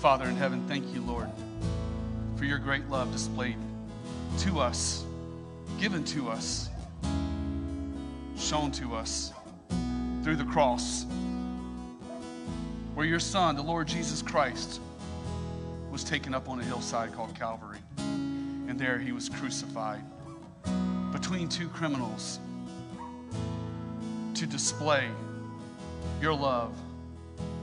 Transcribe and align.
Father 0.00 0.26
in 0.26 0.36
heaven, 0.36 0.64
thank 0.68 0.94
you, 0.94 1.00
Lord, 1.02 1.28
for 2.36 2.44
your 2.44 2.58
great 2.58 2.88
love 2.88 3.10
displayed 3.10 3.56
to 4.38 4.60
us, 4.60 5.04
given 5.80 6.04
to 6.04 6.28
us, 6.28 6.68
shown 8.36 8.70
to 8.72 8.94
us 8.94 9.32
through 10.22 10.36
the 10.36 10.44
cross, 10.44 11.04
where 12.94 13.06
your 13.06 13.18
Son, 13.18 13.56
the 13.56 13.62
Lord 13.62 13.88
Jesus 13.88 14.22
Christ, 14.22 14.80
was 15.90 16.04
taken 16.04 16.32
up 16.32 16.48
on 16.48 16.60
a 16.60 16.64
hillside 16.64 17.12
called 17.12 17.34
Calvary. 17.34 17.78
And 17.98 18.78
there 18.78 19.00
he 19.00 19.10
was 19.10 19.28
crucified 19.28 20.04
between 21.10 21.48
two 21.48 21.68
criminals 21.70 22.38
to 24.34 24.46
display 24.46 25.08
your 26.22 26.34
love 26.34 26.72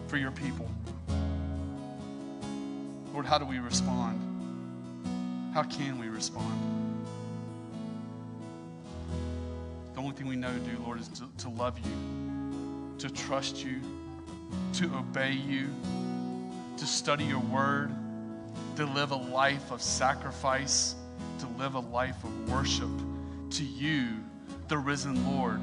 for 0.08 0.17
your 0.17 0.31
people. 0.31 0.70
Lord, 3.15 3.25
how 3.25 3.37
do 3.37 3.45
we 3.45 3.59
respond? 3.59 4.19
How 5.53 5.63
can 5.63 5.97
we 5.97 6.09
respond? 6.09 6.53
The 9.93 10.01
only 10.01 10.13
thing 10.13 10.27
we 10.27 10.35
know 10.35 10.51
to 10.51 10.59
do, 10.59 10.77
Lord, 10.83 10.99
is 10.99 11.07
to, 11.07 11.29
to 11.38 11.49
love 11.49 11.79
you, 11.79 12.97
to 12.97 13.09
trust 13.09 13.63
you, 13.63 13.79
to 14.73 14.93
obey 14.97 15.31
you, 15.31 15.69
to 16.75 16.85
study 16.85 17.23
your 17.23 17.39
word, 17.39 17.89
to 18.75 18.85
live 18.85 19.11
a 19.11 19.16
life 19.16 19.72
of 19.72 19.81
sacrifice, 19.81 20.95
to 21.39 21.47
live 21.57 21.75
a 21.75 21.79
life 21.79 22.22
of 22.22 22.52
worship 22.52 22.91
to 23.52 23.63
you, 23.63 24.07
the 24.67 24.77
risen 24.77 25.25
Lord. 25.38 25.61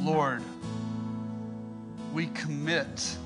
Lord, 0.00 0.42
we 2.12 2.26
commit 2.26 3.16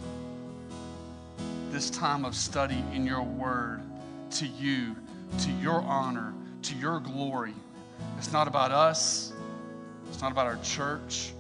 this 1.70 1.91
time 1.91 2.24
of 2.24 2.34
study 2.34 2.83
in 2.92 3.06
your 3.06 3.22
word 3.22 3.83
to 4.33 4.47
you, 4.47 4.97
to 5.41 5.50
your 5.52 5.80
honor, 5.83 6.33
to 6.62 6.75
your 6.77 7.00
glory. 7.00 7.55
It's 8.16 8.33
not 8.33 8.48
about 8.48 8.72
us, 8.72 9.33
it's 10.08 10.20
not 10.20 10.33
about 10.33 10.47
our 10.47 10.58
church, 10.62 11.33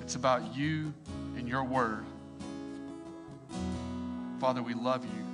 it's 0.00 0.14
about 0.14 0.54
you 0.56 0.92
and 1.36 1.48
your 1.48 1.64
word. 1.64 2.04
Father, 4.40 4.62
we 4.62 4.74
love 4.74 5.04
you. 5.04 5.24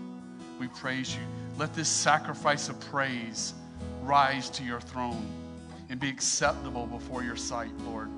We 0.60 0.68
praise 0.68 1.14
you. 1.14 1.22
Let 1.56 1.74
this 1.74 1.88
sacrifice 1.88 2.68
of 2.68 2.78
praise 2.90 3.55
rise 4.02 4.50
to 4.50 4.62
your 4.62 4.80
throne 4.80 5.27
and 5.88 5.98
be 5.98 6.08
acceptable 6.08 6.86
before 6.86 7.22
your 7.22 7.36
sight, 7.36 7.70
Lord. 7.86 8.10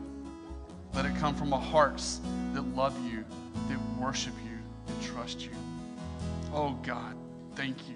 Let 0.95 1.07
it 1.07 1.15
come 1.17 1.35
from 1.35 1.53
a 1.53 1.59
hearts 1.59 2.21
that 2.55 2.63
love 2.75 2.97
you, 3.07 3.25
that 3.69 3.79
worship 4.01 4.35
you, 4.45 4.59
and 4.89 5.03
trust 5.03 5.43
you. 5.43 5.51
Oh 6.53 6.77
God, 6.83 7.17
thank 7.55 7.77
you. 7.89 7.95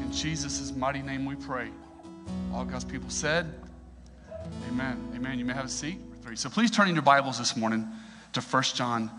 In 0.00 0.10
Jesus' 0.10 0.74
mighty 0.74 1.02
name 1.02 1.26
we 1.26 1.34
pray. 1.34 1.68
All 2.54 2.64
God's 2.64 2.84
people 2.84 3.10
said, 3.10 3.52
Amen. 4.68 4.98
Amen. 5.14 5.38
You 5.38 5.44
may 5.44 5.52
have 5.52 5.66
a 5.66 5.68
seat. 5.68 5.98
Three. 6.22 6.36
So 6.36 6.48
please 6.48 6.70
turn 6.70 6.88
in 6.88 6.94
your 6.94 7.02
Bibles 7.02 7.38
this 7.38 7.54
morning 7.54 7.86
to 8.32 8.40
1 8.40 8.62
John 8.74 9.10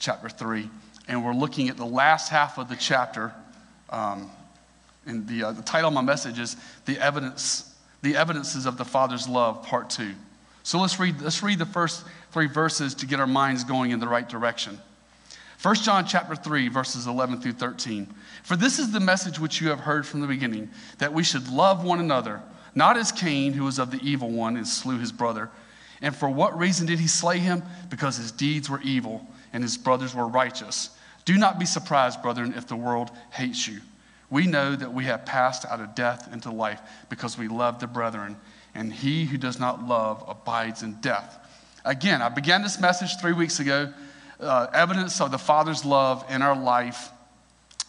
chapter 0.00 0.28
3. 0.28 0.68
And 1.06 1.24
we're 1.24 1.34
looking 1.34 1.68
at 1.68 1.76
the 1.76 1.86
last 1.86 2.30
half 2.30 2.58
of 2.58 2.68
the 2.68 2.74
chapter. 2.74 3.32
Um, 3.90 4.28
and 5.06 5.26
the, 5.28 5.44
uh, 5.44 5.52
the 5.52 5.62
title 5.62 5.88
of 5.88 5.94
my 5.94 6.02
message 6.02 6.40
is 6.40 6.56
The 6.84 6.98
Evidence, 6.98 7.76
The 8.02 8.16
Evidences 8.16 8.66
of 8.66 8.76
the 8.76 8.84
Father's 8.84 9.28
Love, 9.28 9.62
Part 9.62 9.88
2. 9.90 10.14
So 10.64 10.80
let's 10.80 10.98
read, 10.98 11.20
let's 11.20 11.44
read 11.44 11.60
the 11.60 11.66
first 11.66 12.04
three 12.32 12.48
verses 12.48 12.94
to 12.96 13.06
get 13.06 13.20
our 13.20 13.26
minds 13.26 13.62
going 13.62 13.92
in 13.92 14.00
the 14.00 14.08
right 14.08 14.28
direction. 14.28 14.78
1 15.60 15.74
John 15.76 16.06
chapter 16.06 16.36
3, 16.36 16.68
verses 16.68 17.08
11 17.08 17.40
through 17.40 17.52
13. 17.52 18.14
For 18.44 18.54
this 18.54 18.78
is 18.78 18.92
the 18.92 19.00
message 19.00 19.40
which 19.40 19.60
you 19.60 19.70
have 19.70 19.80
heard 19.80 20.06
from 20.06 20.20
the 20.20 20.28
beginning, 20.28 20.70
that 20.98 21.12
we 21.12 21.24
should 21.24 21.48
love 21.48 21.82
one 21.82 21.98
another, 21.98 22.42
not 22.76 22.96
as 22.96 23.10
Cain, 23.10 23.52
who 23.52 23.64
was 23.64 23.80
of 23.80 23.90
the 23.90 24.00
evil 24.00 24.30
one 24.30 24.56
and 24.56 24.66
slew 24.66 24.98
his 24.98 25.10
brother. 25.10 25.50
And 26.00 26.14
for 26.14 26.28
what 26.28 26.56
reason 26.56 26.86
did 26.86 27.00
he 27.00 27.08
slay 27.08 27.38
him? 27.38 27.64
Because 27.90 28.16
his 28.16 28.30
deeds 28.30 28.70
were 28.70 28.80
evil 28.82 29.26
and 29.52 29.64
his 29.64 29.76
brothers 29.76 30.14
were 30.14 30.28
righteous. 30.28 30.90
Do 31.24 31.36
not 31.36 31.58
be 31.58 31.66
surprised, 31.66 32.22
brethren, 32.22 32.54
if 32.56 32.68
the 32.68 32.76
world 32.76 33.10
hates 33.30 33.66
you. 33.66 33.80
We 34.30 34.46
know 34.46 34.76
that 34.76 34.92
we 34.92 35.06
have 35.06 35.26
passed 35.26 35.64
out 35.64 35.80
of 35.80 35.96
death 35.96 36.32
into 36.32 36.52
life 36.52 36.80
because 37.08 37.36
we 37.36 37.48
love 37.48 37.80
the 37.80 37.88
brethren 37.88 38.36
and 38.76 38.92
he 38.92 39.24
who 39.24 39.36
does 39.36 39.58
not 39.58 39.82
love 39.82 40.22
abides 40.28 40.84
in 40.84 41.00
death. 41.00 41.44
Again, 41.84 42.22
I 42.22 42.28
began 42.28 42.62
this 42.62 42.80
message 42.80 43.18
three 43.20 43.32
weeks 43.32 43.58
ago 43.58 43.92
uh, 44.40 44.68
evidence 44.72 45.20
of 45.20 45.30
the 45.30 45.38
Father's 45.38 45.84
love 45.84 46.24
in 46.30 46.42
our 46.42 46.56
life, 46.56 47.10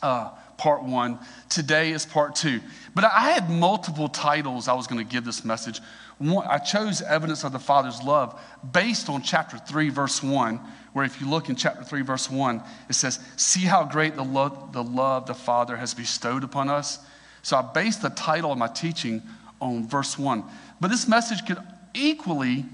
uh, 0.02 0.30
part 0.58 0.84
one. 0.84 1.20
Today 1.50 1.92
is 1.92 2.06
part 2.06 2.36
two. 2.36 2.62
But 2.96 3.06
I 3.06 3.32
had 3.32 3.50
multiple 3.50 4.10
titles 4.10 4.68
I 4.68 4.74
was 4.74 4.88
going 4.88 5.06
to 5.06 5.10
give 5.10 5.26
this 5.26 5.46
message. 5.46 5.80
One, 6.18 6.46
I 6.48 6.58
chose 6.58 7.02
evidence 7.02 7.44
of 7.44 7.54
the 7.54 7.60
Father's 7.60 8.04
love 8.04 8.40
based 8.74 9.10
on 9.10 9.22
chapter 9.22 9.58
3, 9.58 9.90
verse 9.90 10.22
1, 10.22 10.60
where 10.92 11.06
if 11.06 11.22
you 11.22 11.30
look 11.30 11.50
in 11.50 11.56
chapter 11.56 11.84
3, 11.84 12.02
verse 12.02 12.30
1, 12.30 12.62
it 12.90 12.94
says, 12.94 13.20
See 13.38 13.62
how 13.62 13.86
great 13.86 14.16
the 14.16 14.24
love 14.24 14.74
the, 14.74 14.84
love 14.84 15.28
the 15.28 15.34
Father 15.34 15.78
has 15.78 15.94
bestowed 15.94 16.44
upon 16.44 16.70
us. 16.70 17.00
So 17.42 17.58
I 17.58 17.62
based 17.62 18.02
the 18.02 18.10
title 18.10 18.52
of 18.52 18.58
my 18.58 18.68
teaching 18.68 19.24
on 19.62 19.88
verse 19.88 20.20
1. 20.20 20.44
But 20.82 20.90
this 20.90 21.08
message 21.08 21.46
could 21.46 21.60
equally 21.94 22.66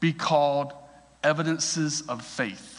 be 0.00 0.12
called 0.12 0.72
evidences 1.22 2.02
of 2.02 2.24
faith. 2.24 2.71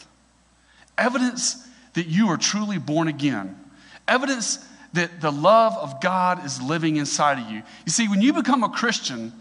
Evidence 0.96 1.66
that 1.94 2.06
you 2.06 2.28
are 2.28 2.36
truly 2.36 2.78
born 2.78 3.08
again. 3.08 3.58
Evidence 4.06 4.58
that 4.92 5.20
the 5.20 5.32
love 5.32 5.76
of 5.76 6.00
God 6.00 6.44
is 6.44 6.62
living 6.62 6.96
inside 6.96 7.38
of 7.38 7.50
you. 7.50 7.62
You 7.84 7.92
see, 7.92 8.08
when 8.08 8.22
you 8.22 8.32
become 8.32 8.62
a 8.62 8.68
Christian, 8.68 9.32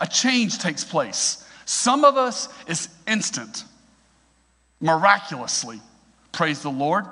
a 0.00 0.06
change 0.06 0.58
takes 0.58 0.84
place. 0.84 1.44
Some 1.64 2.04
of 2.04 2.16
us, 2.16 2.48
it's 2.66 2.88
instant, 3.06 3.64
miraculously. 4.80 5.80
Praise 6.32 6.62
the 6.62 6.70
Lord. 6.70 7.04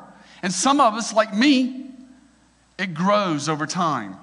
And 0.42 0.52
some 0.52 0.80
of 0.80 0.94
us, 0.94 1.12
like 1.12 1.34
me, 1.34 1.90
it 2.78 2.94
grows 2.94 3.48
over 3.48 3.66
time. 3.66 4.16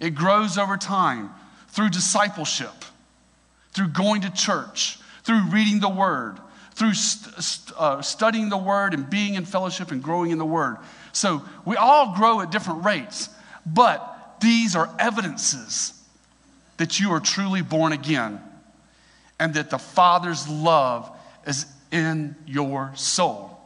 It 0.00 0.14
grows 0.14 0.56
over 0.56 0.76
time 0.76 1.30
through 1.68 1.90
discipleship, 1.90 2.84
through 3.72 3.88
going 3.88 4.22
to 4.22 4.30
church, 4.30 4.98
through 5.24 5.50
reading 5.50 5.80
the 5.80 5.88
word, 5.88 6.38
through 6.72 6.94
st- 6.94 7.76
uh, 7.76 8.02
studying 8.02 8.48
the 8.48 8.56
word 8.56 8.94
and 8.94 9.08
being 9.08 9.34
in 9.34 9.44
fellowship 9.44 9.90
and 9.90 10.02
growing 10.02 10.30
in 10.30 10.38
the 10.38 10.44
word. 10.44 10.78
So 11.12 11.42
we 11.64 11.76
all 11.76 12.14
grow 12.14 12.40
at 12.40 12.50
different 12.50 12.84
rates, 12.84 13.28
but 13.66 14.36
these 14.40 14.76
are 14.76 14.88
evidences 14.98 15.94
that 16.76 16.98
you 16.98 17.12
are 17.12 17.20
truly 17.20 17.62
born 17.62 17.92
again 17.92 18.40
and 19.38 19.54
that 19.54 19.70
the 19.70 19.78
Father's 19.78 20.48
love 20.48 21.10
is 21.46 21.66
in 21.90 22.36
your 22.46 22.92
soul. 22.94 23.58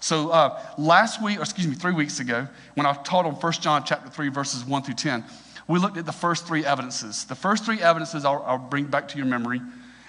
So 0.00 0.28
uh, 0.30 0.60
last 0.76 1.22
week, 1.22 1.38
or 1.38 1.42
excuse 1.42 1.66
me, 1.66 1.74
three 1.74 1.94
weeks 1.94 2.20
ago, 2.20 2.46
when 2.74 2.84
I 2.84 2.92
taught 2.92 3.24
on 3.24 3.34
1 3.34 3.52
John 3.54 3.84
chapter 3.84 4.10
3, 4.10 4.28
verses 4.28 4.64
1 4.64 4.82
through 4.82 4.94
10, 4.94 5.24
we 5.66 5.78
looked 5.78 5.96
at 5.96 6.04
the 6.04 6.12
first 6.12 6.46
three 6.46 6.64
evidences. 6.64 7.24
The 7.24 7.34
first 7.34 7.64
three 7.64 7.80
evidences 7.80 8.24
I'll, 8.24 8.44
I'll 8.46 8.58
bring 8.58 8.84
back 8.84 9.08
to 9.08 9.16
your 9.16 9.26
memory 9.26 9.62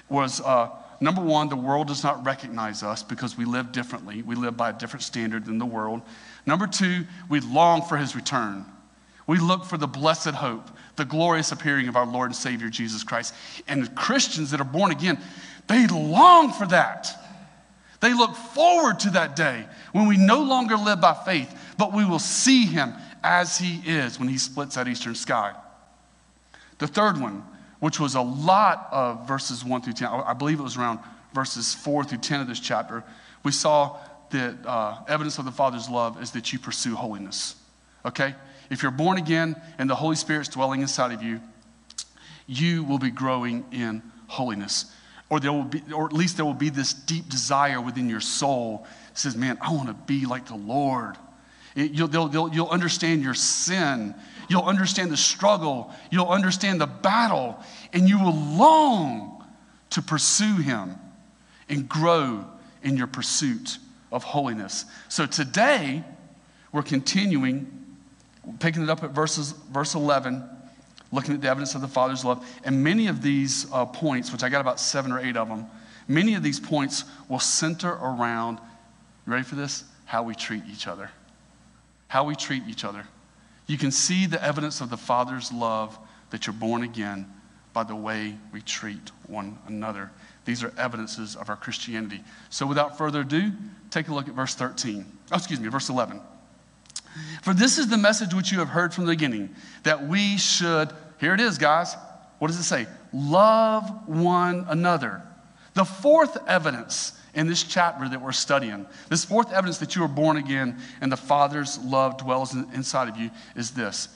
was 0.09 0.41
uh, 0.41 0.69
number 0.99 1.21
one, 1.21 1.49
the 1.49 1.55
world 1.55 1.87
does 1.87 2.03
not 2.03 2.25
recognize 2.25 2.83
us 2.83 3.03
because 3.03 3.37
we 3.37 3.45
live 3.45 3.71
differently. 3.71 4.21
We 4.21 4.35
live 4.35 4.57
by 4.57 4.69
a 4.69 4.73
different 4.73 5.03
standard 5.03 5.45
than 5.45 5.57
the 5.57 5.65
world. 5.65 6.01
Number 6.45 6.67
two, 6.67 7.05
we 7.29 7.39
long 7.39 7.81
for 7.81 7.97
his 7.97 8.15
return. 8.15 8.65
We 9.27 9.39
look 9.39 9.65
for 9.65 9.77
the 9.77 9.87
blessed 9.87 10.29
hope, 10.29 10.69
the 10.95 11.05
glorious 11.05 11.51
appearing 11.51 11.87
of 11.87 11.95
our 11.95 12.05
Lord 12.05 12.29
and 12.29 12.35
Savior 12.35 12.69
Jesus 12.69 13.03
Christ. 13.03 13.33
And 13.67 13.93
Christians 13.95 14.51
that 14.51 14.61
are 14.61 14.65
born 14.65 14.91
again, 14.91 15.19
they 15.67 15.87
long 15.87 16.51
for 16.51 16.67
that. 16.67 17.09
They 18.01 18.13
look 18.13 18.35
forward 18.35 18.99
to 18.99 19.09
that 19.11 19.35
day 19.35 19.65
when 19.91 20.07
we 20.07 20.17
no 20.17 20.43
longer 20.43 20.75
live 20.75 21.01
by 21.01 21.13
faith, 21.13 21.57
but 21.77 21.93
we 21.93 22.05
will 22.05 22.19
see 22.19 22.65
him 22.65 22.93
as 23.23 23.57
he 23.57 23.81
is 23.85 24.19
when 24.19 24.27
he 24.27 24.37
splits 24.37 24.75
that 24.75 24.87
eastern 24.87 25.15
sky. 25.15 25.55
The 26.77 26.87
third 26.87 27.19
one, 27.19 27.43
which 27.85 27.99
was 27.99 28.15
a 28.15 28.21
lot 28.21 28.87
of 28.91 29.27
verses 29.27 29.63
1 29.63 29.83
through 29.83 29.93
10, 29.93 30.07
I 30.07 30.33
believe 30.33 30.59
it 30.59 30.63
was 30.63 30.75
around 30.75 30.97
verses 31.35 31.75
4 31.75 32.03
through 32.03 32.17
10 32.17 32.41
of 32.41 32.47
this 32.47 32.59
chapter, 32.59 33.03
we 33.43 33.51
saw 33.51 33.99
that 34.31 34.55
uh, 34.65 35.03
evidence 35.07 35.37
of 35.37 35.45
the 35.45 35.51
Father's 35.51 35.87
love 35.87 36.19
is 36.19 36.31
that 36.31 36.51
you 36.51 36.57
pursue 36.57 36.95
holiness. 36.95 37.55
Okay? 38.03 38.33
If 38.71 38.81
you're 38.81 38.91
born 38.91 39.19
again 39.19 39.55
and 39.77 39.87
the 39.87 39.93
Holy 39.93 40.15
Spirit's 40.15 40.49
dwelling 40.49 40.81
inside 40.81 41.11
of 41.11 41.21
you, 41.21 41.39
you 42.47 42.83
will 42.85 42.97
be 42.97 43.11
growing 43.11 43.63
in 43.71 44.01
holiness. 44.25 44.91
Or 45.29 45.39
there 45.39 45.53
will 45.53 45.65
be, 45.65 45.83
or 45.93 46.07
at 46.07 46.13
least 46.13 46.37
there 46.37 46.45
will 46.45 46.55
be 46.55 46.69
this 46.69 46.91
deep 46.91 47.29
desire 47.29 47.79
within 47.79 48.09
your 48.09 48.19
soul 48.19 48.87
says, 49.13 49.35
Man, 49.35 49.59
I 49.61 49.71
want 49.71 49.89
to 49.89 49.93
be 49.93 50.25
like 50.25 50.47
the 50.47 50.55
Lord. 50.55 51.17
You'll, 51.75 52.07
they'll, 52.07 52.27
they'll, 52.27 52.53
you'll 52.53 52.69
understand 52.69 53.21
your 53.21 53.33
sin. 53.33 54.15
You'll 54.49 54.63
understand 54.63 55.11
the 55.11 55.17
struggle. 55.17 55.93
You'll 56.09 56.29
understand 56.29 56.79
the 56.79 56.87
battle. 56.87 57.59
And 57.91 58.07
you 58.07 58.17
will 58.17 58.35
long 58.35 59.43
to 59.91 60.01
pursue 60.01 60.57
Him 60.57 60.95
and 61.67 61.87
grow 61.89 62.45
in 62.81 62.95
your 62.95 63.07
pursuit 63.07 63.77
of 64.11 64.23
holiness. 64.23 64.85
So 65.09 65.25
today, 65.25 66.03
we're 66.71 66.83
continuing, 66.83 67.67
picking 68.59 68.83
it 68.83 68.89
up 68.89 69.03
at 69.03 69.11
verses, 69.11 69.51
verse 69.51 69.95
11, 69.95 70.43
looking 71.11 71.33
at 71.33 71.41
the 71.41 71.49
evidence 71.49 71.75
of 71.75 71.81
the 71.81 71.87
Father's 71.87 72.23
love. 72.23 72.45
And 72.63 72.83
many 72.83 73.07
of 73.07 73.21
these 73.21 73.71
uh, 73.73 73.85
points, 73.85 74.31
which 74.31 74.43
I 74.43 74.49
got 74.49 74.61
about 74.61 74.79
seven 74.79 75.11
or 75.11 75.19
eight 75.19 75.35
of 75.35 75.49
them, 75.49 75.65
many 76.07 76.35
of 76.35 76.43
these 76.43 76.59
points 76.59 77.03
will 77.27 77.39
center 77.39 77.89
around, 77.89 78.59
you 79.25 79.33
ready 79.33 79.43
for 79.43 79.55
this? 79.55 79.83
How 80.05 80.23
we 80.23 80.35
treat 80.35 80.63
each 80.71 80.87
other. 80.87 81.09
How 82.07 82.23
we 82.23 82.35
treat 82.35 82.63
each 82.67 82.83
other. 82.83 83.05
You 83.67 83.77
can 83.77 83.91
see 83.91 84.25
the 84.25 84.43
evidence 84.43 84.81
of 84.81 84.89
the 84.89 84.97
Father's 84.97 85.51
love 85.51 85.97
that 86.29 86.45
you're 86.45 86.53
born 86.53 86.83
again 86.83 87.31
by 87.73 87.83
the 87.83 87.95
way 87.95 88.35
we 88.51 88.61
treat 88.61 89.11
one 89.27 89.57
another. 89.67 90.11
These 90.45 90.63
are 90.63 90.71
evidences 90.77 91.35
of 91.35 91.49
our 91.49 91.57
Christianity. 91.57 92.23
So 92.49 92.65
without 92.65 92.97
further 92.97 93.21
ado, 93.21 93.51
take 93.89 94.07
a 94.07 94.13
look 94.13 94.27
at 94.27 94.33
verse 94.33 94.55
13. 94.55 95.05
Oh, 95.31 95.35
excuse 95.35 95.59
me, 95.59 95.67
verse 95.67 95.89
11. 95.89 96.21
For 97.41 97.53
this 97.53 97.77
is 97.77 97.87
the 97.87 97.97
message 97.97 98.33
which 98.33 98.51
you 98.51 98.59
have 98.59 98.69
heard 98.69 98.93
from 98.93 99.05
the 99.05 99.11
beginning, 99.11 99.55
that 99.83 100.07
we 100.07 100.37
should, 100.37 100.91
here 101.19 101.33
it 101.33 101.39
is, 101.39 101.57
guys. 101.57 101.95
What 102.39 102.47
does 102.47 102.59
it 102.59 102.63
say? 102.63 102.87
Love 103.13 104.07
one 104.07 104.65
another. 104.67 105.21
The 105.73 105.85
fourth 105.85 106.37
evidence 106.47 107.13
in 107.35 107.47
this 107.47 107.63
chapter 107.63 108.07
that 108.09 108.21
we're 108.21 108.31
studying, 108.31 108.85
this 109.09 109.25
fourth 109.25 109.51
evidence 109.51 109.77
that 109.79 109.95
you 109.95 110.03
are 110.03 110.09
born 110.09 110.37
again 110.37 110.77
and 111.01 111.11
the 111.11 111.17
Father's 111.17 111.77
love 111.79 112.17
dwells 112.17 112.55
inside 112.55 113.09
of 113.09 113.17
you 113.17 113.29
is 113.55 113.71
this 113.71 114.09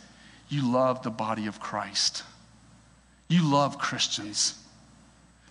you 0.49 0.71
love 0.71 1.03
the 1.03 1.11
body 1.11 1.45
of 1.45 1.59
Christ. 1.59 2.23
You 3.27 3.45
love 3.45 3.77
Christians. 3.77 4.55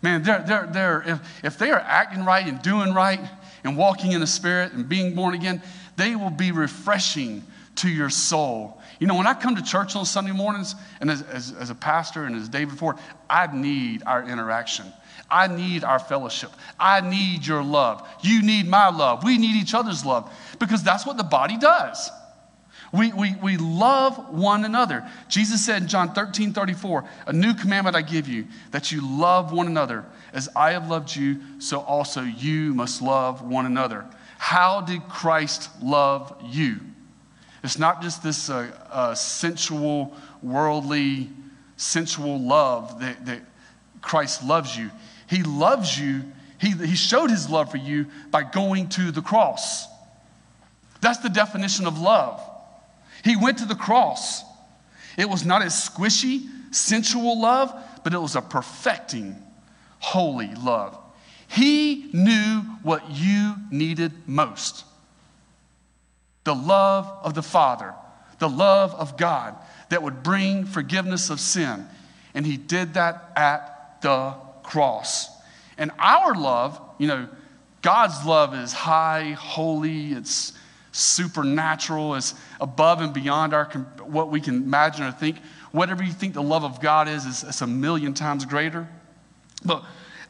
Man, 0.03 0.23
they're, 0.23 0.45
they're, 0.47 0.67
they're, 0.67 1.03
if, 1.07 1.45
if 1.45 1.59
they 1.59 1.71
are 1.71 1.81
acting 1.81 2.25
right 2.25 2.47
and 2.47 2.61
doing 2.63 2.93
right 2.93 3.21
and 3.65 3.77
walking 3.77 4.13
in 4.13 4.21
the 4.21 4.27
Spirit 4.27 4.73
and 4.73 4.89
being 4.89 5.15
born 5.15 5.35
again, 5.35 5.63
they 5.97 6.17
will 6.17 6.31
be 6.31 6.53
refreshing 6.53 7.45
to 7.77 7.89
your 7.89 8.11
soul. 8.11 8.81
You 8.99 9.07
know, 9.07 9.15
when 9.15 9.27
I 9.27 9.35
come 9.35 9.55
to 9.57 9.63
church 9.63 9.95
on 9.95 10.05
Sunday 10.05 10.33
mornings, 10.33 10.75
and 11.01 11.11
as, 11.11 11.23
as, 11.23 11.53
as 11.53 11.71
a 11.71 11.75
pastor 11.75 12.25
and 12.25 12.35
as 12.35 12.49
David 12.49 12.77
Ford, 12.77 12.97
I 13.31 13.47
need 13.55 14.03
our 14.05 14.29
interaction. 14.29 14.93
I 15.31 15.47
need 15.47 15.85
our 15.85 15.99
fellowship. 15.99 16.51
I 16.79 17.01
need 17.01 17.47
your 17.47 17.63
love. 17.63 18.07
You 18.23 18.43
need 18.43 18.67
my 18.67 18.89
love. 18.89 19.25
We 19.25 19.37
need 19.39 19.57
each 19.57 19.75
other's 19.75 20.05
love 20.05 20.33
because 20.59 20.83
that's 20.83 21.07
what 21.07 21.17
the 21.17 21.25
body 21.25 21.59
does. 21.59 22.11
We, 22.93 23.13
we, 23.13 23.35
we 23.43 23.59
love 23.59 24.31
one 24.31 24.65
another. 24.65 25.07
Jesus 25.29 25.65
said 25.65 25.83
in 25.83 25.89
John 25.89 26.15
13 26.15 26.53
34, 26.53 27.05
A 27.27 27.33
new 27.33 27.53
commandment 27.53 27.97
I 27.97 28.03
give 28.03 28.29
you, 28.29 28.47
that 28.71 28.91
you 28.91 29.03
love 29.07 29.53
one 29.53 29.67
another. 29.67 30.07
As 30.33 30.49
I 30.57 30.73
have 30.73 30.89
loved 30.89 31.15
you, 31.15 31.41
so 31.59 31.81
also 31.81 32.23
you 32.23 32.75
must 32.75 33.03
love 33.03 33.43
one 33.43 33.67
another. 33.67 34.07
How 34.39 34.81
did 34.81 35.03
Christ 35.09 35.71
love 35.83 36.35
you? 36.47 36.81
It's 37.63 37.79
not 37.79 38.01
just 38.01 38.23
this 38.23 38.49
uh, 38.49 38.71
uh, 38.91 39.15
sensual, 39.15 40.17
worldly, 40.43 41.29
sensual 41.77 42.41
love 42.41 43.01
that, 43.01 43.27
that 43.27 43.43
Christ 44.01 44.45
loves 44.45 44.77
you. 44.77 44.91
He 45.29 45.43
loves 45.43 45.99
you, 45.99 46.23
he, 46.59 46.71
he 46.73 46.97
showed 46.97 47.31
his 47.31 47.49
love 47.49 47.71
for 47.71 47.77
you 47.77 48.07
by 48.31 48.43
going 48.43 48.89
to 48.91 49.13
the 49.13 49.23
cross. 49.23 49.87
That's 51.01 51.19
the 51.19 51.29
definition 51.29 51.87
of 51.87 51.99
love. 52.01 52.41
He 53.25 53.37
went 53.37 53.59
to 53.59 53.65
the 53.65 53.75
cross. 53.75 54.43
It 55.17 55.29
was 55.29 55.45
not 55.45 55.63
a 55.63 55.67
squishy, 55.67 56.47
sensual 56.73 57.41
love, 57.41 57.75
but 58.05 58.15
it 58.15 58.19
was 58.19 58.37
a 58.37 58.43
perfecting, 58.43 59.37
holy 59.99 60.55
love. 60.55 60.99
He 61.49 62.11
knew 62.13 62.61
what 62.83 63.11
you 63.11 63.55
needed 63.71 64.13
most 64.27 64.85
the 66.45 66.55
love 66.55 67.07
of 67.23 67.35
the 67.35 67.43
Father, 67.43 67.95
the 68.39 68.49
love 68.49 68.95
of 68.95 69.19
God 69.19 69.55
that 69.91 70.03
would 70.03 70.23
bring 70.23 70.65
forgiveness 70.65 71.29
of 71.29 71.41
sin. 71.41 71.87
And 72.33 72.47
He 72.47 72.57
did 72.57 72.95
that 72.95 73.33
at 73.37 74.01
the 74.01 74.35
cross. 74.69 75.31
And 75.79 75.91
our 75.99 76.35
love, 76.35 76.79
you 76.99 77.09
know, 77.09 77.29
God's 77.81 78.27
love 78.27 78.55
is 78.55 78.73
high, 78.73 79.31
holy, 79.31 80.13
it's 80.13 80.53
supernatural, 80.93 82.17
it's 82.17 82.35
above 82.61 83.01
and 83.01 83.15
beyond 83.15 83.55
our, 83.55 83.65
what 84.03 84.31
we 84.31 84.41
can 84.41 84.57
imagine 84.57 85.07
or 85.07 85.13
think. 85.13 85.39
Whatever 85.73 86.03
you 86.03 86.13
think 86.13 86.35
the 86.35 86.43
love 86.43 86.65
of 86.65 86.81
God 86.81 87.09
is, 87.09 87.25
is 87.25 87.45
it's 87.45 87.63
a 87.63 87.67
million 87.67 88.13
times 88.13 88.45
greater. 88.45 88.87
But, 89.65 89.85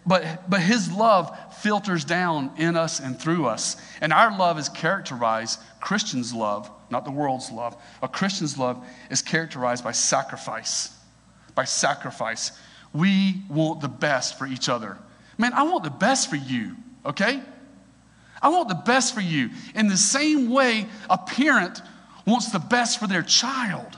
but, 0.07 0.49
but 0.49 0.61
His 0.61 0.93
love 0.93 1.37
filters 1.61 2.05
down 2.05 2.53
in 2.59 2.77
us 2.77 3.01
and 3.01 3.19
through 3.19 3.47
us. 3.47 3.77
And 4.01 4.13
our 4.13 4.37
love 4.37 4.59
is 4.59 4.69
characterized, 4.69 5.59
Christians' 5.81 6.33
love, 6.33 6.71
not 6.91 7.05
the 7.05 7.11
world's 7.11 7.51
love, 7.51 7.77
a 8.03 8.09
Christian's 8.09 8.57
love 8.57 8.87
is 9.11 9.21
characterized 9.21 9.83
by 9.83 9.93
sacrifice. 9.93 10.95
By 11.55 11.65
sacrifice. 11.65 12.53
We 12.93 13.43
want 13.49 13.81
the 13.81 13.89
best 13.89 14.39
for 14.39 14.47
each 14.47 14.69
other. 14.69 14.99
Man, 15.37 15.53
I 15.53 15.65
want 15.65 15.83
the 15.85 15.91
best 15.91 16.31
for 16.31 16.37
you, 16.37 16.77
okay? 17.05 17.43
I 18.41 18.49
want 18.49 18.69
the 18.69 18.75
best 18.75 19.15
for 19.15 19.21
you. 19.21 19.51
In 19.75 19.89
the 19.89 19.97
same 19.97 20.51
way, 20.51 20.87
a 21.09 21.19
parent 21.19 21.83
wants 22.27 22.53
the 22.53 22.59
best 22.59 22.99
for 22.99 23.07
their 23.07 23.23
child. 23.23 23.97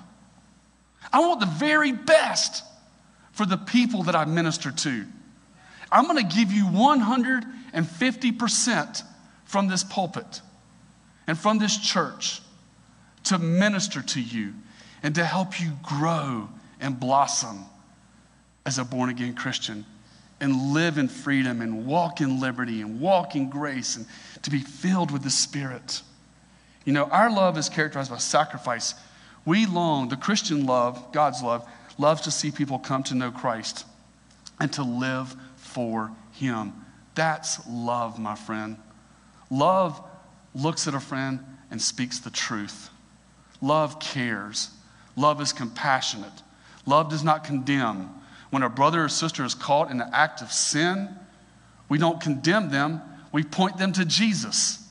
I 1.12 1.18
want 1.20 1.40
the 1.40 1.46
very 1.46 1.90
best 1.92 2.62
for 3.32 3.46
the 3.46 3.56
people 3.56 4.02
that 4.04 4.14
I 4.14 4.26
minister 4.26 4.70
to. 4.70 5.06
I'm 5.92 6.06
going 6.06 6.18
to 6.18 6.36
give 6.36 6.52
you 6.52 6.66
150% 6.66 9.02
from 9.44 9.66
this 9.68 9.82
pulpit 9.82 10.42
and 11.26 11.36
from 11.38 11.58
this 11.58 11.76
church 11.76 12.40
to 13.24 13.38
minister 13.38 14.02
to 14.02 14.20
you 14.20 14.54
and 15.02 15.14
to 15.14 15.24
help 15.24 15.58
you 15.60 15.72
grow 15.82 16.48
and 16.80 17.00
blossom 17.00 17.64
as 18.66 18.78
a 18.78 18.84
born 18.84 19.10
again 19.10 19.34
Christian 19.34 19.84
and 20.40 20.72
live 20.72 20.98
in 20.98 21.08
freedom 21.08 21.60
and 21.60 21.86
walk 21.86 22.20
in 22.20 22.40
liberty 22.40 22.80
and 22.80 23.00
walk 23.00 23.36
in 23.36 23.50
grace 23.50 23.96
and 23.96 24.06
to 24.42 24.50
be 24.50 24.60
filled 24.60 25.10
with 25.10 25.22
the 25.22 25.30
Spirit. 25.30 26.02
You 26.84 26.92
know, 26.92 27.04
our 27.04 27.30
love 27.30 27.58
is 27.58 27.68
characterized 27.68 28.10
by 28.10 28.18
sacrifice. 28.18 28.94
We 29.44 29.66
long, 29.66 30.08
the 30.08 30.16
Christian 30.16 30.64
love, 30.66 31.12
God's 31.12 31.42
love, 31.42 31.68
loves 31.98 32.22
to 32.22 32.30
see 32.30 32.50
people 32.50 32.78
come 32.78 33.02
to 33.04 33.14
know 33.14 33.30
Christ 33.30 33.84
and 34.58 34.72
to 34.72 34.82
live 34.82 35.34
for 35.56 36.10
Him. 36.32 36.72
That's 37.14 37.66
love, 37.68 38.18
my 38.18 38.34
friend. 38.34 38.76
Love 39.50 40.00
looks 40.54 40.88
at 40.88 40.94
a 40.94 41.00
friend 41.00 41.40
and 41.70 41.80
speaks 41.80 42.18
the 42.18 42.30
truth. 42.30 42.88
Love 43.60 44.00
cares. 44.00 44.70
Love 45.16 45.40
is 45.40 45.52
compassionate. 45.52 46.32
Love 46.86 47.10
does 47.10 47.22
not 47.22 47.44
condemn. 47.44 48.10
When 48.50 48.62
a 48.62 48.68
brother 48.68 49.04
or 49.04 49.08
sister 49.08 49.44
is 49.44 49.54
caught 49.54 49.90
in 49.90 49.98
the 49.98 50.16
act 50.16 50.42
of 50.42 50.52
sin, 50.52 51.08
we 51.88 51.98
don't 51.98 52.20
condemn 52.20 52.70
them, 52.70 53.00
we 53.32 53.44
point 53.44 53.78
them 53.78 53.92
to 53.92 54.04
Jesus. 54.04 54.86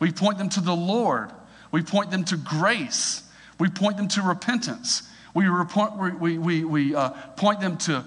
We 0.00 0.12
point 0.12 0.38
them 0.38 0.48
to 0.50 0.60
the 0.60 0.74
Lord. 0.74 1.30
We 1.70 1.82
point 1.82 2.10
them 2.10 2.24
to 2.24 2.36
grace. 2.36 3.22
We 3.58 3.68
point 3.68 3.96
them 3.96 4.08
to 4.08 4.22
repentance. 4.22 5.02
We, 5.34 5.46
report, 5.46 5.96
we, 5.96 6.38
we, 6.38 6.64
we 6.64 6.94
uh, 6.94 7.10
point 7.36 7.60
them 7.60 7.76
to 7.78 8.04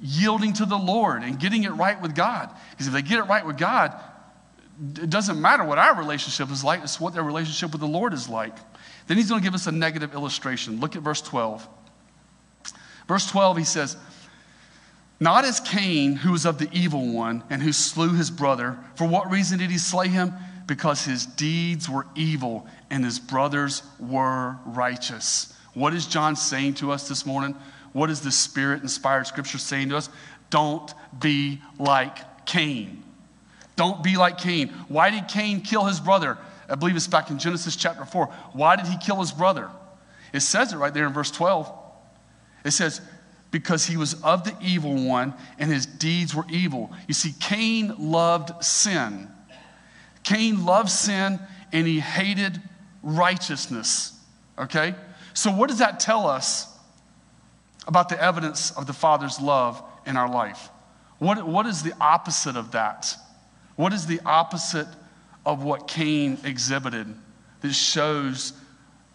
yielding 0.00 0.52
to 0.54 0.66
the 0.66 0.76
Lord 0.76 1.22
and 1.22 1.38
getting 1.38 1.64
it 1.64 1.70
right 1.70 2.00
with 2.00 2.14
God. 2.14 2.50
Because 2.70 2.86
if 2.86 2.92
they 2.92 3.02
get 3.02 3.18
it 3.18 3.24
right 3.24 3.44
with 3.44 3.56
God, 3.56 3.92
it 4.96 5.10
doesn't 5.10 5.40
matter 5.40 5.64
what 5.64 5.78
our 5.78 5.96
relationship 5.96 6.50
is 6.50 6.64
like, 6.64 6.82
it's 6.82 7.00
what 7.00 7.14
their 7.14 7.22
relationship 7.22 7.72
with 7.72 7.80
the 7.80 7.86
Lord 7.86 8.12
is 8.12 8.28
like. 8.28 8.56
Then 9.06 9.16
he's 9.16 9.28
going 9.28 9.40
to 9.40 9.44
give 9.44 9.54
us 9.54 9.66
a 9.66 9.72
negative 9.72 10.14
illustration. 10.14 10.80
Look 10.80 10.96
at 10.96 11.02
verse 11.02 11.20
12. 11.20 11.68
Verse 13.06 13.30
12, 13.30 13.58
he 13.58 13.64
says, 13.64 13.96
not 15.20 15.44
as 15.44 15.60
Cain, 15.60 16.16
who 16.16 16.32
was 16.32 16.44
of 16.44 16.58
the 16.58 16.68
evil 16.72 17.12
one 17.12 17.44
and 17.50 17.62
who 17.62 17.72
slew 17.72 18.14
his 18.14 18.30
brother. 18.30 18.78
For 18.96 19.06
what 19.06 19.30
reason 19.30 19.58
did 19.58 19.70
he 19.70 19.78
slay 19.78 20.08
him? 20.08 20.32
Because 20.66 21.04
his 21.04 21.26
deeds 21.26 21.88
were 21.88 22.06
evil 22.14 22.66
and 22.90 23.04
his 23.04 23.18
brothers 23.18 23.82
were 24.00 24.56
righteous. 24.66 25.52
What 25.74 25.94
is 25.94 26.06
John 26.06 26.36
saying 26.36 26.74
to 26.74 26.90
us 26.90 27.08
this 27.08 27.26
morning? 27.26 27.54
What 27.92 28.10
is 28.10 28.20
the 28.20 28.32
Spirit 28.32 28.82
inspired 28.82 29.26
scripture 29.26 29.58
saying 29.58 29.90
to 29.90 29.96
us? 29.96 30.08
Don't 30.50 30.92
be 31.18 31.60
like 31.78 32.46
Cain. 32.46 33.02
Don't 33.76 34.02
be 34.02 34.16
like 34.16 34.38
Cain. 34.38 34.68
Why 34.88 35.10
did 35.10 35.28
Cain 35.28 35.60
kill 35.60 35.84
his 35.84 36.00
brother? 36.00 36.38
I 36.68 36.76
believe 36.76 36.96
it's 36.96 37.06
back 37.06 37.30
in 37.30 37.38
Genesis 37.38 37.76
chapter 37.76 38.04
4. 38.04 38.26
Why 38.52 38.76
did 38.76 38.86
he 38.86 38.96
kill 38.98 39.20
his 39.20 39.32
brother? 39.32 39.70
It 40.32 40.40
says 40.40 40.72
it 40.72 40.76
right 40.76 40.92
there 40.92 41.06
in 41.06 41.12
verse 41.12 41.30
12. 41.30 41.72
It 42.64 42.70
says, 42.70 43.00
because 43.54 43.86
he 43.86 43.96
was 43.96 44.20
of 44.24 44.42
the 44.42 44.52
evil 44.60 44.96
one 45.06 45.32
and 45.60 45.70
his 45.70 45.86
deeds 45.86 46.34
were 46.34 46.44
evil. 46.50 46.90
You 47.06 47.14
see, 47.14 47.32
Cain 47.38 47.94
loved 47.96 48.64
sin. 48.64 49.28
Cain 50.24 50.66
loved 50.66 50.90
sin 50.90 51.38
and 51.72 51.86
he 51.86 52.00
hated 52.00 52.60
righteousness. 53.04 54.18
Okay? 54.58 54.96
So, 55.34 55.52
what 55.52 55.68
does 55.68 55.78
that 55.78 56.00
tell 56.00 56.26
us 56.26 56.66
about 57.86 58.08
the 58.08 58.20
evidence 58.20 58.72
of 58.72 58.88
the 58.88 58.92
Father's 58.92 59.40
love 59.40 59.80
in 60.04 60.16
our 60.16 60.28
life? 60.28 60.68
What, 61.20 61.46
what 61.46 61.66
is 61.66 61.84
the 61.84 61.94
opposite 62.00 62.56
of 62.56 62.72
that? 62.72 63.14
What 63.76 63.92
is 63.92 64.04
the 64.06 64.18
opposite 64.26 64.88
of 65.46 65.62
what 65.62 65.86
Cain 65.86 66.38
exhibited? 66.42 67.14
that 67.60 67.72
shows 67.72 68.52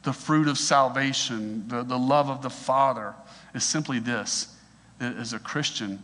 the 0.04 0.14
fruit 0.14 0.48
of 0.48 0.58
salvation, 0.58 1.68
the, 1.68 1.84
the 1.84 1.98
love 2.00 2.30
of 2.30 2.42
the 2.42 2.50
Father, 2.50 3.14
is 3.54 3.64
simply 3.64 4.00
this 4.00 4.56
that 5.00 5.16
as 5.16 5.34
a 5.34 5.40
Christian, 5.40 6.00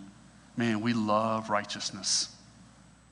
man, 0.56 0.82
we 0.82 0.94
love 0.94 1.50
righteousness. 1.50 2.34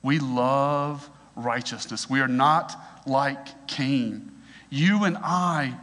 We 0.02 0.18
love 0.18 1.08
righteousness. 1.36 2.08
We 2.08 2.20
are 2.20 2.28
not 2.28 2.74
like 3.06 3.66
Cain. 3.66 4.32
You 4.70 5.04
and 5.04 5.16
I 5.18 5.74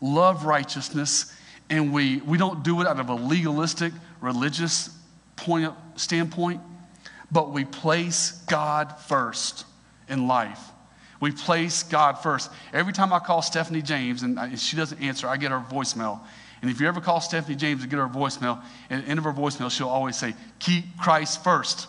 love 0.00 0.44
righteousness, 0.44 1.34
and 1.68 1.92
we, 1.92 2.18
we 2.18 2.38
don't 2.38 2.62
do 2.62 2.80
it 2.80 2.86
out 2.86 3.00
of 3.00 3.08
a 3.08 3.14
legalistic, 3.14 3.92
religious 4.20 4.90
point 5.36 5.72
standpoint, 5.96 6.60
but 7.30 7.52
we 7.52 7.64
place 7.64 8.32
God 8.48 8.98
first 9.00 9.66
in 10.08 10.28
life. 10.28 10.60
We 11.20 11.32
place 11.32 11.82
God 11.82 12.14
first. 12.14 12.50
Every 12.72 12.92
time 12.92 13.12
I 13.12 13.18
call 13.18 13.42
Stephanie 13.42 13.82
James 13.82 14.22
and 14.22 14.58
she 14.58 14.76
doesn't 14.76 15.02
answer, 15.02 15.26
I 15.26 15.36
get 15.36 15.50
her 15.50 15.64
voicemail. 15.68 16.20
And 16.60 16.70
if 16.70 16.80
you 16.80 16.88
ever 16.88 17.00
call 17.00 17.20
Stephanie 17.20 17.56
James 17.56 17.82
and 17.82 17.90
get 17.90 17.98
her 17.98 18.08
voicemail, 18.08 18.62
at 18.90 19.04
the 19.04 19.08
end 19.08 19.18
of 19.18 19.24
her 19.24 19.32
voicemail, 19.32 19.70
she'll 19.70 19.88
always 19.88 20.16
say, 20.16 20.34
Keep 20.58 20.98
Christ 20.98 21.44
first. 21.44 21.88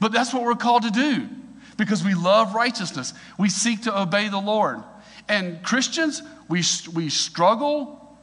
But 0.00 0.12
that's 0.12 0.32
what 0.34 0.42
we're 0.42 0.54
called 0.54 0.82
to 0.82 0.90
do 0.90 1.28
because 1.76 2.04
we 2.04 2.14
love 2.14 2.54
righteousness. 2.54 3.14
We 3.38 3.48
seek 3.48 3.82
to 3.82 3.98
obey 3.98 4.28
the 4.28 4.38
Lord. 4.38 4.82
And 5.28 5.62
Christians, 5.62 6.22
we, 6.48 6.62
we 6.94 7.08
struggle 7.08 8.16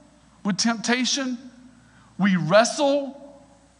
with 0.44 0.58
temptation, 0.58 1.38
we 2.18 2.36
wrestle 2.36 3.20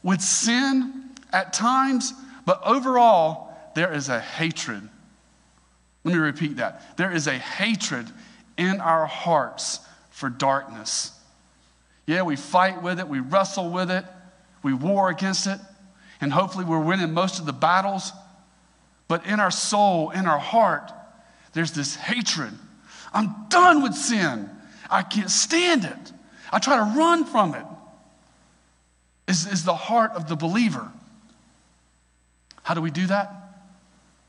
with 0.02 0.22
sin 0.22 1.10
at 1.32 1.54
times, 1.54 2.14
but 2.46 2.62
overall, 2.66 3.54
there 3.76 3.94
is 3.94 4.10
a 4.10 4.20
hatred. 4.20 4.88
Let 6.04 6.14
me 6.14 6.20
repeat 6.20 6.58
that. 6.58 6.98
There 6.98 7.12
is 7.12 7.28
a 7.28 7.38
hatred 7.38 8.08
in 8.58 8.82
our 8.82 9.06
hearts 9.06 9.80
for 10.10 10.30
darkness. 10.30 11.13
Yeah, 12.06 12.24
we 12.24 12.36
fight 12.36 12.82
with 12.82 13.00
it, 13.00 13.08
we 13.08 13.20
wrestle 13.20 13.70
with 13.70 13.90
it, 13.90 14.06
we 14.62 14.74
war 14.74 15.10
against 15.10 15.48
it, 15.48 15.60
and 16.20 16.32
hopefully 16.32 16.66
we're 16.66 16.80
winning 16.80 17.14
most 17.14 17.40
of 17.40 17.46
the 17.46 17.54
battles. 17.54 18.12
But 19.08 19.26
in 19.26 19.40
our 19.40 19.52
soul, 19.52 20.10
in 20.10 20.26
our 20.26 20.40
heart, 20.40 20.92
there's 21.54 21.72
this 21.72 21.96
hatred. 21.96 22.52
I'm 23.14 23.46
done 23.50 23.84
with 23.84 23.94
sin. 23.94 24.50
I 24.90 25.04
can't 25.04 25.30
stand 25.30 25.86
it. 25.86 26.12
I 26.52 26.60
try 26.60 26.78
to 26.78 26.98
run 26.98 27.26
from 27.26 27.56
it. 27.56 27.66
Is, 29.28 29.46
is 29.46 29.64
the 29.64 29.76
heart 29.76 30.12
of 30.12 30.28
the 30.28 30.36
believer. 30.36 30.92
How 32.64 32.74
do 32.74 32.82
we 32.82 32.92
do 32.92 33.08
that? 33.08 33.32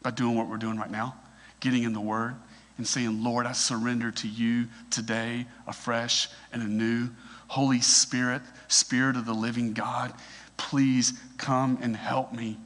By 0.03 0.11
doing 0.11 0.37
what 0.37 0.49
we're 0.49 0.57
doing 0.57 0.79
right 0.79 0.91
now, 0.91 1.17
getting 1.61 1.83
in 1.83 1.93
the 1.93 2.01
Word 2.01 2.35
and 2.77 2.87
saying, 2.87 3.23
Lord, 3.23 3.47
I 3.47 3.53
surrender 3.53 4.11
to 4.11 4.29
you 4.29 4.67
today 4.91 5.47
afresh 5.67 6.29
and 6.53 6.63
anew. 6.63 7.09
Holy 7.49 7.81
Spirit, 7.81 8.43
Spirit 8.69 9.17
of 9.17 9.27
the 9.27 9.35
living 9.35 9.73
God, 9.73 10.13
please 10.57 11.13
come 11.37 11.79
and 11.83 11.97
help 11.97 12.33
me 12.33 12.59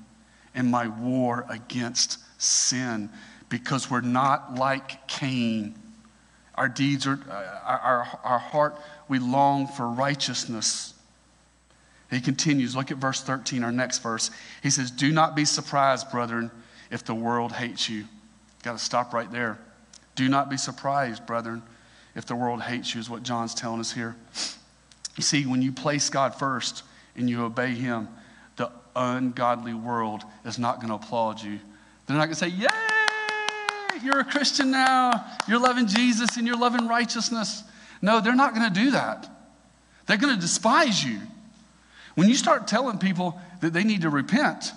in 0.54 0.70
my 0.70 0.88
war 0.88 1.47
against 1.49 2.18
sin 2.40 3.11
because 3.49 3.90
we're 3.90 4.00
not 4.00 4.54
like 4.54 5.06
Cain. 5.08 5.75
Our 6.54 6.68
deeds 6.68 7.06
are, 7.06 7.20
uh, 7.30 7.61
our, 7.64 8.20
our 8.25 8.38
heart, 8.38 8.76
we 9.08 9.18
long 9.18 9.66
for 9.66 9.88
righteousness. 9.88 10.94
He 12.11 12.20
continues, 12.20 12.75
look 12.75 12.90
at 12.90 12.97
verse 12.97 13.20
13, 13.20 13.62
our 13.62 13.73
next 13.73 13.99
verse. 13.99 14.30
He 14.62 14.70
says, 14.70 14.90
Do 14.90 15.12
not 15.12 15.37
be 15.37 15.44
surprised, 15.44 16.11
brethren, 16.11 16.50
if 16.90 17.04
the 17.04 17.14
world 17.14 17.52
hates 17.52 17.88
you. 17.88 18.06
Got 18.62 18.73
to 18.73 18.78
stop 18.78 19.12
right 19.12 19.30
there. 19.30 19.58
Do 20.14 20.28
not 20.28 20.50
be 20.50 20.56
surprised, 20.56 21.26
brethren, 21.26 21.62
if 22.14 22.26
the 22.26 22.35
world 22.35 22.62
hates 22.62 22.94
you, 22.94 23.00
is 23.00 23.08
what 23.08 23.23
John's 23.23 23.54
telling 23.54 23.80
us 23.80 23.92
here. 23.92 24.16
You 25.18 25.25
see, 25.25 25.44
when 25.46 25.60
you 25.62 25.72
place 25.72 26.08
God 26.10 26.37
first 26.37 26.84
and 27.16 27.28
you 27.28 27.42
obey 27.42 27.72
Him, 27.72 28.08
the 28.54 28.70
ungodly 28.94 29.75
world 29.75 30.22
is 30.44 30.60
not 30.60 30.76
going 30.76 30.88
to 30.88 30.94
applaud 30.94 31.42
you. 31.42 31.58
They're 32.06 32.16
not 32.16 32.26
going 32.26 32.34
to 32.34 32.37
say, 32.37 32.48
Yay, 32.48 32.68
you're 34.02 34.20
a 34.20 34.25
Christian 34.25 34.70
now. 34.70 35.26
You're 35.48 35.58
loving 35.58 35.88
Jesus 35.88 36.37
and 36.37 36.46
you're 36.46 36.56
loving 36.56 36.87
righteousness. 36.87 37.64
No, 38.00 38.20
they're 38.20 38.37
not 38.37 38.54
going 38.54 38.72
to 38.72 38.80
do 38.80 38.92
that. 38.92 39.28
They're 40.06 40.16
going 40.16 40.37
to 40.37 40.40
despise 40.40 41.04
you. 41.04 41.18
When 42.14 42.28
you 42.28 42.37
start 42.37 42.68
telling 42.68 42.98
people 42.98 43.40
that 43.60 43.72
they 43.72 43.82
need 43.82 44.02
to 44.02 44.10
repent, 44.10 44.72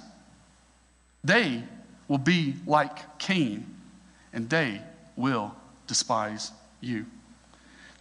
they 1.24 1.62
will 2.07 2.17
be 2.17 2.55
like 2.65 3.19
Cain 3.19 3.65
and 4.33 4.50
they 4.50 4.81
will 5.15 5.55
despise 5.86 6.51
you. 6.81 7.05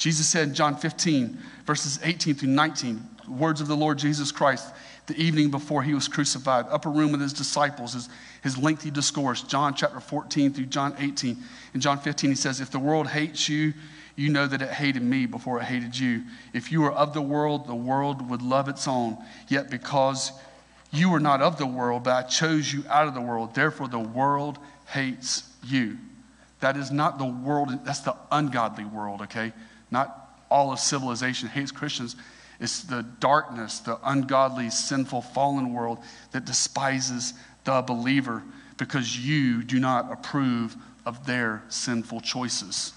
Jesus 0.01 0.27
said 0.27 0.49
in 0.49 0.55
John 0.55 0.77
15, 0.77 1.37
verses 1.67 2.01
18 2.03 2.35
through 2.35 2.49
19, 2.49 3.07
words 3.29 3.61
of 3.61 3.69
the 3.69 3.77
Lord 3.77 3.99
Jesus 3.99 4.33
Christ, 4.33 4.73
the 5.07 5.15
evening 5.21 5.51
before 5.51 5.83
he 5.83 5.93
was 5.93 6.09
crucified, 6.09 6.65
upper 6.71 6.89
room 6.89 7.13
with 7.13 7.21
his 7.21 7.35
disciples, 7.35 7.93
his, 7.93 8.09
his 8.43 8.57
lengthy 8.57 8.91
discourse, 8.91 9.43
John 9.43 9.75
chapter 9.75 10.01
14 10.01 10.55
through 10.55 10.67
John 10.67 10.95
18. 10.99 11.37
In 11.75 11.81
John 11.83 11.99
15, 11.99 12.31
he 12.31 12.37
says, 12.37 12.63
If 12.63 12.71
the 12.71 12.79
world 12.79 13.09
hates 13.09 13.47
you, 13.47 13.75
you 14.17 14.31
know 14.31 14.47
that 14.47 14.63
it 14.63 14.71
hated 14.71 15.03
me 15.03 15.27
before 15.27 15.61
it 15.61 15.65
hated 15.65 15.99
you. 15.99 16.23
If 16.55 16.73
you 16.73 16.81
were 16.81 16.93
of 16.93 17.13
the 17.13 17.21
world, 17.21 17.67
the 17.67 17.75
world 17.75 18.31
would 18.31 18.41
love 18.41 18.71
its 18.71 18.89
own. 18.89 19.19
Yet 19.49 19.69
because 19.69 20.33
you 20.91 21.11
were 21.11 21.21
not 21.21 21.43
of 21.43 21.59
the 21.59 21.67
world, 21.67 22.05
but 22.05 22.15
I 22.15 22.27
chose 22.27 22.73
you 22.73 22.85
out 22.89 23.07
of 23.07 23.13
the 23.13 23.21
world, 23.21 23.55
therefore 23.55 23.89
the 23.89 23.99
world 23.99 24.59
hates 24.87 25.47
you. 25.63 25.99
That 26.61 26.79
is 26.79 26.91
not 26.91 27.19
the 27.19 27.27
world, 27.27 27.85
that's 27.85 28.01
the 28.01 28.17
ungodly 28.33 28.87
world, 28.87 29.21
okay? 29.23 29.53
Not 29.91 30.39
all 30.51 30.73
of 30.73 30.79
civilization 30.79 31.49
hates 31.49 31.71
Christians. 31.71 32.17
It's 32.59 32.83
the 32.83 33.03
darkness, 33.21 33.79
the 33.81 33.99
ungodly, 34.05 34.71
sinful, 34.71 35.23
fallen 35.23 35.73
world 35.73 35.99
that 36.33 36.45
despises 36.45 37.35
the 37.65 37.83
believer 37.83 38.43
because 38.77 39.19
you 39.19 39.63
do 39.63 39.79
not 39.79 40.13
approve 40.13 40.77
of 41.07 41.27
their 41.27 41.63
sinful 41.69 42.21
choices 42.21 42.93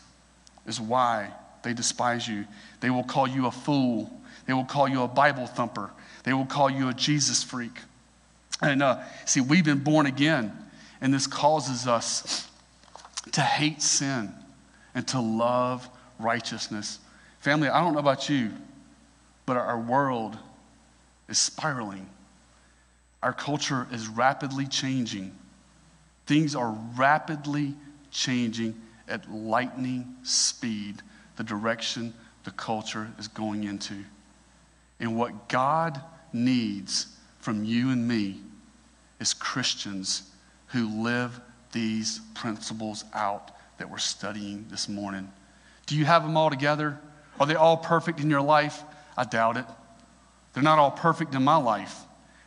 is 0.65 0.79
why 0.79 1.31
they 1.63 1.73
despise 1.73 2.27
you. 2.27 2.45
They 2.79 2.89
will 2.89 3.03
call 3.03 3.27
you 3.27 3.47
a 3.47 3.51
fool. 3.51 4.11
They 4.45 4.53
will 4.53 4.65
call 4.65 4.87
you 4.87 5.03
a 5.03 5.07
Bible 5.07 5.47
thumper. 5.47 5.91
They 6.23 6.33
will 6.33 6.45
call 6.45 6.69
you 6.69 6.89
a 6.89 6.93
Jesus 6.93 7.43
freak. 7.43 7.79
And 8.61 8.81
uh, 8.81 9.01
see, 9.25 9.41
we've 9.41 9.65
been 9.65 9.79
born 9.79 10.05
again, 10.05 10.53
and 11.01 11.13
this 11.13 11.27
causes 11.27 11.87
us 11.87 12.49
to 13.31 13.41
hate 13.41 13.81
sin 13.81 14.33
and 14.95 15.07
to 15.09 15.19
love 15.19 15.89
righteousness. 16.23 16.99
Family, 17.39 17.67
I 17.67 17.81
don't 17.81 17.93
know 17.93 17.99
about 17.99 18.29
you, 18.29 18.51
but 19.45 19.57
our 19.57 19.79
world 19.79 20.37
is 21.27 21.37
spiraling. 21.37 22.07
Our 23.21 23.33
culture 23.33 23.87
is 23.91 24.07
rapidly 24.07 24.65
changing. 24.65 25.35
Things 26.25 26.55
are 26.55 26.77
rapidly 26.95 27.73
changing 28.11 28.79
at 29.07 29.29
lightning 29.31 30.15
speed 30.23 31.01
the 31.35 31.43
direction 31.43 32.13
the 32.43 32.51
culture 32.51 33.09
is 33.17 33.27
going 33.27 33.63
into. 33.63 34.03
And 34.99 35.17
what 35.17 35.49
God 35.49 36.01
needs 36.31 37.07
from 37.39 37.63
you 37.63 37.89
and 37.89 38.07
me 38.07 38.37
is 39.19 39.33
Christians 39.33 40.29
who 40.67 41.03
live 41.03 41.39
these 41.71 42.19
principles 42.33 43.05
out 43.13 43.51
that 43.77 43.89
we're 43.89 43.97
studying 43.97 44.65
this 44.69 44.87
morning. 44.87 45.31
Do 45.93 45.99
you 45.99 46.05
have 46.05 46.23
them 46.23 46.35
all 46.37 46.49
together? 46.49 46.97
Are 47.39 47.45
they 47.45 47.53
all 47.53 47.77
perfect 47.77 48.19
in 48.19 48.27
your 48.27 48.41
life? 48.41 48.81
I 49.15 49.25
doubt 49.25 49.57
it. 49.57 49.65
They're 50.51 50.63
not 50.63 50.79
all 50.79 50.89
perfect 50.89 51.35
in 51.35 51.43
my 51.43 51.57
life. 51.57 51.95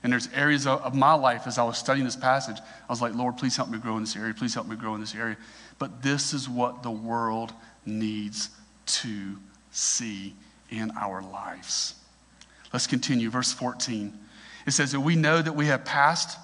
And 0.03 0.13
there's 0.13 0.29
areas 0.35 0.67
of, 0.67 0.97
my 0.97 1.15
life 1.15 1.47
as 1.47 1.57
I 1.57 1.63
was 1.63 1.79
studying 1.79 2.05
this 2.05 2.17
passage, 2.17 2.57
I 2.59 2.93
was 2.93 3.01
like, 3.01 3.15
Lord, 3.15 3.37
please 3.37 3.57
help 3.57 3.69
me 3.69 3.79
grow 3.79 3.97
in 3.99 4.03
this 4.03 4.17
area. 4.17 4.35
Please 4.35 4.53
help 4.53 4.67
me 4.67 4.75
grow 4.75 4.97
in 4.97 5.01
this 5.01 5.15
area. 5.15 5.37
But 5.79 6.03
this 6.03 6.35
is 6.35 6.49
what 6.49 6.83
the 6.83 6.91
world 6.91 7.53
needs 7.85 8.51
to 8.87 9.37
see 9.71 10.35
in 10.69 10.91
our 11.01 11.23
lives. 11.23 11.95
Let's 12.73 12.89
continue. 12.89 13.31
Verse 13.31 13.53
14. 13.53 14.13
It 14.67 14.73
says 14.73 14.91
that 14.91 14.99
we 14.99 15.15
know 15.15 15.41
that 15.41 15.55
we 15.55 15.67
have 15.67 15.85
passed, 15.85 16.37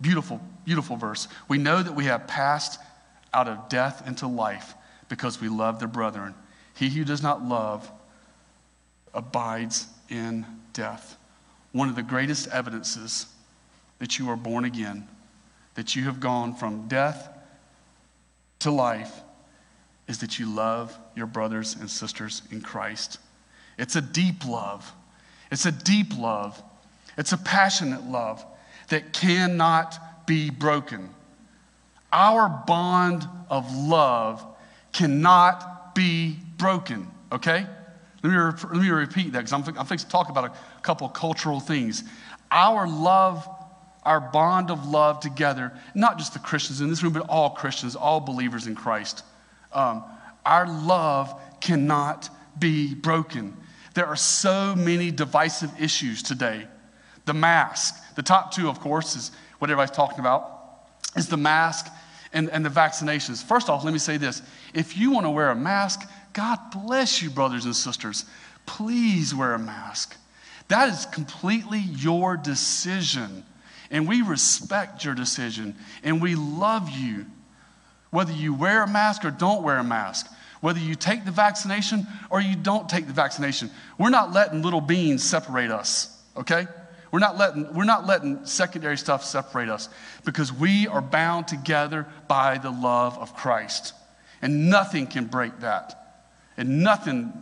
beautiful, 0.00 0.40
beautiful 0.64 0.96
verse. 0.96 1.28
We 1.48 1.58
know 1.58 1.82
that 1.82 1.94
we 1.94 2.06
have 2.06 2.26
passed 2.26 2.80
out 3.34 3.48
of 3.48 3.68
death 3.68 4.08
into 4.08 4.26
life 4.26 4.76
because 5.12 5.42
we 5.42 5.50
love 5.50 5.78
the 5.78 5.86
brethren. 5.86 6.34
He 6.74 6.88
who 6.88 7.04
does 7.04 7.22
not 7.22 7.46
love 7.46 7.90
abides 9.12 9.86
in 10.08 10.46
death. 10.72 11.18
One 11.72 11.90
of 11.90 11.96
the 11.96 12.02
greatest 12.02 12.48
evidences 12.48 13.26
that 13.98 14.18
you 14.18 14.30
are 14.30 14.36
born 14.36 14.64
again, 14.64 15.06
that 15.74 15.94
you 15.94 16.04
have 16.04 16.18
gone 16.18 16.54
from 16.54 16.88
death 16.88 17.28
to 18.60 18.70
life 18.70 19.20
is 20.08 20.20
that 20.20 20.38
you 20.38 20.48
love 20.48 20.98
your 21.14 21.26
brothers 21.26 21.76
and 21.78 21.90
sisters 21.90 22.40
in 22.50 22.62
Christ. 22.62 23.18
It's 23.76 23.96
a 23.96 24.00
deep 24.00 24.46
love. 24.46 24.94
It's 25.50 25.66
a 25.66 25.72
deep 25.72 26.16
love. 26.16 26.62
It's 27.18 27.32
a 27.32 27.38
passionate 27.38 28.04
love 28.04 28.42
that 28.88 29.12
cannot 29.12 30.26
be 30.26 30.48
broken. 30.48 31.10
Our 32.10 32.48
bond 32.66 33.28
of 33.50 33.76
love 33.76 34.42
cannot 34.92 35.94
be 35.94 36.36
broken, 36.56 37.08
okay? 37.30 37.66
Let 38.22 38.30
me, 38.30 38.36
re- 38.36 38.52
let 38.72 38.82
me 38.82 38.90
repeat 38.90 39.32
that 39.32 39.44
because 39.44 39.52
I'm, 39.52 39.78
I'm 39.78 39.86
fixing 39.86 40.08
to 40.08 40.12
talk 40.12 40.28
about 40.28 40.44
a 40.44 40.52
couple 40.82 41.08
cultural 41.08 41.60
things. 41.60 42.04
Our 42.50 42.86
love, 42.86 43.48
our 44.04 44.20
bond 44.20 44.70
of 44.70 44.86
love 44.86 45.20
together, 45.20 45.72
not 45.94 46.18
just 46.18 46.32
the 46.32 46.38
Christians 46.38 46.80
in 46.80 46.88
this 46.88 47.02
room, 47.02 47.12
but 47.12 47.26
all 47.28 47.50
Christians, 47.50 47.96
all 47.96 48.20
believers 48.20 48.66
in 48.66 48.74
Christ. 48.74 49.24
Um, 49.72 50.04
our 50.44 50.66
love 50.66 51.34
cannot 51.60 52.28
be 52.58 52.94
broken. 52.94 53.56
There 53.94 54.06
are 54.06 54.16
so 54.16 54.74
many 54.76 55.10
divisive 55.10 55.70
issues 55.80 56.22
today. 56.22 56.66
The 57.24 57.34
mask, 57.34 58.14
the 58.14 58.22
top 58.22 58.52
two, 58.52 58.68
of 58.68 58.80
course, 58.80 59.16
is 59.16 59.30
what 59.58 59.70
everybody's 59.70 59.94
talking 59.94 60.18
about, 60.18 60.88
is 61.16 61.28
the 61.28 61.36
mask 61.36 61.86
and, 62.32 62.50
and 62.50 62.64
the 62.64 62.70
vaccinations. 62.70 63.42
First 63.42 63.68
off, 63.68 63.84
let 63.84 63.92
me 63.92 63.98
say 63.98 64.16
this 64.16 64.42
if 64.74 64.96
you 64.96 65.10
want 65.10 65.26
to 65.26 65.30
wear 65.30 65.50
a 65.50 65.56
mask, 65.56 66.08
God 66.32 66.58
bless 66.72 67.22
you, 67.22 67.30
brothers 67.30 67.64
and 67.64 67.76
sisters. 67.76 68.24
Please 68.66 69.34
wear 69.34 69.54
a 69.54 69.58
mask. 69.58 70.16
That 70.68 70.88
is 70.88 71.06
completely 71.06 71.80
your 71.80 72.36
decision. 72.36 73.44
And 73.90 74.08
we 74.08 74.22
respect 74.22 75.04
your 75.04 75.14
decision 75.14 75.76
and 76.02 76.22
we 76.22 76.34
love 76.34 76.88
you. 76.90 77.26
Whether 78.10 78.32
you 78.32 78.54
wear 78.54 78.82
a 78.82 78.88
mask 78.88 79.24
or 79.24 79.30
don't 79.30 79.62
wear 79.62 79.78
a 79.78 79.84
mask, 79.84 80.26
whether 80.60 80.78
you 80.78 80.94
take 80.94 81.24
the 81.24 81.30
vaccination 81.30 82.06
or 82.30 82.40
you 82.40 82.56
don't 82.56 82.88
take 82.88 83.06
the 83.06 83.12
vaccination, 83.12 83.70
we're 83.98 84.10
not 84.10 84.32
letting 84.32 84.62
little 84.62 84.80
beans 84.80 85.22
separate 85.22 85.70
us, 85.70 86.22
okay? 86.36 86.66
We're 87.12 87.18
not 87.18 87.36
letting, 87.36 87.72
we're 87.74 87.84
not 87.84 88.06
letting 88.06 88.44
secondary 88.46 88.96
stuff 88.96 89.22
separate 89.22 89.68
us 89.68 89.90
because 90.24 90.50
we 90.52 90.88
are 90.88 91.02
bound 91.02 91.46
together 91.46 92.06
by 92.26 92.56
the 92.58 92.70
love 92.70 93.18
of 93.18 93.36
Christ. 93.36 93.92
And 94.40 94.70
nothing 94.70 95.06
can 95.06 95.26
break 95.26 95.60
that. 95.60 96.24
And 96.56 96.82
nothing 96.82 97.32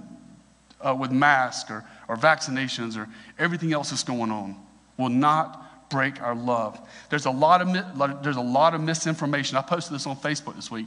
uh, 0.81 0.95
with 0.95 1.13
masks 1.13 1.71
or, 1.71 1.85
or 2.09 2.17
vaccinations 2.17 2.99
or 2.99 3.09
everything 3.39 3.73
else 3.73 3.91
that's 3.91 4.03
going 4.03 4.33
on 4.33 4.57
will 4.97 5.09
not 5.09 5.89
break 5.89 6.21
our 6.21 6.35
love. 6.35 6.81
There's 7.09 7.27
a 7.27 7.31
lot 7.31 7.63
of, 7.63 8.23
there's 8.23 8.37
a 8.37 8.41
lot 8.41 8.75
of 8.75 8.81
misinformation. 8.81 9.57
I 9.57 9.63
posted 9.63 9.95
this 9.95 10.07
on 10.07 10.17
Facebook 10.17 10.57
this 10.57 10.71
week. 10.71 10.87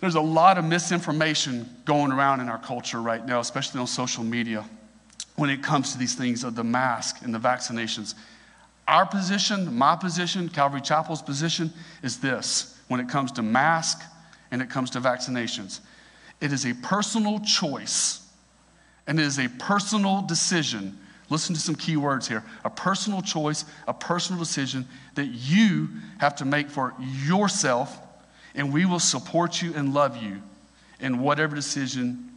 There's 0.00 0.14
a 0.14 0.20
lot 0.20 0.58
of 0.58 0.64
misinformation 0.64 1.68
going 1.84 2.12
around 2.12 2.40
in 2.40 2.48
our 2.48 2.58
culture 2.58 3.00
right 3.00 3.24
now, 3.24 3.40
especially 3.40 3.80
on 3.80 3.86
social 3.86 4.24
media, 4.24 4.64
when 5.36 5.50
it 5.50 5.62
comes 5.62 5.92
to 5.92 5.98
these 5.98 6.14
things 6.14 6.44
of 6.44 6.54
the 6.54 6.64
mask 6.64 7.22
and 7.22 7.34
the 7.34 7.38
vaccinations. 7.38 8.14
Our 8.86 9.06
position, 9.06 9.74
my 9.76 9.96
position, 9.96 10.48
Calvary 10.48 10.80
Chapel's 10.80 11.22
position 11.22 11.72
is 12.02 12.18
this 12.18 12.78
when 12.88 13.00
it 13.00 13.08
comes 13.08 13.32
to 13.32 13.42
mask 13.42 14.02
and 14.50 14.60
it 14.60 14.68
comes 14.68 14.90
to 14.90 15.00
vaccinations. 15.00 15.80
It 16.40 16.52
is 16.52 16.66
a 16.66 16.74
personal 16.74 17.38
choice 17.40 18.28
and 19.06 19.18
it 19.18 19.24
is 19.24 19.38
a 19.38 19.48
personal 19.48 20.22
decision. 20.22 20.98
Listen 21.30 21.54
to 21.54 21.60
some 21.60 21.74
key 21.74 21.96
words 21.96 22.28
here 22.28 22.44
a 22.64 22.70
personal 22.70 23.22
choice, 23.22 23.64
a 23.88 23.94
personal 23.94 24.38
decision 24.38 24.86
that 25.14 25.26
you 25.26 25.88
have 26.18 26.36
to 26.36 26.44
make 26.44 26.68
for 26.68 26.94
yourself, 27.00 27.98
and 28.54 28.72
we 28.72 28.84
will 28.84 29.00
support 29.00 29.62
you 29.62 29.72
and 29.74 29.94
love 29.94 30.22
you 30.22 30.42
in 31.00 31.20
whatever 31.20 31.54
decision 31.56 32.30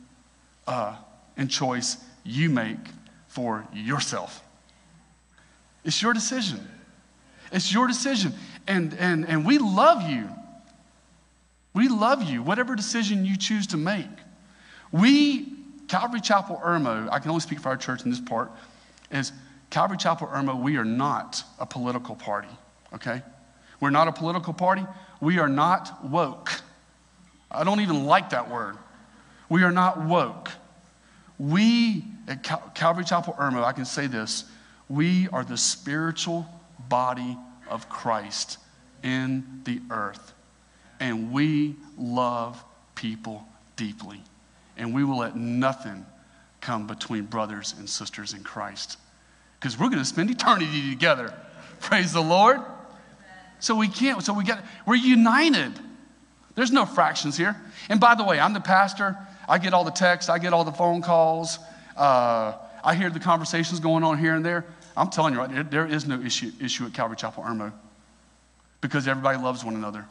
uh, 0.68 0.96
and 1.36 1.52
choice 1.52 1.98
you 2.26 2.50
make 2.50 2.78
for 3.28 3.66
yourself. 3.74 4.44
It's 5.84 6.02
your 6.02 6.14
decision. 6.14 6.68
It's 7.52 7.72
your 7.72 7.88
decision. 7.88 8.34
And, 8.68 8.94
and, 8.96 9.26
and 9.28 9.46
we 9.46 9.58
love 9.58 10.10
you. 10.10 10.28
We 11.74 11.90
love 11.90 12.24
you, 12.24 12.42
whatever 12.42 12.76
decision 12.76 13.26
you 13.26 13.38
choose 13.38 13.68
to 13.68 13.78
make. 13.78 14.08
We, 14.92 15.54
Calvary 15.88 16.22
Chapel 16.22 16.60
Irmo, 16.64 17.10
I 17.12 17.20
can 17.20 17.30
only 17.30 17.42
speak 17.42 17.60
for 17.60 17.70
our 17.70 17.78
church 17.78 18.04
in 18.04 18.10
this 18.10 18.22
part, 18.22 18.50
is 19.12 19.34
Calvary 19.70 19.98
Chapel 19.98 20.28
Irmo, 20.28 20.60
we 20.60 20.78
are 20.78 20.86
not 20.86 21.44
a 21.60 21.66
political 21.66 22.16
party, 22.16 22.48
okay? 22.94 23.22
We're 23.80 23.90
not 23.90 24.08
a 24.08 24.12
political 24.12 24.54
party. 24.54 24.86
We 25.20 25.40
are 25.40 25.50
not 25.50 26.06
woke. 26.06 26.50
I 27.52 27.64
don't 27.64 27.82
even 27.82 28.06
like 28.06 28.30
that 28.32 28.50
word. 28.50 28.78
We 29.50 29.64
are 29.64 29.72
not 29.72 30.02
woke. 30.02 30.50
We 31.38 32.06
at 32.28 32.44
Cal- 32.44 32.72
Calvary 32.74 33.04
Chapel 33.04 33.34
Irmo, 33.40 33.64
I 33.64 33.72
can 33.72 33.86
say 33.86 34.08
this 34.08 34.46
we 34.90 35.28
are 35.30 35.44
the 35.44 35.58
spiritual 35.58 36.48
body 36.90 37.38
of 37.70 37.90
Christ 37.90 38.58
in 39.04 39.62
the 39.64 39.82
earth. 39.90 40.34
And 41.00 41.32
we 41.32 41.76
love 41.98 42.64
people 42.96 43.46
deeply. 43.76 44.22
And 44.78 44.94
we 44.94 45.04
will 45.04 45.20
let 45.20 45.36
nothing 45.36 46.06
come 46.62 46.88
between 46.88 47.26
brothers 47.26 47.76
and 47.78 47.90
sisters 47.90 48.34
in 48.34 48.44
Christ. 48.44 48.98
Because 49.60 49.80
we're 49.80 49.90
going 49.90 50.00
to 50.00 50.06
spend 50.06 50.30
eternity 50.30 50.90
together. 50.90 51.34
Praise 51.80 52.14
the 52.14 52.22
Lord. 52.22 52.60
So 53.60 53.76
we 53.76 53.88
can't, 53.88 54.22
so 54.24 54.34
we 54.34 54.44
got, 54.44 54.64
we're 54.86 54.96
united. 54.96 55.74
There's 56.56 56.72
no 56.72 56.86
fractions 56.86 57.38
here. 57.38 57.56
And 57.90 58.00
by 58.00 58.16
the 58.16 58.24
way, 58.24 58.40
I'm 58.40 58.54
the 58.54 58.60
pastor. 58.60 59.18
I 59.48 59.58
get 59.58 59.74
all 59.74 59.84
the 59.84 59.92
texts, 59.92 60.30
I 60.30 60.40
get 60.40 60.54
all 60.54 60.64
the 60.64 60.72
phone 60.72 61.02
calls. 61.02 61.60
Uh, 61.96 62.54
I 62.84 62.96
hear 62.96 63.10
the 63.10 63.20
conversations 63.20 63.80
going 63.80 64.04
on 64.04 64.18
here 64.18 64.36
and 64.36 64.46
there. 64.46 64.66
I'm 64.98 65.10
telling 65.10 65.34
you, 65.34 65.40
right, 65.40 65.50
there, 65.50 65.64
there 65.64 65.88
is 65.88 66.08
no 66.08 66.20
issue, 66.22 66.52
issue 66.62 66.86
at 66.86 66.94
Calvary 66.94 67.18
Chapel 67.18 67.44
Irmo 67.44 67.74
because 68.82 69.08
everybody 69.08 69.38
loves 69.38 69.64
one 69.64 69.76
another. 69.76 70.06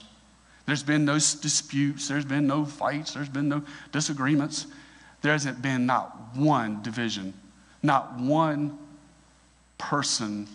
There's 0.66 0.82
been 0.82 1.04
no 1.04 1.14
disputes, 1.14 2.08
there's 2.08 2.24
been 2.24 2.46
no 2.46 2.64
fights, 2.64 3.14
there's 3.14 3.28
been 3.28 3.48
no 3.48 3.62
disagreements. 3.92 4.66
There 5.22 5.32
hasn't 5.32 5.62
been 5.62 5.86
not 5.86 6.34
one 6.34 6.82
division, 6.82 7.34
not 7.82 8.18
one 8.18 8.78
person 9.78 10.48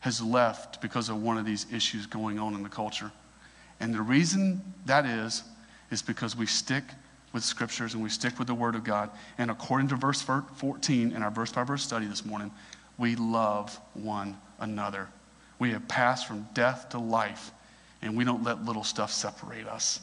has 0.00 0.22
left 0.22 0.80
because 0.80 1.08
of 1.08 1.22
one 1.22 1.36
of 1.36 1.44
these 1.44 1.66
issues 1.72 2.06
going 2.06 2.38
on 2.38 2.54
in 2.54 2.62
the 2.62 2.68
culture. 2.68 3.10
And 3.78 3.94
the 3.94 4.00
reason 4.00 4.62
that 4.86 5.06
is, 5.06 5.42
is 5.90 6.02
because 6.02 6.36
we 6.36 6.46
stick 6.46 6.84
with 7.32 7.44
scriptures 7.44 7.94
and 7.94 8.02
we 8.02 8.08
stick 8.08 8.38
with 8.38 8.48
the 8.48 8.54
Word 8.54 8.74
of 8.74 8.84
God. 8.84 9.10
And 9.38 9.50
according 9.50 9.88
to 9.88 9.96
verse 9.96 10.22
14 10.22 11.12
in 11.12 11.22
our 11.22 11.30
verse 11.30 11.52
by 11.52 11.64
verse 11.64 11.82
study 11.82 12.06
this 12.06 12.24
morning, 12.24 12.50
we 12.98 13.16
love 13.16 13.78
one 13.94 14.36
another. 14.58 15.08
We 15.58 15.70
have 15.72 15.86
passed 15.88 16.26
from 16.26 16.48
death 16.54 16.88
to 16.90 16.98
life 16.98 17.52
and 18.02 18.16
we 18.16 18.24
don't 18.24 18.42
let 18.42 18.64
little 18.64 18.84
stuff 18.84 19.12
separate 19.12 19.66
us. 19.66 20.00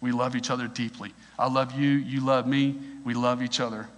We 0.00 0.12
love 0.12 0.36
each 0.36 0.50
other 0.50 0.68
deeply. 0.68 1.12
I 1.38 1.48
love 1.48 1.78
you, 1.78 1.88
you 1.88 2.20
love 2.20 2.46
me, 2.46 2.76
we 3.04 3.14
love 3.14 3.42
each 3.42 3.58
other. 3.58 3.88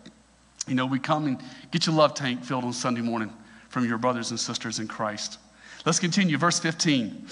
You 0.66 0.74
know, 0.74 0.86
we 0.86 0.98
come 0.98 1.26
and 1.26 1.38
get 1.70 1.86
your 1.86 1.94
love 1.94 2.14
tank 2.14 2.44
filled 2.44 2.64
on 2.64 2.72
Sunday 2.72 3.00
morning 3.00 3.32
from 3.68 3.86
your 3.86 3.98
brothers 3.98 4.30
and 4.30 4.40
sisters 4.40 4.78
in 4.78 4.88
Christ. 4.88 5.38
Let's 5.84 5.98
continue. 5.98 6.36
Verse 6.38 6.58
15. 6.58 7.26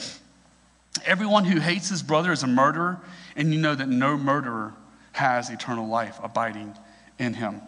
Everyone 1.05 1.45
who 1.45 1.61
hates 1.61 1.89
his 1.89 2.03
brother 2.03 2.33
is 2.33 2.43
a 2.43 2.47
murderer, 2.47 3.01
and 3.37 3.53
you 3.53 3.61
know 3.61 3.75
that 3.75 3.89
no 3.89 4.17
murderer 4.17 4.75
has 5.19 5.51
eternal 5.51 5.89
life 5.89 6.19
abiding 6.23 6.77
in 7.19 7.35
him. 7.35 7.61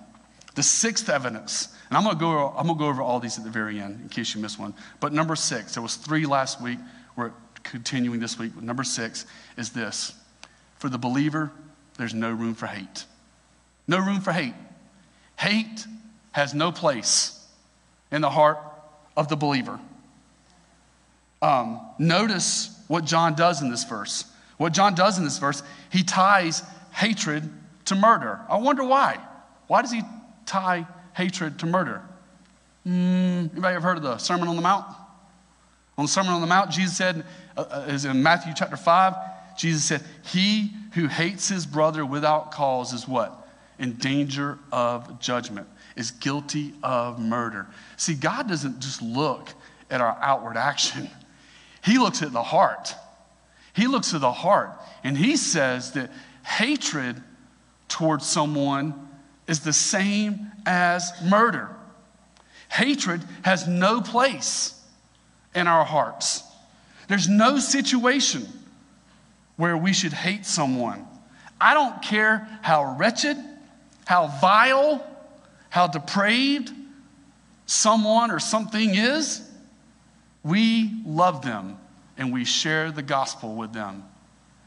The 0.55 0.63
sixth 0.63 1.09
evidence, 1.09 1.69
and 1.89 1.99
I'm 1.99 2.05
going 2.05 2.17
to 2.17 2.21
go, 2.21 2.55
I'm 2.57 2.69
to 2.69 2.75
go 2.75 2.87
over 2.87 3.03
all 3.03 3.19
these 3.19 3.39
at 3.39 3.45
the 3.45 3.51
very 3.51 3.81
end 3.81 4.01
in 4.01 4.09
case 4.09 4.35
you 4.35 4.41
miss 4.41 4.59
one. 4.59 4.73
But 5.01 5.13
number 5.13 5.35
six, 5.35 5.75
there 5.75 5.83
was 5.83 5.97
three 5.97 6.27
last 6.27 6.63
week. 6.63 6.79
We're 7.17 7.33
continuing 7.65 8.21
this 8.21 8.39
week. 8.39 8.61
Number 8.61 8.85
six 8.85 9.27
is 9.57 9.71
this 9.71 10.15
for 10.79 10.89
the 10.89 10.99
believer, 10.99 11.51
there's 11.99 12.15
no 12.15 12.31
room 12.33 12.55
for 12.55 12.67
hate. 12.67 13.05
No 13.87 13.99
room 13.99 14.21
for 14.21 14.33
hate. 14.33 14.55
Hate 15.37 15.87
has 16.33 16.55
no 16.55 16.71
place 16.71 17.47
in 18.13 18.23
the 18.23 18.31
heart 18.31 18.59
of 19.17 19.29
the 19.29 19.37
believer. 19.37 19.79
Um, 21.43 21.81
notice 21.99 22.83
what 22.87 23.05
John 23.05 23.35
does 23.35 23.61
in 23.61 23.71
this 23.71 23.85
verse. 23.85 24.25
What 24.57 24.73
John 24.73 24.95
does 24.95 25.19
in 25.19 25.25
this 25.25 25.39
verse, 25.39 25.63
he 25.91 26.03
ties 26.03 26.63
hatred 26.93 27.49
to 27.87 27.95
murder. 27.95 28.41
I 28.49 28.59
wonder 28.59 28.85
why. 28.85 29.19
Why 29.67 29.83
does 29.83 29.93
he 29.93 30.03
tie 30.47 30.87
hatred 31.15 31.59
to 31.61 31.67
murder? 31.67 32.03
Mm, 32.87 33.53
anybody 33.53 33.77
ever 33.77 33.87
heard 33.87 33.97
of 33.99 34.03
the 34.03 34.19
Sermon 34.19 34.49
on 34.49 34.57
the 34.57 34.63
Mount? 34.63 34.87
On 35.99 36.07
the 36.07 36.09
Sermon 36.09 36.33
on 36.33 36.41
the 36.41 36.47
Mount, 36.47 36.71
Jesus 36.71 36.97
said, 36.97 37.25
uh, 37.57 37.61
uh, 37.61 37.85
is 37.89 38.05
in 38.05 38.23
Matthew 38.23 38.55
chapter 38.57 38.77
5, 38.77 39.15
Jesus 39.59 39.85
said, 39.85 40.03
He 40.25 40.73
who 40.95 41.07
hates 41.07 41.49
his 41.49 41.67
brother 41.67 42.07
without 42.07 42.53
cause 42.53 42.93
is 42.93 43.07
what? 43.07 43.47
In 43.79 43.95
danger 43.95 44.59
of 44.73 45.21
judgment, 45.21 45.69
is 45.97 46.11
guilty 46.11 46.75
of 46.83 47.19
murder. 47.19 47.67
See, 47.97 48.15
God 48.15 48.49
doesn't 48.49 48.81
just 48.81 49.03
look 49.03 49.51
at 49.91 50.01
our 50.01 50.17
outward 50.23 50.57
action, 50.57 51.11
He 51.85 51.99
looks 51.99 52.23
at 52.23 52.33
the 52.33 52.43
heart. 52.43 52.95
He 53.73 53.87
looks 53.87 54.15
at 54.15 54.21
the 54.21 54.33
heart, 54.33 54.73
and 55.05 55.17
He 55.17 55.37
says 55.37 55.93
that 55.93 56.11
hatred 56.45 57.23
towards 57.89 58.27
someone 58.27 59.09
is 59.47 59.61
the 59.61 59.73
same 59.73 60.51
as 60.67 61.13
murder. 61.25 61.69
Hatred 62.69 63.23
has 63.43 63.67
no 63.67 64.01
place 64.01 64.81
in 65.55 65.67
our 65.67 65.85
hearts. 65.85 66.45
There's 67.09 67.29
no 67.29 67.59
situation 67.59 68.47
where 69.57 69.77
we 69.77 69.93
should 69.93 70.13
hate 70.13 70.47
someone. 70.47 71.07
I 71.61 71.75
don't 71.75 72.01
care 72.01 72.49
how 72.63 72.97
wretched, 72.97 73.37
how 74.07 74.29
vile, 74.41 75.05
how 75.69 75.89
depraved 75.89 76.73
someone 77.67 78.31
or 78.31 78.39
something 78.39 78.95
is, 78.95 79.43
we 80.43 80.91
love 81.05 81.43
them 81.43 81.79
and 82.17 82.33
we 82.33 82.45
share 82.45 82.91
the 82.91 83.03
gospel 83.03 83.55
with 83.55 83.73
them. 83.73 84.05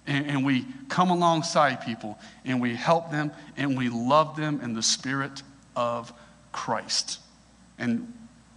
And, 0.06 0.26
and, 0.28 0.46
we 0.46 0.66
come 0.90 1.12
alongside 1.12 1.82
people 1.86 2.20
and 2.44 2.62
we 2.62 2.76
help 2.76 3.10
them 3.10 3.32
and 3.56 3.78
we 3.78 3.88
love 3.88 4.36
them 4.36 4.60
in 4.62 4.74
the 4.74 4.84
spirit 4.84 5.42
of 5.78 6.12
Christ 6.52 7.20
and 7.78 8.12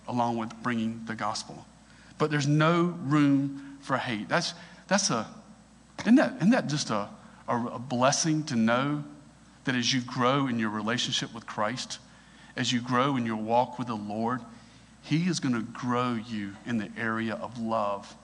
along 0.08 0.38
with 0.38 0.52
bringing 0.62 1.02
the 1.06 1.14
gospel. 1.14 1.64
But 2.18 2.30
there's 2.30 2.48
no 2.48 2.96
room 3.04 3.78
for 3.80 3.96
hate. 3.96 4.28
That's, 4.28 4.54
that's 4.88 5.10
a, 5.10 5.26
isn't 6.00 6.16
that, 6.16 6.36
isn't 6.36 6.50
that 6.50 6.68
just 6.68 6.90
a, 6.90 7.08
a, 7.48 7.56
a 7.74 7.78
blessing 7.78 8.42
to 8.44 8.56
know 8.56 9.04
that 9.64 9.74
as 9.74 9.92
you 9.92 10.00
grow 10.00 10.46
in 10.46 10.58
your 10.58 10.70
relationship 10.70 11.34
with 11.34 11.46
Christ, 11.46 11.98
as 12.56 12.72
you 12.72 12.80
grow 12.80 13.16
in 13.16 13.26
your 13.26 13.36
walk 13.36 13.78
with 13.78 13.88
the 13.88 13.96
Lord, 13.96 14.40
He 15.02 15.28
is 15.28 15.40
going 15.40 15.54
to 15.54 15.62
grow 15.62 16.14
you 16.14 16.52
in 16.64 16.78
the 16.78 16.90
area 16.96 17.34
of 17.34 17.58
love. 17.58 18.14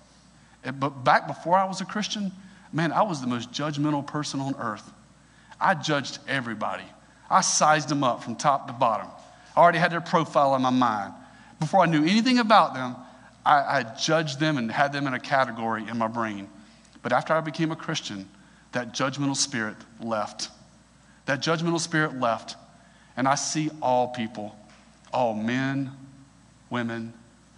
But 0.64 1.04
back 1.04 1.26
before 1.26 1.56
I 1.56 1.64
was 1.64 1.80
a 1.80 1.84
Christian, 1.84 2.32
man, 2.72 2.92
I 2.92 3.02
was 3.02 3.20
the 3.20 3.26
most 3.26 3.52
judgmental 3.52 4.06
person 4.06 4.40
on 4.40 4.54
earth. 4.58 4.90
I 5.60 5.74
judged 5.74 6.18
everybody. 6.26 6.84
I 7.30 7.40
sized 7.40 7.88
them 7.88 8.04
up 8.04 8.22
from 8.22 8.36
top 8.36 8.66
to 8.66 8.72
bottom. 8.72 9.08
I 9.56 9.60
already 9.60 9.78
had 9.78 9.92
their 9.92 10.00
profile 10.00 10.54
in 10.54 10.62
my 10.62 10.70
mind. 10.70 11.14
Before 11.60 11.80
I 11.80 11.86
knew 11.86 12.02
anything 12.02 12.38
about 12.38 12.74
them, 12.74 12.96
I, 13.44 13.78
I 13.78 13.82
judged 13.82 14.40
them 14.40 14.58
and 14.58 14.70
had 14.70 14.92
them 14.92 15.06
in 15.06 15.14
a 15.14 15.20
category 15.20 15.86
in 15.88 15.98
my 15.98 16.08
brain. 16.08 16.48
But 17.02 17.12
after 17.12 17.32
I 17.34 17.40
became 17.40 17.70
a 17.70 17.76
Christian, 17.76 18.28
that 18.72 18.92
judgmental 18.92 19.36
spirit 19.36 19.76
left. 20.00 20.50
That 21.26 21.40
judgmental 21.40 21.80
spirit 21.80 22.18
left. 22.18 22.56
And 23.16 23.28
I 23.28 23.34
see 23.34 23.70
all 23.80 24.08
people, 24.08 24.56
all 25.12 25.34
men, 25.34 25.92
women, 26.70 27.12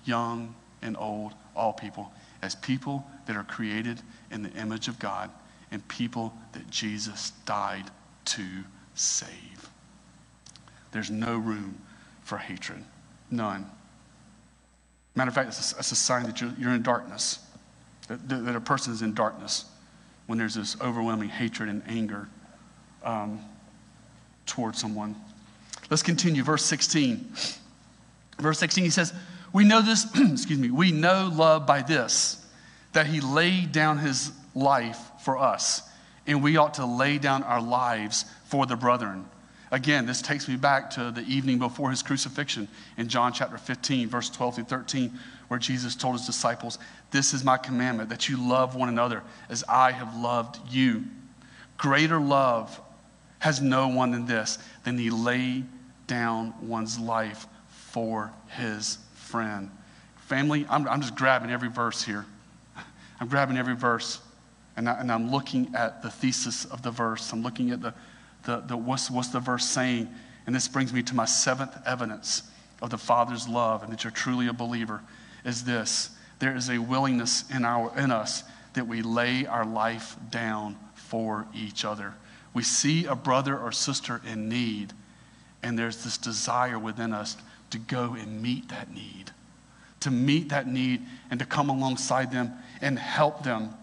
young 0.04 0.54
and 0.82 0.96
old, 0.98 1.32
all 1.54 1.72
people, 1.72 2.12
as 2.44 2.54
people 2.54 3.06
that 3.26 3.36
are 3.36 3.44
created 3.44 4.02
in 4.30 4.42
the 4.42 4.50
image 4.50 4.86
of 4.86 4.98
God 4.98 5.30
and 5.70 5.86
people 5.88 6.34
that 6.52 6.70
Jesus 6.70 7.30
died 7.46 7.84
to 8.26 8.44
save. 8.94 9.70
There's 10.92 11.10
no 11.10 11.38
room 11.38 11.78
for 12.22 12.36
hatred. 12.36 12.84
None. 13.30 13.66
Matter 15.14 15.30
of 15.30 15.34
fact, 15.34 15.48
it's 15.48 15.72
a, 15.72 15.78
it's 15.78 15.92
a 15.92 15.96
sign 15.96 16.24
that 16.24 16.40
you're, 16.40 16.52
you're 16.58 16.72
in 16.72 16.82
darkness, 16.82 17.38
that, 18.08 18.28
that, 18.28 18.54
a 18.54 18.60
person 18.60 18.92
is 18.92 19.00
in 19.00 19.14
darkness 19.14 19.64
when 20.26 20.38
there's 20.38 20.54
this 20.54 20.78
overwhelming 20.82 21.30
hatred 21.30 21.70
and 21.70 21.82
anger 21.88 22.28
um, 23.02 23.40
towards 24.44 24.78
someone. 24.78 25.16
Let's 25.88 26.02
continue. 26.02 26.42
Verse 26.42 26.64
16. 26.64 27.32
Verse 28.38 28.58
16, 28.58 28.84
he 28.84 28.90
says, 28.90 29.14
We 29.54 29.62
know 29.62 29.80
this, 29.80 30.04
excuse 30.32 30.58
me, 30.58 30.70
we 30.70 30.90
know 30.90 31.30
love 31.32 31.64
by 31.64 31.80
this, 31.80 32.44
that 32.92 33.06
he 33.06 33.20
laid 33.20 33.70
down 33.70 33.98
his 33.98 34.32
life 34.54 34.98
for 35.20 35.38
us, 35.38 35.88
and 36.26 36.42
we 36.42 36.56
ought 36.56 36.74
to 36.74 36.84
lay 36.84 37.18
down 37.18 37.44
our 37.44 37.62
lives 37.62 38.24
for 38.46 38.66
the 38.66 38.74
brethren. 38.74 39.24
Again, 39.70 40.06
this 40.06 40.20
takes 40.20 40.48
me 40.48 40.56
back 40.56 40.90
to 40.90 41.12
the 41.12 41.22
evening 41.22 41.60
before 41.60 41.90
his 41.90 42.02
crucifixion 42.02 42.66
in 42.96 43.08
John 43.08 43.32
chapter 43.32 43.56
15, 43.56 44.08
verse 44.08 44.28
12 44.28 44.56
through 44.56 44.64
13, 44.64 45.18
where 45.46 45.60
Jesus 45.60 45.94
told 45.94 46.16
his 46.16 46.26
disciples, 46.26 46.78
This 47.12 47.32
is 47.32 47.44
my 47.44 47.56
commandment, 47.56 48.08
that 48.08 48.28
you 48.28 48.36
love 48.36 48.74
one 48.74 48.88
another 48.88 49.22
as 49.48 49.62
I 49.68 49.92
have 49.92 50.16
loved 50.16 50.58
you. 50.68 51.04
Greater 51.78 52.18
love 52.18 52.80
has 53.38 53.60
no 53.60 53.86
one 53.86 54.10
than 54.10 54.26
this, 54.26 54.58
than 54.82 54.98
he 54.98 55.10
lay 55.10 55.62
down 56.08 56.54
one's 56.60 56.98
life 56.98 57.46
for 57.68 58.32
his 58.48 58.98
friend. 59.34 59.68
Family, 60.28 60.64
I'm, 60.70 60.86
I'm 60.86 61.00
just 61.00 61.16
grabbing 61.16 61.50
every 61.50 61.68
verse 61.68 62.04
here. 62.04 62.24
I'm 63.20 63.26
grabbing 63.26 63.56
every 63.56 63.74
verse 63.74 64.20
and, 64.76 64.88
I, 64.88 65.00
and 65.00 65.10
I'm 65.10 65.32
looking 65.32 65.74
at 65.74 66.04
the 66.04 66.10
thesis 66.10 66.66
of 66.66 66.82
the 66.82 66.92
verse. 66.92 67.32
I'm 67.32 67.42
looking 67.42 67.72
at 67.72 67.82
the, 67.82 67.94
the, 68.44 68.60
the 68.60 68.76
what's, 68.76 69.10
what's 69.10 69.30
the 69.30 69.40
verse 69.40 69.64
saying. 69.64 70.08
And 70.46 70.54
this 70.54 70.68
brings 70.68 70.92
me 70.92 71.02
to 71.02 71.16
my 71.16 71.24
seventh 71.24 71.76
evidence 71.84 72.44
of 72.80 72.90
the 72.90 72.96
Father's 72.96 73.48
love 73.48 73.82
and 73.82 73.92
that 73.92 74.04
you're 74.04 74.12
truly 74.12 74.46
a 74.46 74.52
believer 74.52 75.02
is 75.44 75.64
this 75.64 76.10
there 76.38 76.54
is 76.54 76.70
a 76.70 76.78
willingness 76.78 77.42
in, 77.50 77.64
our, 77.64 77.92
in 77.98 78.12
us 78.12 78.44
that 78.74 78.86
we 78.86 79.02
lay 79.02 79.46
our 79.46 79.66
life 79.66 80.14
down 80.30 80.76
for 80.94 81.48
each 81.52 81.84
other. 81.84 82.14
We 82.54 82.62
see 82.62 83.06
a 83.06 83.16
brother 83.16 83.58
or 83.58 83.72
sister 83.72 84.20
in 84.30 84.48
need, 84.48 84.92
and 85.60 85.76
there's 85.76 86.04
this 86.04 86.18
desire 86.18 86.78
within 86.78 87.12
us 87.12 87.36
to 87.74 87.78
go 87.80 88.14
and 88.14 88.40
meet 88.40 88.68
that 88.68 88.92
need, 88.94 89.32
to 89.98 90.10
meet 90.10 90.50
that 90.50 90.68
need 90.68 91.02
and 91.28 91.40
to 91.40 91.44
come 91.44 91.68
alongside 91.68 92.30
them 92.30 92.52
and 92.80 92.96
help 92.96 93.42
them, 93.42 93.74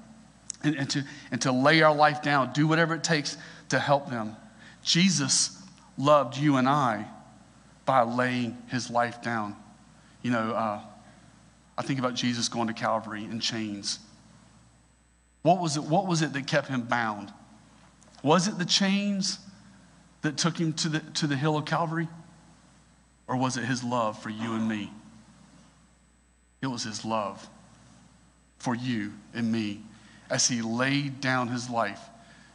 and, 0.63 0.75
and, 0.77 0.89
to, 0.89 1.03
and 1.29 1.41
to 1.41 1.51
lay 1.51 1.81
our 1.81 1.93
life 1.93 2.21
down, 2.21 2.53
do 2.53 2.67
whatever 2.67 2.95
it 2.95 3.03
takes 3.03 3.37
to 3.67 3.77
help 3.77 4.09
them. 4.09 4.37
Jesus 4.81 5.61
loved 5.97 6.37
you 6.37 6.55
and 6.55 6.69
I 6.69 7.05
by 7.85 8.03
laying 8.03 8.57
his 8.69 8.89
life 8.89 9.21
down. 9.21 9.57
You 10.21 10.31
know, 10.31 10.53
uh, 10.53 10.79
I 11.77 11.81
think 11.81 11.99
about 11.99 12.15
Jesus 12.15 12.47
going 12.47 12.67
to 12.67 12.73
Calvary 12.73 13.25
in 13.25 13.41
chains. 13.41 13.99
What 15.41 15.59
was 15.59 15.75
it, 15.75 15.83
what 15.83 16.07
was 16.07 16.21
it 16.21 16.31
that 16.31 16.47
kept 16.47 16.69
him 16.69 16.83
bound? 16.83 17.33
Was 18.23 18.47
it 18.47 18.57
the 18.57 18.65
chains 18.65 19.39
that 20.21 20.37
took 20.37 20.57
him 20.57 20.71
to 20.73 20.87
the, 20.87 20.99
to 20.99 21.27
the 21.27 21.35
hill 21.35 21.57
of 21.57 21.65
Calvary? 21.65 22.07
Or 23.27 23.35
was 23.37 23.57
it 23.57 23.65
his 23.65 23.83
love 23.83 24.21
for 24.21 24.29
you 24.29 24.53
and 24.53 24.67
me? 24.67 24.91
It 26.61 26.67
was 26.67 26.83
his 26.83 27.03
love 27.05 27.47
for 28.57 28.75
you 28.75 29.13
and 29.33 29.51
me 29.51 29.81
as 30.29 30.47
he 30.47 30.61
laid 30.61 31.19
down 31.19 31.47
his 31.47 31.69
life. 31.69 31.99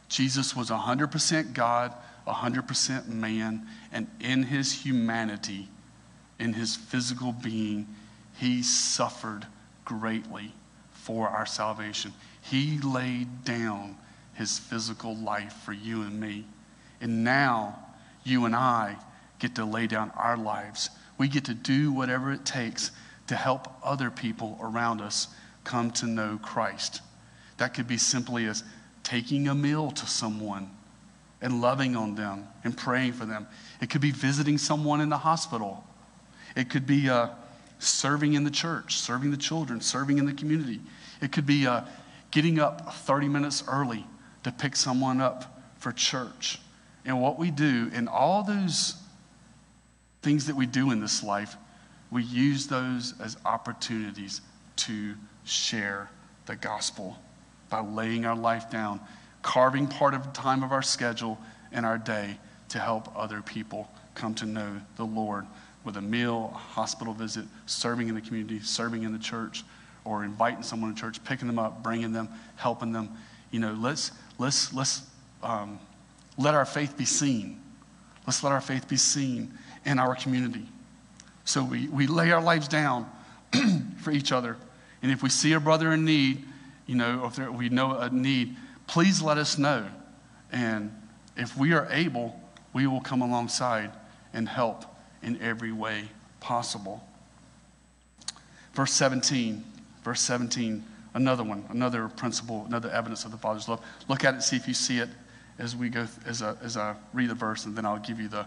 Jesus 0.09 0.55
was 0.55 0.69
100% 0.69 1.53
God, 1.53 1.93
100% 2.25 3.07
man, 3.07 3.67
and 3.91 4.07
in 4.19 4.43
his 4.43 4.71
humanity, 4.71 5.67
in 6.39 6.53
his 6.53 6.75
physical 6.75 7.33
being, 7.33 7.87
he 8.37 8.63
suffered 8.63 9.45
greatly 9.83 10.53
for 10.91 11.27
our 11.27 11.45
salvation. 11.45 12.13
He 12.41 12.79
laid 12.79 13.43
down 13.43 13.97
his 14.33 14.59
physical 14.59 15.15
life 15.15 15.53
for 15.65 15.73
you 15.73 16.03
and 16.03 16.19
me. 16.19 16.45
And 17.01 17.23
now 17.23 17.79
you 18.23 18.45
and 18.45 18.55
I 18.55 18.97
get 19.39 19.55
to 19.55 19.65
lay 19.65 19.87
down 19.87 20.11
our 20.15 20.37
lives. 20.37 20.89
We 21.17 21.27
get 21.27 21.45
to 21.45 21.53
do 21.53 21.91
whatever 21.91 22.31
it 22.31 22.45
takes 22.45 22.91
to 23.27 23.35
help 23.35 23.67
other 23.83 24.09
people 24.09 24.57
around 24.61 25.01
us 25.01 25.27
come 25.63 25.91
to 25.91 26.05
know 26.05 26.39
Christ. 26.41 27.01
That 27.57 27.73
could 27.73 27.87
be 27.87 27.97
simply 27.97 28.45
as 28.45 28.63
taking 29.03 29.47
a 29.47 29.55
meal 29.55 29.91
to 29.91 30.05
someone 30.05 30.69
and 31.41 31.61
loving 31.61 31.95
on 31.95 32.15
them 32.15 32.47
and 32.63 32.75
praying 32.75 33.13
for 33.13 33.25
them. 33.25 33.47
It 33.81 33.89
could 33.89 34.01
be 34.01 34.11
visiting 34.11 34.57
someone 34.57 35.01
in 35.01 35.09
the 35.09 35.17
hospital. 35.17 35.83
It 36.55 36.69
could 36.69 36.87
be 36.87 37.09
uh, 37.09 37.29
serving 37.79 38.33
in 38.33 38.43
the 38.43 38.51
church, 38.51 38.97
serving 38.97 39.31
the 39.31 39.37
children, 39.37 39.81
serving 39.81 40.17
in 40.17 40.25
the 40.25 40.33
community. 40.33 40.81
It 41.21 41.31
could 41.31 41.45
be 41.45 41.67
uh, 41.67 41.81
getting 42.31 42.59
up 42.59 42.93
30 42.93 43.27
minutes 43.27 43.63
early 43.67 44.05
to 44.43 44.51
pick 44.51 44.75
someone 44.75 45.21
up 45.21 45.61
for 45.77 45.91
church. 45.91 46.59
And 47.05 47.21
what 47.21 47.37
we 47.37 47.51
do 47.51 47.89
in 47.93 48.07
all 48.07 48.43
those 48.43 48.95
things 50.21 50.47
that 50.47 50.55
we 50.55 50.65
do 50.65 50.91
in 50.91 50.99
this 50.99 51.23
life, 51.23 51.55
we 52.11 52.23
use 52.23 52.67
those 52.67 53.13
as 53.19 53.37
opportunities 53.45 54.41
to 54.77 55.15
share 55.43 56.09
the 56.45 56.55
gospel 56.55 57.17
by 57.69 57.81
laying 57.81 58.25
our 58.25 58.35
life 58.35 58.69
down, 58.69 58.99
carving 59.41 59.87
part 59.87 60.13
of 60.13 60.31
time 60.33 60.63
of 60.63 60.71
our 60.71 60.81
schedule 60.81 61.37
and 61.71 61.85
our 61.85 61.97
day 61.97 62.37
to 62.69 62.79
help 62.79 63.11
other 63.15 63.41
people 63.41 63.89
come 64.15 64.33
to 64.35 64.45
know 64.45 64.81
the 64.95 65.05
Lord 65.05 65.45
with 65.83 65.97
a 65.97 66.01
meal, 66.01 66.51
a 66.53 66.57
hospital 66.57 67.13
visit, 67.13 67.45
serving 67.65 68.09
in 68.09 68.15
the 68.15 68.21
community, 68.21 68.59
serving 68.59 69.03
in 69.03 69.13
the 69.13 69.19
church, 69.19 69.63
or 70.03 70.23
inviting 70.23 70.63
someone 70.63 70.93
to 70.93 70.99
church, 70.99 71.23
picking 71.23 71.47
them 71.47 71.59
up, 71.59 71.83
bringing 71.83 72.11
them, 72.13 72.29
helping 72.55 72.91
them. 72.91 73.09
You 73.51 73.59
know, 73.59 73.73
let's 73.73 74.11
let's 74.37 74.73
let's 74.73 75.03
um, 75.43 75.79
let 76.37 76.53
our 76.53 76.65
faith 76.65 76.97
be 76.97 77.05
seen. 77.05 77.61
Let's 78.25 78.43
let 78.43 78.51
our 78.51 78.61
faith 78.61 78.87
be 78.87 78.97
seen 78.97 79.57
in 79.87 79.97
our 79.97 80.13
community. 80.13 80.67
So 81.45 81.63
we, 81.63 81.87
we 81.87 82.07
lay 82.07 82.31
our 82.31 82.41
lives 82.41 82.67
down 82.67 83.09
for 84.01 84.11
each 84.11 84.31
other. 84.31 84.57
And 85.01 85.11
if 85.11 85.23
we 85.23 85.29
see 85.29 85.53
a 85.53 85.59
brother 85.59 85.93
in 85.93 86.03
need, 86.03 86.43
you 86.85 86.95
know, 86.95 87.25
if 87.25 87.37
there, 87.37 87.51
we 87.51 87.69
know 87.69 87.97
a 87.97 88.09
need, 88.09 88.55
please 88.85 89.21
let 89.21 89.37
us 89.37 89.57
know. 89.57 89.87
And 90.51 90.91
if 91.37 91.57
we 91.57 91.73
are 91.73 91.87
able, 91.89 92.39
we 92.73 92.85
will 92.85 92.99
come 92.99 93.21
alongside 93.21 93.91
and 94.33 94.47
help 94.47 94.83
in 95.23 95.41
every 95.41 95.71
way 95.71 96.09
possible. 96.41 97.01
Verse 98.73 98.91
17, 98.91 99.63
verse 100.03 100.21
17, 100.21 100.83
another 101.13 101.43
one, 101.43 101.65
another 101.69 102.09
principle, 102.09 102.65
another 102.67 102.89
evidence 102.89 103.23
of 103.23 103.31
the 103.31 103.37
Father's 103.37 103.69
love. 103.69 103.83
Look 104.09 104.25
at 104.25 104.35
it, 104.35 104.43
see 104.43 104.57
if 104.57 104.67
you 104.67 104.73
see 104.73 104.99
it 104.99 105.09
as 105.57 105.75
we 105.75 105.89
go 105.89 106.07
as, 106.25 106.41
a, 106.41 106.57
as 106.61 106.75
I 106.75 106.95
read 107.13 107.29
the 107.29 107.35
verse, 107.35 107.65
and 107.65 107.75
then 107.75 107.85
I'll 107.85 107.99
give 107.99 108.19
you 108.19 108.27
the, 108.27 108.45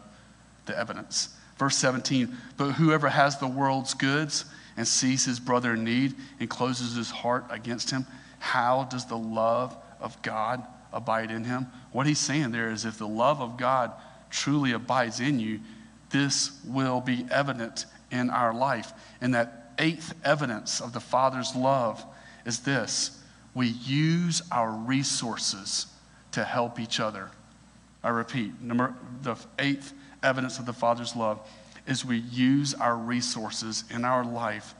the 0.71 0.79
evidence. 0.79 1.29
Verse 1.59 1.77
17, 1.77 2.35
but 2.57 2.73
whoever 2.73 3.09
has 3.09 3.39
the 3.39 3.47
world's 3.47 3.93
goods 3.93 4.47
and 4.77 4.89
sees 4.89 5.27
his 5.27 5.39
brother 5.39 5.75
in 5.75 5.85
need 5.85 6.15
and 6.39 6.49
closes 6.49 6.97
his 6.97 7.11
heart 7.11 7.45
against 7.51 7.91
him, 7.91 8.07
how 8.39 8.85
does 8.85 9.05
the 9.05 9.19
love 9.19 9.77
of 10.01 10.21
God 10.23 10.65
abide 10.93 11.31
in 11.31 11.45
him? 11.45 11.67
What 11.93 12.07
he's 12.07 12.19
saying 12.19 12.53
there 12.53 12.71
is 12.71 12.87
if 12.87 12.97
the 12.97 13.07
love 13.07 13.43
of 13.43 13.59
God 13.59 13.93
truly 14.31 14.73
abides 14.73 15.21
in 15.21 15.39
you, 15.39 15.61
this 16.09 16.59
will 16.65 17.01
be 17.01 17.27
evident 17.31 17.85
in 18.11 18.31
our 18.31 18.55
life. 18.55 18.93
And 19.21 19.35
that 19.35 19.73
eighth 19.79 20.15
evidence 20.25 20.81
of 20.81 20.93
the 20.93 21.01
Father's 21.01 21.55
love 21.55 22.05
is 22.47 22.61
this 22.61 23.23
we 23.55 23.67
use 23.67 24.41
our 24.51 24.71
resources 24.71 25.87
to 26.33 26.45
help 26.45 26.79
each 26.79 27.01
other. 27.01 27.29
I 28.03 28.11
repeat, 28.11 28.63
number, 28.63 28.95
the 29.23 29.37
eighth 29.59 29.93
evidence 30.23 30.59
of 30.59 30.67
the 30.67 30.73
Father's 30.73 31.17
love 31.17 31.41
is 31.87 32.05
we 32.05 32.19
use 32.19 32.75
our 32.75 32.97
resources 32.97 33.85
in 33.91 34.05
our 34.05 34.25
life 34.25 34.75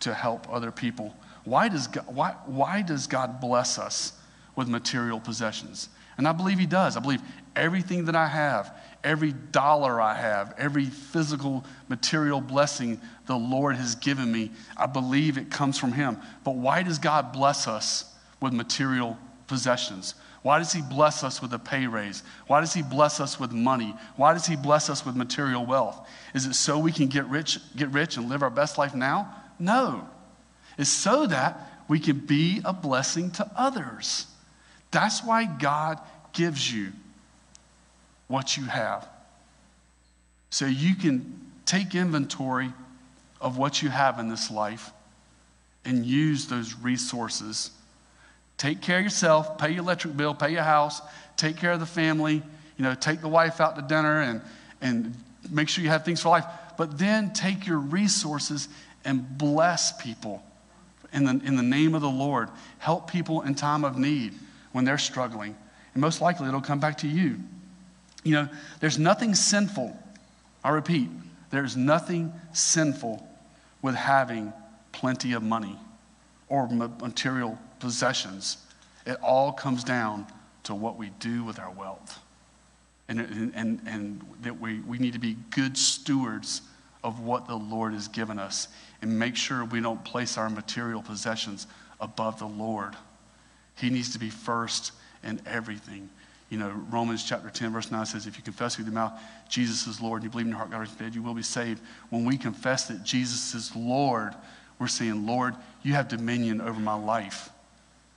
to 0.00 0.14
help 0.14 0.52
other 0.52 0.70
people. 0.70 1.14
Why 1.44 1.68
does 1.68 1.86
God, 1.86 2.06
why, 2.08 2.34
why 2.46 2.82
does 2.82 3.06
God 3.06 3.40
bless 3.40 3.78
us 3.78 4.12
with 4.56 4.68
material 4.68 5.20
possessions? 5.20 5.88
And 6.18 6.26
I 6.26 6.32
believe 6.32 6.58
He 6.58 6.66
does. 6.66 6.96
I 6.96 7.00
believe 7.00 7.20
everything 7.54 8.06
that 8.06 8.16
I 8.16 8.26
have, 8.26 8.76
every 9.04 9.32
dollar 9.32 10.00
I 10.00 10.14
have, 10.14 10.54
every 10.58 10.86
physical 10.86 11.64
material 11.88 12.40
blessing 12.40 13.00
the 13.26 13.36
Lord 13.36 13.76
has 13.76 13.94
given 13.94 14.30
me, 14.30 14.50
I 14.76 14.86
believe 14.86 15.38
it 15.38 15.50
comes 15.50 15.78
from 15.78 15.92
Him. 15.92 16.18
But 16.44 16.56
why 16.56 16.82
does 16.82 16.98
God 16.98 17.32
bless 17.32 17.68
us 17.68 18.12
with 18.40 18.52
material 18.52 19.18
possessions? 19.46 20.14
Why 20.46 20.58
does 20.60 20.72
He 20.72 20.80
bless 20.80 21.24
us 21.24 21.42
with 21.42 21.52
a 21.54 21.58
pay 21.58 21.88
raise? 21.88 22.22
Why 22.46 22.60
does 22.60 22.72
He 22.72 22.80
bless 22.80 23.18
us 23.18 23.40
with 23.40 23.50
money? 23.50 23.96
Why 24.14 24.32
does 24.32 24.46
He 24.46 24.54
bless 24.54 24.88
us 24.88 25.04
with 25.04 25.16
material 25.16 25.66
wealth? 25.66 26.08
Is 26.36 26.46
it 26.46 26.54
so 26.54 26.78
we 26.78 26.92
can 26.92 27.08
get 27.08 27.26
rich, 27.26 27.58
get 27.74 27.88
rich 27.88 28.16
and 28.16 28.28
live 28.28 28.44
our 28.44 28.50
best 28.50 28.78
life 28.78 28.94
now? 28.94 29.34
No. 29.58 30.08
It's 30.78 30.88
so 30.88 31.26
that 31.26 31.82
we 31.88 31.98
can 31.98 32.18
be 32.20 32.60
a 32.64 32.72
blessing 32.72 33.32
to 33.32 33.50
others. 33.56 34.28
That's 34.92 35.24
why 35.24 35.46
God 35.46 35.98
gives 36.32 36.72
you 36.72 36.92
what 38.28 38.56
you 38.56 38.66
have. 38.66 39.04
So 40.50 40.66
you 40.66 40.94
can 40.94 41.40
take 41.64 41.96
inventory 41.96 42.72
of 43.40 43.58
what 43.58 43.82
you 43.82 43.88
have 43.88 44.20
in 44.20 44.28
this 44.28 44.48
life 44.48 44.92
and 45.84 46.06
use 46.06 46.46
those 46.46 46.76
resources. 46.76 47.72
Take 48.58 48.80
care 48.80 48.98
of 48.98 49.04
yourself, 49.04 49.58
pay 49.58 49.70
your 49.70 49.80
electric 49.80 50.16
bill, 50.16 50.34
pay 50.34 50.52
your 50.52 50.62
house, 50.62 51.02
take 51.36 51.56
care 51.56 51.72
of 51.72 51.80
the 51.80 51.86
family, 51.86 52.42
you 52.76 52.84
know, 52.84 52.94
take 52.94 53.20
the 53.20 53.28
wife 53.28 53.60
out 53.60 53.76
to 53.76 53.82
dinner 53.82 54.22
and, 54.22 54.40
and 54.80 55.14
make 55.50 55.68
sure 55.68 55.84
you 55.84 55.90
have 55.90 56.04
things 56.04 56.22
for 56.22 56.30
life. 56.30 56.44
But 56.76 56.98
then 56.98 57.32
take 57.32 57.66
your 57.66 57.78
resources 57.78 58.68
and 59.04 59.38
bless 59.38 60.00
people 60.00 60.42
in 61.12 61.24
the, 61.24 61.40
in 61.44 61.56
the 61.56 61.62
name 61.62 61.94
of 61.94 62.02
the 62.02 62.10
Lord. 62.10 62.48
Help 62.78 63.10
people 63.10 63.42
in 63.42 63.54
time 63.54 63.84
of 63.84 63.98
need 63.98 64.34
when 64.72 64.84
they're 64.84 64.98
struggling. 64.98 65.56
And 65.94 66.00
most 66.00 66.20
likely 66.20 66.48
it'll 66.48 66.60
come 66.60 66.80
back 66.80 66.98
to 66.98 67.08
you. 67.08 67.38
You 68.24 68.32
know, 68.32 68.48
there's 68.80 68.98
nothing 68.98 69.34
sinful, 69.34 69.96
I 70.64 70.70
repeat, 70.70 71.08
there's 71.50 71.76
nothing 71.76 72.32
sinful 72.52 73.26
with 73.82 73.94
having 73.94 74.52
plenty 74.92 75.32
of 75.32 75.42
money 75.42 75.78
or 76.48 76.68
material 76.68 77.58
possessions. 77.80 78.58
It 79.06 79.18
all 79.22 79.52
comes 79.52 79.84
down 79.84 80.26
to 80.64 80.74
what 80.74 80.96
we 80.96 81.10
do 81.20 81.44
with 81.44 81.58
our 81.58 81.70
wealth. 81.70 82.20
And, 83.08 83.20
and, 83.54 83.80
and 83.86 84.20
that 84.42 84.60
we, 84.60 84.80
we 84.80 84.98
need 84.98 85.12
to 85.12 85.20
be 85.20 85.36
good 85.50 85.78
stewards 85.78 86.62
of 87.04 87.20
what 87.20 87.46
the 87.46 87.54
Lord 87.54 87.92
has 87.92 88.08
given 88.08 88.38
us 88.38 88.66
and 89.00 89.16
make 89.16 89.36
sure 89.36 89.64
we 89.64 89.80
don't 89.80 90.04
place 90.04 90.36
our 90.36 90.50
material 90.50 91.02
possessions 91.02 91.68
above 92.00 92.40
the 92.40 92.46
Lord. 92.46 92.96
He 93.76 93.90
needs 93.90 94.12
to 94.14 94.18
be 94.18 94.28
first 94.28 94.90
in 95.22 95.40
everything. 95.46 96.08
You 96.50 96.58
know, 96.58 96.70
Romans 96.90 97.24
chapter 97.24 97.50
10, 97.50 97.72
verse 97.72 97.90
9 97.90 98.06
says, 98.06 98.26
If 98.26 98.36
you 98.36 98.42
confess 98.42 98.76
with 98.76 98.86
your 98.86 98.94
mouth 98.94 99.12
Jesus 99.48 99.86
is 99.86 100.00
Lord 100.00 100.22
and 100.22 100.24
you 100.24 100.30
believe 100.30 100.46
in 100.46 100.50
your 100.50 100.58
heart 100.58 100.70
God 100.70 100.82
is 100.82 100.92
dead, 100.92 101.14
you 101.14 101.22
will 101.22 101.34
be 101.34 101.42
saved. 101.42 101.80
When 102.10 102.24
we 102.24 102.36
confess 102.36 102.86
that 102.88 103.04
Jesus 103.04 103.54
is 103.54 103.74
Lord, 103.76 104.34
we're 104.78 104.88
saying, 104.88 105.26
Lord, 105.26 105.54
you 105.82 105.94
have 105.94 106.08
dominion 106.08 106.60
over 106.60 106.80
my 106.80 106.94
life. 106.94 107.50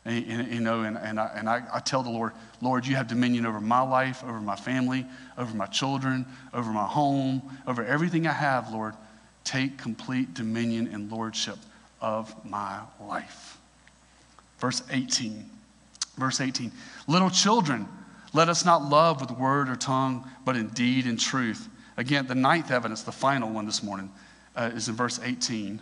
And, 0.06 0.48
you 0.52 0.62
know, 0.62 0.82
and, 0.82 0.98
and, 0.98 1.20
I, 1.20 1.32
and 1.36 1.50
I, 1.50 1.62
I 1.74 1.80
tell 1.80 2.04
the 2.04 2.10
Lord, 2.10 2.32
Lord, 2.62 2.88
you 2.88 2.96
have 2.96 3.08
dominion 3.08 3.46
over 3.46 3.60
my 3.60 3.82
life, 3.82 4.24
over 4.24 4.40
my 4.40 4.56
family, 4.56 5.06
over 5.38 5.56
my 5.56 5.66
children, 5.66 6.26
over 6.54 6.72
my 6.72 6.86
home, 6.86 7.42
over 7.68 7.84
everything 7.84 8.26
I 8.26 8.32
have, 8.32 8.72
Lord. 8.72 8.96
Take 9.44 9.78
complete 9.78 10.34
dominion 10.34 10.88
and 10.88 11.12
lordship 11.12 11.58
of 12.02 12.34
my 12.46 12.80
life. 13.02 13.58
Verse 14.60 14.84
18. 14.90 15.50
Verse 16.18 16.42
18. 16.42 16.72
Little 17.08 17.30
children, 17.30 17.88
let 18.34 18.50
us 18.50 18.66
not 18.66 18.84
love 18.84 19.22
with 19.22 19.32
word 19.32 19.70
or 19.70 19.76
tongue, 19.76 20.30
but 20.46 20.56
in 20.56 20.68
deed 20.70 21.06
and 21.06 21.20
truth. 21.20 21.68
Again, 21.98 22.28
the 22.28 22.36
ninth 22.36 22.72
evidence, 22.72 23.04
the 23.04 23.12
final 23.12 23.50
one 23.50 23.66
this 23.66 23.84
morning, 23.84 24.12
uh, 24.56 24.72
is 24.74 24.88
in 24.88 24.96
verse 24.96 25.20
18. 25.24 25.80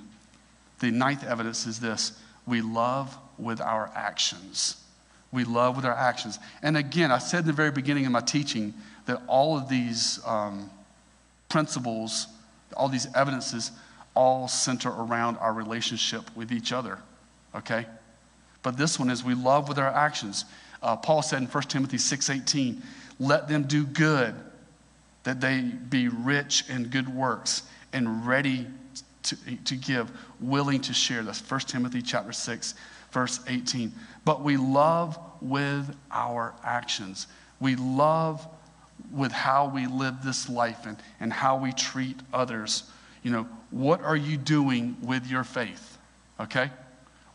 The 0.80 0.92
ninth 0.92 1.24
evidence 1.24 1.66
is 1.66 1.80
this 1.80 2.20
we 2.48 2.62
love 2.62 3.16
with 3.38 3.62
our 3.62 3.92
actions. 3.94 4.84
We 5.32 5.44
love 5.44 5.76
with 5.76 5.86
our 5.86 5.94
actions. 5.94 6.40
And 6.64 6.78
again, 6.78 7.12
I 7.12 7.18
said 7.18 7.42
in 7.42 7.48
the 7.48 7.54
very 7.54 7.72
beginning 7.72 8.06
of 8.06 8.12
my 8.12 8.22
teaching 8.22 8.74
that 9.06 9.22
all 9.28 9.58
of 9.58 9.70
these 9.70 10.20
um, 10.26 10.72
principles, 11.50 12.28
all 12.76 12.90
these 12.90 13.08
evidences, 13.14 13.72
all 14.16 14.48
center 14.48 14.90
around 14.90 15.38
our 15.38 15.54
relationship 15.54 16.24
with 16.36 16.52
each 16.52 16.72
other. 16.72 17.00
Okay? 17.54 17.86
But 18.64 18.78
this 18.78 18.98
one 18.98 19.10
is 19.10 19.24
we 19.24 19.36
love 19.36 19.68
with 19.70 19.78
our 19.78 19.90
actions. 19.90 20.46
Uh, 20.82 20.96
Paul 20.96 21.22
said 21.22 21.42
in 21.42 21.48
1 21.48 21.70
Timothy 21.70 21.98
6:18, 21.98 22.82
"Let 23.20 23.48
them 23.48 23.64
do 23.64 23.86
good, 23.86 24.36
that 25.24 25.42
they 25.42 25.62
be 25.62 26.08
rich 26.08 26.64
in 26.70 26.88
good 26.88 27.10
works 27.10 27.64
and 27.94 28.26
ready 28.26 28.68
to, 29.30 29.56
to 29.66 29.76
give, 29.76 30.12
willing 30.40 30.82
to 30.82 30.94
share." 30.94 31.24
That's 31.24 31.40
1 31.40 31.62
Timothy 31.62 32.02
chapter 32.02 32.32
6, 32.32 32.76
verse 33.12 33.40
18. 33.48 33.92
But 34.26 34.42
we 34.44 34.58
love 34.58 35.18
with 35.42 35.96
our 36.12 36.54
actions. 36.64 37.28
We 37.60 37.76
love 37.76 38.46
with 39.12 39.32
how 39.32 39.70
we 39.70 39.88
live 39.88 40.24
this 40.24 40.50
life 40.50 40.86
and, 40.86 40.98
and 41.20 41.32
how 41.32 41.58
we 41.58 41.72
treat 41.72 42.18
others. 42.34 42.84
You 43.24 43.32
know, 43.32 43.48
what 43.72 44.02
are 44.04 44.16
you 44.16 44.38
doing 44.38 44.98
with 45.02 45.28
your 45.28 45.44
faith? 45.44 45.98
Okay? 46.40 46.72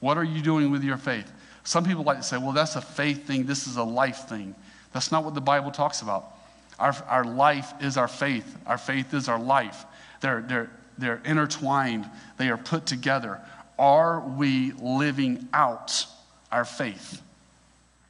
What 0.00 0.18
are 0.18 0.24
you 0.24 0.42
doing 0.42 0.70
with 0.70 0.83
your 0.83 0.96
faith? 0.96 1.31
Some 1.64 1.85
people 1.85 2.02
like 2.02 2.18
to 2.18 2.22
say, 2.22 2.38
well, 2.38 2.52
that's 2.52 2.76
a 2.76 2.81
faith 2.81 3.26
thing, 3.26 3.46
this 3.46 3.66
is 3.66 3.76
a 3.76 3.85
life 3.85 4.28
thing. 4.28 4.55
That's 4.92 5.12
not 5.12 5.24
what 5.24 5.35
the 5.35 5.40
Bible 5.40 5.70
talks 5.70 6.02
about. 6.02 6.37
Our, 6.78 6.94
our 7.09 7.24
life 7.24 7.72
is 7.81 7.96
our 7.96 8.09
faith, 8.09 8.59
our 8.66 8.78
faith 8.78 9.14
is 9.14 9.28
our 9.28 9.38
life. 9.38 9.85
They're, 10.20 10.42
they're, 10.42 10.70
they're 10.98 11.22
intertwined, 11.24 12.09
they 12.37 12.48
are 12.48 12.57
put 12.57 12.87
together. 12.87 13.40
Are 13.78 14.20
we 14.20 14.72
living 14.72 15.48
out 15.52 16.07
our 16.50 16.64
faith? 16.64 17.20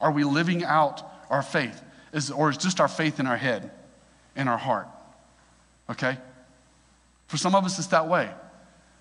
Are 0.00 0.10
we 0.10 0.24
living 0.24 0.64
out 0.64 1.02
our 1.30 1.42
faith? 1.42 1.80
Is, 2.12 2.30
or 2.30 2.50
is 2.50 2.56
just 2.56 2.80
our 2.80 2.88
faith 2.88 3.20
in 3.20 3.26
our 3.26 3.36
head, 3.36 3.70
in 4.36 4.48
our 4.48 4.58
heart? 4.58 4.88
Okay? 5.88 6.18
For 7.28 7.36
some 7.36 7.54
of 7.54 7.64
us, 7.64 7.78
it's 7.78 7.88
that 7.88 8.08
way. 8.08 8.30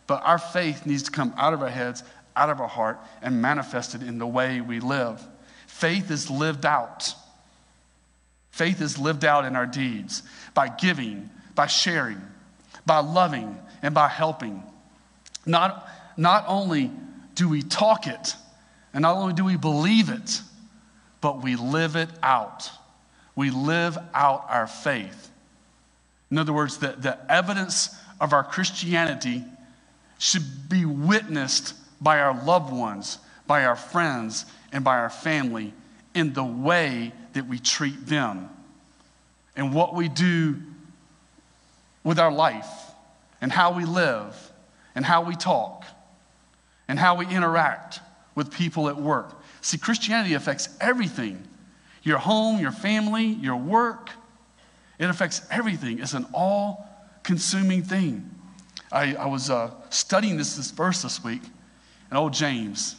But 0.08 0.24
our 0.24 0.38
faith 0.38 0.86
needs 0.86 1.04
to 1.04 1.12
come 1.12 1.34
out 1.38 1.54
of 1.54 1.62
our 1.62 1.70
heads, 1.70 2.04
out 2.36 2.50
of 2.50 2.62
our 2.62 2.68
heart, 2.68 3.00
and 3.22 3.42
manifested 3.42 4.04
in 4.04 4.20
the 4.20 4.28
way 4.28 4.62
we 4.62 4.80
live. 4.80 5.22
Faith 5.68 6.12
is 6.12 6.30
lived 6.30 6.66
out. 6.66 7.14
Faith 8.52 8.82
is 8.82 8.98
lived 8.98 9.26
out 9.26 9.46
in 9.46 9.56
our 9.56 9.66
deeds 9.66 10.24
by 10.54 10.68
giving, 10.68 11.30
by 11.56 11.68
sharing, 11.68 12.22
by 12.86 13.00
loving, 13.00 13.58
and 13.82 13.94
by 13.94 14.08
helping. 14.08 14.64
Not, 15.46 15.88
not 16.18 16.46
only 16.48 16.92
do 17.36 17.50
we 17.50 17.62
talk 17.62 18.08
it, 18.08 18.36
and 18.94 19.04
not 19.04 19.16
only 19.16 19.34
do 19.34 19.46
we 19.46 19.58
believe 19.58 20.10
it, 20.10 20.42
but 21.22 21.42
we 21.42 21.56
live 21.56 21.96
it 21.96 22.10
out. 22.22 22.70
We 23.36 23.50
live 23.50 23.98
out 24.14 24.46
our 24.50 24.68
faith. 24.68 25.30
In 26.30 26.38
other 26.38 26.54
words, 26.54 26.78
the, 26.78 26.96
the 26.98 27.18
evidence 27.32 27.96
of 28.20 28.34
our 28.34 28.44
Christianity 28.44 29.44
should 30.20 30.70
be 30.70 30.86
witnessed 30.86 31.74
by 32.02 32.20
our 32.20 32.44
loved 32.44 32.72
ones, 32.72 33.18
by 33.48 33.66
our 33.66 33.76
friends, 33.76 34.46
and 34.72 34.84
by 34.84 34.98
our 34.98 35.10
family 35.10 35.74
in 36.14 36.34
the 36.34 36.44
way 36.44 37.14
that 37.34 37.48
we 37.48 37.60
treat 37.60 38.06
them 38.08 38.50
and 39.56 39.74
what 39.74 39.96
we 39.96 40.08
do 40.08 40.58
with 42.04 42.20
our 42.20 42.32
life 42.32 42.91
and 43.42 43.52
how 43.52 43.74
we 43.74 43.86
live 43.86 44.52
and 44.96 45.04
how 45.04 45.24
we 45.24 45.36
talk 45.36 45.86
and 46.88 47.00
how 47.00 47.16
we 47.16 47.26
interact 47.28 48.00
with 48.36 48.52
people 48.52 48.88
at 48.88 48.96
work. 48.96 49.42
See, 49.62 49.78
Christianity 49.78 50.36
affects 50.36 50.70
everything. 50.80 51.48
your 52.04 52.18
home, 52.18 52.60
your 52.60 52.72
family, 52.72 53.26
your 53.26 53.56
work. 53.56 54.10
It 54.98 55.10
affects 55.10 55.42
everything. 55.52 56.00
It's 56.00 56.14
an 56.14 56.26
all 56.34 56.88
consuming 57.24 57.84
thing. 57.84 58.30
I, 58.92 59.16
I 59.16 59.26
was 59.28 59.50
uh, 59.50 59.72
studying 59.90 60.38
this, 60.38 60.56
this 60.56 60.72
verse 60.72 61.02
this 61.04 61.24
week, 61.24 61.42
and 62.10 62.18
old 62.18 62.34
James, 62.34 62.96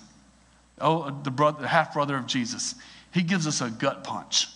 oh, 0.81 1.11
the, 1.23 1.31
brother, 1.31 1.63
the 1.63 1.69
half 1.69 1.93
brother 1.93 2.17
of 2.17 2.27
Jesus, 2.27 2.75
he 3.13 3.23
gives 3.23 3.47
us 3.47 3.61
a 3.61 3.71
gut 3.71 4.05
punch. 4.05 4.49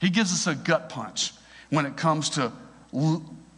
He 0.00 0.10
gives 0.10 0.32
us 0.32 0.46
a 0.46 0.54
gut 0.54 0.88
punch 0.88 1.32
when 1.70 1.86
it 1.86 1.96
comes 1.96 2.30
to 2.30 2.52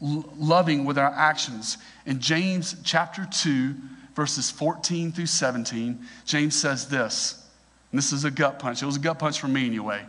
loving 0.00 0.84
with 0.84 0.98
our 0.98 1.12
actions. 1.12 1.78
In 2.06 2.20
James 2.20 2.76
chapter 2.84 3.26
2, 3.30 3.74
verses 4.14 4.50
14 4.50 5.12
through 5.12 5.26
17, 5.26 5.98
James 6.24 6.54
says 6.54 6.88
this, 6.88 7.44
and 7.90 7.98
this 7.98 8.12
is 8.12 8.24
a 8.24 8.30
gut 8.30 8.58
punch. 8.58 8.82
It 8.82 8.86
was 8.86 8.96
a 8.96 9.00
gut 9.00 9.18
punch 9.18 9.40
for 9.40 9.48
me 9.48 9.66
anyway. 9.66 10.04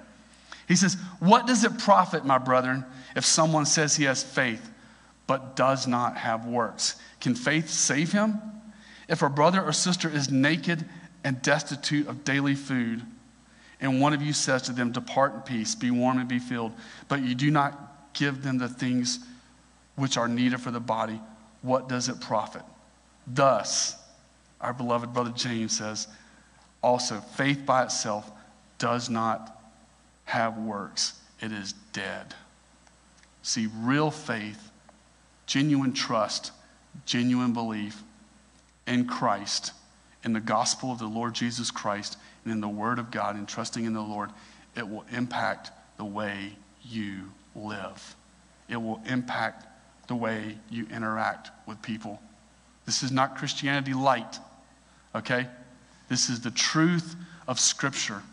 He 0.67 0.75
says, 0.75 0.95
What 1.19 1.47
does 1.47 1.63
it 1.63 1.77
profit, 1.79 2.25
my 2.25 2.37
brethren, 2.37 2.85
if 3.15 3.25
someone 3.25 3.65
says 3.65 3.95
he 3.95 4.03
has 4.05 4.23
faith 4.23 4.69
but 5.27 5.55
does 5.55 5.87
not 5.87 6.17
have 6.17 6.45
works? 6.45 6.95
Can 7.21 7.35
faith 7.35 7.69
save 7.69 8.11
him? 8.11 8.39
If 9.07 9.21
a 9.21 9.29
brother 9.29 9.63
or 9.63 9.73
sister 9.73 10.09
is 10.09 10.29
naked 10.29 10.85
and 11.23 11.41
destitute 11.41 12.07
of 12.07 12.23
daily 12.23 12.55
food, 12.55 13.01
and 13.81 14.01
one 14.01 14.13
of 14.13 14.21
you 14.21 14.33
says 14.33 14.63
to 14.63 14.71
them, 14.71 14.91
Depart 14.91 15.33
in 15.33 15.41
peace, 15.41 15.73
be 15.73 15.89
warm 15.89 16.19
and 16.19 16.27
be 16.27 16.39
filled, 16.39 16.73
but 17.07 17.23
you 17.23 17.33
do 17.33 17.49
not 17.49 18.13
give 18.13 18.43
them 18.43 18.57
the 18.57 18.67
things 18.67 19.19
which 19.99 20.17
are 20.17 20.27
needed 20.27 20.61
for 20.61 20.71
the 20.71 20.79
body, 20.79 21.19
what 21.61 21.89
does 21.89 22.09
it 22.09 22.21
profit? 22.21 22.63
Thus, 23.27 23.95
our 24.61 24.73
beloved 24.73 25.13
brother 25.13 25.31
James 25.35 25.77
says, 25.77 26.07
also, 26.81 27.19
faith 27.19 27.65
by 27.65 27.83
itself 27.83 28.31
does 28.77 29.09
not 29.09 29.61
have 30.25 30.57
works, 30.57 31.19
it 31.41 31.51
is 31.51 31.73
dead. 31.91 32.33
See, 33.41 33.67
real 33.79 34.11
faith, 34.11 34.71
genuine 35.45 35.93
trust, 35.93 36.51
genuine 37.05 37.51
belief 37.51 38.01
in 38.87 39.05
Christ, 39.05 39.73
in 40.23 40.33
the 40.33 40.39
gospel 40.39 40.91
of 40.91 40.99
the 40.99 41.07
Lord 41.07 41.35
Jesus 41.35 41.71
Christ, 41.71 42.17
and 42.43 42.53
in 42.53 42.61
the 42.61 42.69
Word 42.69 42.99
of 42.99 43.11
God, 43.11 43.35
and 43.35 43.47
trusting 43.47 43.85
in 43.85 43.93
the 43.93 44.01
Lord, 44.01 44.29
it 44.77 44.87
will 44.87 45.05
impact 45.11 45.71
the 45.97 46.05
way 46.05 46.53
you 46.83 47.31
live. 47.55 48.15
It 48.69 48.77
will 48.77 49.01
impact 49.05 49.65
the 50.09 50.15
way 50.15 50.57
you 50.69 50.87
interact 50.93 51.51
with 51.67 51.81
people. 51.81 52.19
This 52.85 53.03
is 53.03 53.11
not 53.11 53.37
Christianity 53.37 53.93
light, 53.93 54.39
okay? 55.15 55.47
This 56.09 56.29
is 56.29 56.41
the 56.41 56.51
truth 56.51 57.15
of 57.47 57.59
Scripture 57.59 58.23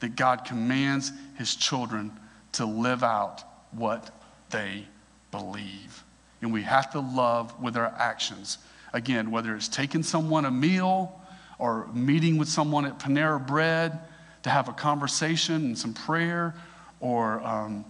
that 0.00 0.16
God 0.16 0.46
commands 0.46 1.12
His 1.36 1.54
children 1.54 2.10
to 2.52 2.64
live 2.64 3.04
out 3.04 3.44
what 3.70 4.10
they 4.48 4.86
believe. 5.30 6.02
And 6.40 6.54
we 6.54 6.62
have 6.62 6.90
to 6.92 7.00
love 7.00 7.60
with 7.62 7.76
our 7.76 7.94
actions. 7.98 8.56
Again, 8.94 9.30
whether 9.30 9.54
it's 9.54 9.68
taking 9.68 10.02
someone 10.02 10.46
a 10.46 10.50
meal 10.50 11.20
or 11.58 11.86
meeting 11.92 12.38
with 12.38 12.48
someone 12.48 12.86
at 12.86 12.98
Panera 12.98 13.46
Bread 13.46 14.00
to 14.42 14.48
have 14.48 14.70
a 14.70 14.72
conversation 14.72 15.56
and 15.56 15.78
some 15.78 15.92
prayer, 15.92 16.54
or 16.98 17.42
um, 17.46 17.84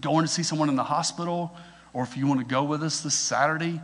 going 0.00 0.24
to 0.24 0.32
see 0.32 0.42
someone 0.42 0.70
in 0.70 0.76
the 0.76 0.82
hospital, 0.82 1.54
or 1.94 2.02
if 2.02 2.16
you 2.16 2.26
want 2.26 2.40
to 2.40 2.46
go 2.46 2.64
with 2.64 2.82
us 2.82 3.00
this 3.00 3.14
Saturday 3.14 3.80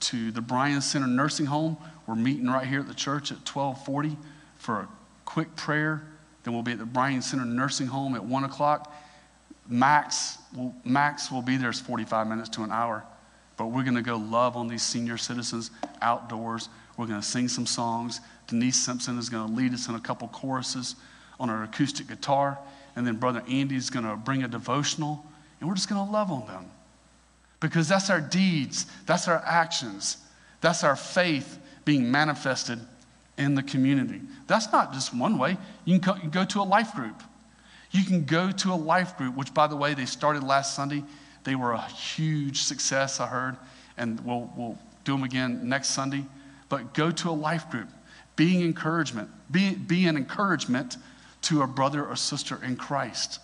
to 0.00 0.32
the 0.32 0.40
Bryan 0.40 0.80
Center 0.80 1.06
Nursing 1.06 1.46
Home, 1.46 1.76
we're 2.06 2.16
meeting 2.16 2.48
right 2.48 2.66
here 2.66 2.80
at 2.80 2.88
the 2.88 2.94
church 2.94 3.30
at 3.30 3.38
1240 3.38 4.16
for 4.56 4.80
a 4.80 4.88
quick 5.24 5.54
prayer. 5.54 6.02
Then 6.42 6.52
we'll 6.52 6.64
be 6.64 6.72
at 6.72 6.78
the 6.78 6.84
Bryan 6.84 7.22
Center 7.22 7.44
Nursing 7.44 7.86
Home 7.86 8.16
at 8.16 8.24
1 8.24 8.44
o'clock. 8.44 8.92
Max 9.68 10.38
will, 10.56 10.74
max 10.84 11.30
will 11.30 11.40
be 11.40 11.56
there 11.56 11.70
is 11.70 11.80
45 11.80 12.26
minutes 12.26 12.48
to 12.50 12.64
an 12.64 12.72
hour. 12.72 13.04
But 13.56 13.66
we're 13.66 13.84
going 13.84 13.94
to 13.94 14.02
go 14.02 14.16
love 14.16 14.56
on 14.56 14.66
these 14.66 14.82
senior 14.82 15.16
citizens 15.16 15.70
outdoors. 16.00 16.68
We're 16.96 17.06
going 17.06 17.20
to 17.20 17.26
sing 17.26 17.46
some 17.46 17.66
songs. 17.66 18.20
Denise 18.48 18.76
Simpson 18.76 19.18
is 19.18 19.28
going 19.28 19.48
to 19.48 19.54
lead 19.54 19.72
us 19.72 19.88
in 19.88 19.94
a 19.94 20.00
couple 20.00 20.26
choruses 20.28 20.96
on 21.38 21.48
her 21.48 21.62
acoustic 21.62 22.08
guitar. 22.08 22.58
And 22.96 23.06
then 23.06 23.16
Brother 23.16 23.42
Andy 23.48 23.76
is 23.76 23.88
going 23.88 24.04
to 24.04 24.16
bring 24.16 24.42
a 24.42 24.48
devotional. 24.48 25.24
And 25.60 25.68
we're 25.68 25.76
just 25.76 25.88
going 25.88 26.04
to 26.04 26.12
love 26.12 26.32
on 26.32 26.46
them. 26.48 26.66
Because 27.62 27.88
that's 27.88 28.10
our 28.10 28.20
deeds, 28.20 28.86
that's 29.06 29.28
our 29.28 29.40
actions, 29.46 30.16
that's 30.60 30.82
our 30.82 30.96
faith 30.96 31.60
being 31.84 32.10
manifested 32.10 32.80
in 33.38 33.54
the 33.54 33.62
community. 33.62 34.20
That's 34.48 34.72
not 34.72 34.92
just 34.92 35.14
one 35.14 35.38
way. 35.38 35.56
You 35.84 36.00
can 36.00 36.30
go 36.30 36.44
to 36.44 36.60
a 36.60 36.64
life 36.64 36.92
group. 36.94 37.22
You 37.92 38.04
can 38.04 38.24
go 38.24 38.50
to 38.50 38.72
a 38.72 38.74
life 38.74 39.16
group, 39.16 39.36
which, 39.36 39.54
by 39.54 39.68
the 39.68 39.76
way, 39.76 39.94
they 39.94 40.06
started 40.06 40.42
last 40.42 40.74
Sunday. 40.74 41.04
They 41.44 41.54
were 41.54 41.70
a 41.70 41.82
huge 41.82 42.62
success, 42.62 43.20
I 43.20 43.28
heard, 43.28 43.56
and 43.96 44.18
we'll, 44.24 44.52
we'll 44.56 44.78
do 45.04 45.12
them 45.12 45.22
again 45.22 45.68
next 45.68 45.90
Sunday. 45.90 46.26
But 46.68 46.94
go 46.94 47.12
to 47.12 47.30
a 47.30 47.32
life 47.32 47.70
group, 47.70 47.88
being 48.34 48.62
encouragement, 48.62 49.30
be, 49.52 49.76
be 49.76 50.08
an 50.08 50.16
encouragement 50.16 50.96
to 51.42 51.62
a 51.62 51.68
brother 51.68 52.04
or 52.04 52.16
sister 52.16 52.58
in 52.64 52.74
Christ. 52.74 53.38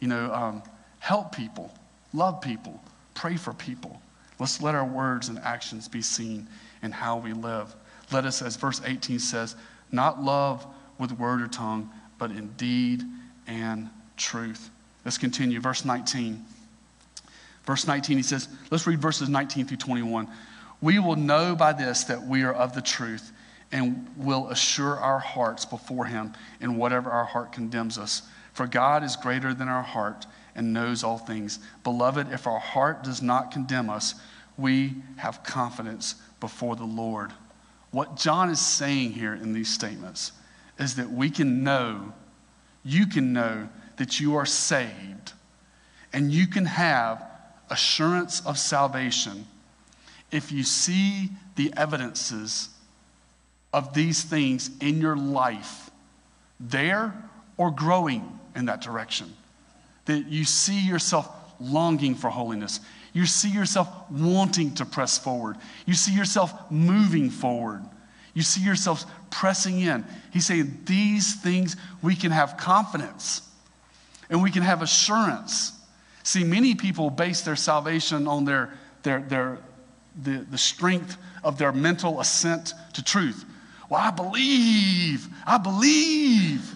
You 0.00 0.08
know, 0.08 0.32
um, 0.32 0.62
help 1.00 1.34
people, 1.34 1.74
love 2.14 2.40
people, 2.40 2.80
pray 3.18 3.36
for 3.36 3.52
people. 3.52 4.00
Let's 4.38 4.62
let 4.62 4.76
our 4.76 4.84
words 4.84 5.28
and 5.28 5.40
actions 5.40 5.88
be 5.88 6.02
seen 6.02 6.46
in 6.82 6.92
how 6.92 7.16
we 7.18 7.32
live. 7.32 7.74
Let 8.12 8.24
us, 8.24 8.42
as 8.42 8.54
verse 8.54 8.80
18 8.84 9.18
says, 9.18 9.56
not 9.90 10.22
love 10.22 10.64
with 10.98 11.10
word 11.12 11.42
or 11.42 11.48
tongue, 11.48 11.90
but 12.16 12.30
in 12.30 12.48
deed 12.56 13.02
and 13.48 13.90
truth. 14.16 14.70
Let's 15.04 15.18
continue. 15.18 15.60
Verse 15.60 15.84
19. 15.84 16.44
Verse 17.64 17.86
19, 17.88 18.16
he 18.16 18.22
says, 18.22 18.48
let's 18.70 18.86
read 18.86 19.00
verses 19.00 19.28
19 19.28 19.66
through 19.66 19.76
21. 19.78 20.28
We 20.80 21.00
will 21.00 21.16
know 21.16 21.56
by 21.56 21.72
this 21.72 22.04
that 22.04 22.22
we 22.22 22.44
are 22.44 22.54
of 22.54 22.72
the 22.72 22.80
truth 22.80 23.32
and 23.72 24.06
will 24.16 24.48
assure 24.48 24.96
our 24.96 25.18
hearts 25.18 25.64
before 25.64 26.04
him 26.04 26.34
in 26.60 26.76
whatever 26.76 27.10
our 27.10 27.24
heart 27.24 27.52
condemns 27.52 27.98
us. 27.98 28.22
For 28.58 28.66
God 28.66 29.04
is 29.04 29.14
greater 29.14 29.54
than 29.54 29.68
our 29.68 29.84
heart 29.84 30.26
and 30.56 30.72
knows 30.72 31.04
all 31.04 31.16
things. 31.16 31.60
Beloved, 31.84 32.32
if 32.32 32.44
our 32.48 32.58
heart 32.58 33.04
does 33.04 33.22
not 33.22 33.52
condemn 33.52 33.88
us, 33.88 34.16
we 34.56 34.96
have 35.18 35.44
confidence 35.44 36.16
before 36.40 36.74
the 36.74 36.82
Lord. 36.82 37.30
What 37.92 38.16
John 38.16 38.50
is 38.50 38.58
saying 38.58 39.12
here 39.12 39.32
in 39.32 39.52
these 39.52 39.72
statements 39.72 40.32
is 40.76 40.96
that 40.96 41.08
we 41.08 41.30
can 41.30 41.62
know, 41.62 42.12
you 42.82 43.06
can 43.06 43.32
know 43.32 43.68
that 43.96 44.18
you 44.18 44.34
are 44.34 44.44
saved, 44.44 45.34
and 46.12 46.32
you 46.32 46.48
can 46.48 46.64
have 46.64 47.24
assurance 47.70 48.44
of 48.44 48.58
salvation 48.58 49.46
if 50.32 50.50
you 50.50 50.64
see 50.64 51.30
the 51.54 51.72
evidences 51.76 52.70
of 53.72 53.94
these 53.94 54.24
things 54.24 54.68
in 54.80 55.00
your 55.00 55.16
life 55.16 55.90
there 56.58 57.14
or 57.56 57.70
growing 57.70 58.34
in 58.54 58.66
that 58.66 58.80
direction. 58.80 59.34
That 60.06 60.26
you 60.26 60.44
see 60.44 60.86
yourself 60.86 61.28
longing 61.60 62.14
for 62.14 62.30
holiness. 62.30 62.80
You 63.12 63.26
see 63.26 63.50
yourself 63.50 63.88
wanting 64.10 64.74
to 64.76 64.84
press 64.84 65.18
forward. 65.18 65.56
You 65.86 65.94
see 65.94 66.14
yourself 66.14 66.70
moving 66.70 67.30
forward. 67.30 67.82
You 68.34 68.42
see 68.42 68.60
yourself 68.60 69.04
pressing 69.30 69.80
in. 69.80 70.04
He's 70.32 70.46
saying 70.46 70.82
these 70.84 71.34
things 71.40 71.76
we 72.02 72.14
can 72.14 72.30
have 72.30 72.56
confidence 72.56 73.42
and 74.30 74.42
we 74.42 74.50
can 74.50 74.62
have 74.62 74.82
assurance. 74.82 75.72
See, 76.22 76.44
many 76.44 76.74
people 76.74 77.10
base 77.10 77.40
their 77.40 77.56
salvation 77.56 78.28
on 78.28 78.44
their, 78.44 78.74
their, 79.02 79.20
their, 79.22 79.58
the, 80.22 80.46
the 80.50 80.58
strength 80.58 81.16
of 81.42 81.58
their 81.58 81.72
mental 81.72 82.20
assent 82.20 82.74
to 82.92 83.02
truth. 83.02 83.44
Well, 83.88 84.00
I 84.00 84.10
believe, 84.10 85.26
I 85.46 85.58
believe. 85.58 86.74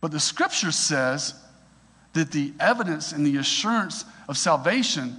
But 0.00 0.12
the 0.12 0.20
scripture 0.20 0.72
says 0.72 1.34
that 2.12 2.32
the 2.32 2.52
evidence 2.58 3.12
and 3.12 3.26
the 3.26 3.36
assurance 3.36 4.04
of 4.28 4.36
salvation 4.36 5.16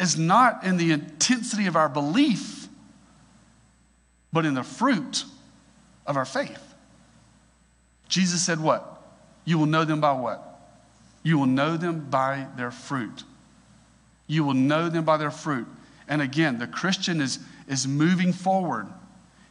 is 0.00 0.18
not 0.18 0.64
in 0.64 0.76
the 0.76 0.92
intensity 0.92 1.66
of 1.66 1.76
our 1.76 1.88
belief, 1.88 2.68
but 4.32 4.44
in 4.44 4.54
the 4.54 4.62
fruit 4.62 5.24
of 6.06 6.16
our 6.16 6.24
faith. 6.24 6.74
Jesus 8.08 8.42
said, 8.42 8.60
What? 8.60 8.90
You 9.44 9.58
will 9.58 9.66
know 9.66 9.84
them 9.84 10.00
by 10.00 10.12
what? 10.12 10.42
You 11.22 11.38
will 11.38 11.46
know 11.46 11.76
them 11.76 12.06
by 12.10 12.46
their 12.56 12.70
fruit. 12.70 13.24
You 14.26 14.44
will 14.44 14.54
know 14.54 14.88
them 14.88 15.04
by 15.04 15.16
their 15.16 15.30
fruit. 15.30 15.66
And 16.08 16.22
again, 16.22 16.58
the 16.58 16.66
Christian 16.66 17.20
is, 17.20 17.38
is 17.68 17.86
moving 17.86 18.32
forward. 18.32 18.86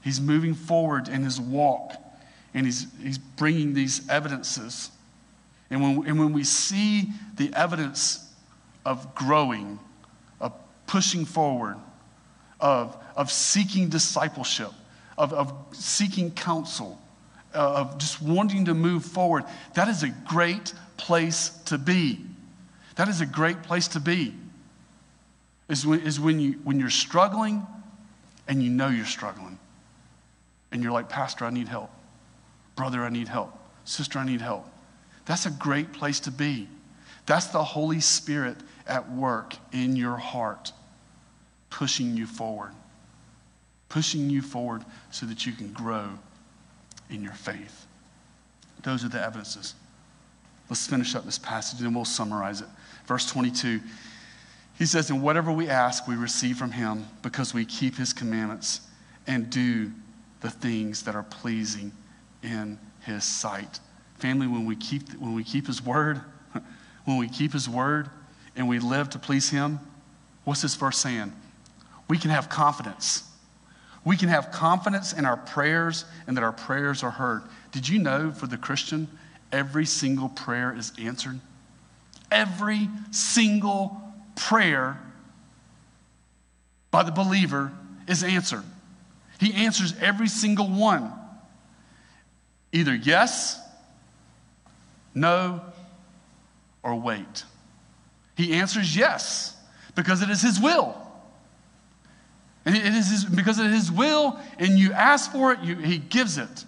He's 0.01 0.19
moving 0.19 0.53
forward 0.53 1.07
in 1.07 1.24
his 1.24 1.39
walk, 1.39 1.93
and 2.53 2.65
he's, 2.65 2.87
he's 3.01 3.17
bringing 3.17 3.73
these 3.73 4.07
evidences. 4.09 4.91
And 5.69 5.81
when, 5.81 6.07
and 6.07 6.19
when 6.19 6.33
we 6.33 6.43
see 6.43 7.09
the 7.35 7.51
evidence 7.53 8.31
of 8.85 9.15
growing, 9.15 9.79
of 10.39 10.53
pushing 10.85 11.25
forward, 11.25 11.77
of, 12.59 12.95
of 13.15 13.31
seeking 13.31 13.89
discipleship, 13.89 14.71
of, 15.17 15.33
of 15.33 15.53
seeking 15.71 16.31
counsel, 16.31 16.99
uh, 17.55 17.73
of 17.73 17.97
just 17.97 18.21
wanting 18.21 18.65
to 18.65 18.73
move 18.73 19.03
forward, 19.03 19.43
that 19.73 19.87
is 19.87 20.03
a 20.03 20.09
great 20.27 20.73
place 20.97 21.49
to 21.65 21.77
be. 21.77 22.19
That 22.95 23.07
is 23.07 23.21
a 23.21 23.25
great 23.25 23.63
place 23.63 23.87
to 23.89 23.99
be. 23.99 24.33
Is 25.69 25.85
when, 25.85 26.01
is 26.01 26.19
when, 26.19 26.39
you, 26.39 26.53
when 26.63 26.79
you're 26.79 26.89
struggling 26.89 27.65
and 28.47 28.61
you 28.61 28.69
know 28.69 28.89
you're 28.89 29.05
struggling. 29.05 29.57
And 30.71 30.83
you're 30.83 30.91
like, 30.91 31.09
Pastor, 31.09 31.45
I 31.45 31.49
need 31.49 31.67
help. 31.67 31.89
Brother, 32.76 33.03
I 33.03 33.09
need 33.09 33.28
help. 33.28 33.57
Sister, 33.86 34.19
I 34.19 34.26
need 34.26 34.41
help. 34.41 34.67
That's 35.26 35.45
a 35.45 35.51
great 35.51 35.93
place 35.93 36.19
to 36.21 36.32
be. 36.32 36.67
That's 37.26 37.47
the 37.47 37.63
Holy 37.63 37.99
Spirit 37.99 38.57
at 38.88 39.09
work 39.11 39.55
in 39.71 39.95
your 39.95 40.17
heart, 40.17 40.74
pushing 41.69 42.17
you 42.17 42.26
forward, 42.26 42.71
pushing 43.89 44.30
you 44.30 44.41
forward 44.41 44.84
so 45.11 45.26
that 45.26 45.45
you 45.45 45.53
can 45.53 45.71
grow 45.71 46.09
in 47.09 47.24
your 47.24 47.34
faith. 47.34 47.86
Those 48.82 49.05
are 49.05 49.09
the 49.09 49.24
evidences. 49.24 49.76
Let's 50.69 50.88
finish 50.88 51.15
up 51.15 51.24
this 51.26 51.39
passage 51.39 51.82
and 51.82 51.95
we'll 51.95 52.05
summarize 52.05 52.61
it. 52.61 52.67
Verse 53.05 53.30
22, 53.30 53.80
he 54.78 54.86
says, 54.86 55.09
And 55.09 55.21
whatever 55.21 55.51
we 55.51 55.69
ask, 55.69 56.07
we 56.07 56.15
receive 56.15 56.57
from 56.57 56.71
him 56.71 57.05
because 57.21 57.53
we 57.53 57.63
keep 57.63 57.95
his 57.95 58.11
commandments 58.11 58.82
and 59.28 59.49
do 59.49 59.91
the 60.41 60.49
things 60.49 61.03
that 61.03 61.15
are 61.15 61.24
pleasing 61.24 61.91
in 62.43 62.77
his 63.05 63.23
sight. 63.23 63.79
Family, 64.19 64.47
when 64.47 64.65
we 64.65 64.75
keep, 64.75 65.09
when 65.13 65.33
we 65.33 65.43
keep 65.43 65.67
his 65.67 65.83
word, 65.83 66.21
when 67.05 67.17
we 67.17 67.27
keep 67.27 67.53
his 67.53 67.67
word 67.67 68.09
and 68.55 68.67
we 68.67 68.79
live 68.79 69.09
to 69.11 69.19
please 69.19 69.49
him, 69.49 69.79
what's 70.43 70.61
this 70.61 70.75
verse 70.75 70.97
saying? 70.97 71.33
We 72.07 72.17
can 72.17 72.29
have 72.29 72.49
confidence. 72.49 73.23
We 74.05 74.17
can 74.17 74.29
have 74.29 74.51
confidence 74.51 75.13
in 75.13 75.25
our 75.25 75.37
prayers 75.37 76.05
and 76.27 76.35
that 76.37 76.43
our 76.43 76.51
prayers 76.51 77.03
are 77.03 77.11
heard. 77.11 77.43
Did 77.71 77.87
you 77.87 77.99
know 77.99 78.31
for 78.31 78.47
the 78.47 78.57
Christian, 78.57 79.07
every 79.51 79.85
single 79.85 80.29
prayer 80.29 80.75
is 80.75 80.91
answered? 80.99 81.39
Every 82.29 82.89
single 83.11 84.01
prayer 84.35 84.99
by 86.91 87.03
the 87.03 87.11
believer 87.11 87.71
is 88.07 88.23
answered. 88.23 88.63
He 89.39 89.53
answers 89.53 89.93
every 89.99 90.27
single 90.27 90.67
one. 90.67 91.11
Either 92.74 92.95
yes, 92.95 93.61
no, 95.13 95.61
or 96.82 96.95
wait. 96.95 97.45
He 98.36 98.53
answers 98.53 98.95
yes 98.95 99.55
because 99.95 100.24
it 100.24 100.30
is 100.30 100.41
his 100.41 100.59
will. 100.59 100.99
And 102.65 102.76
it 102.76 102.86
is 102.86 103.11
his, 103.11 103.26
because 103.26 103.59
it 103.59 103.67
is 103.67 103.84
his 103.88 103.91
will 103.91 104.39
and 104.57 104.80
you 104.80 104.91
ask 104.91 105.32
for 105.32 105.53
it, 105.53 105.59
you, 105.59 105.76
he 105.76 105.99
gives 105.99 106.38
it. 106.39 106.65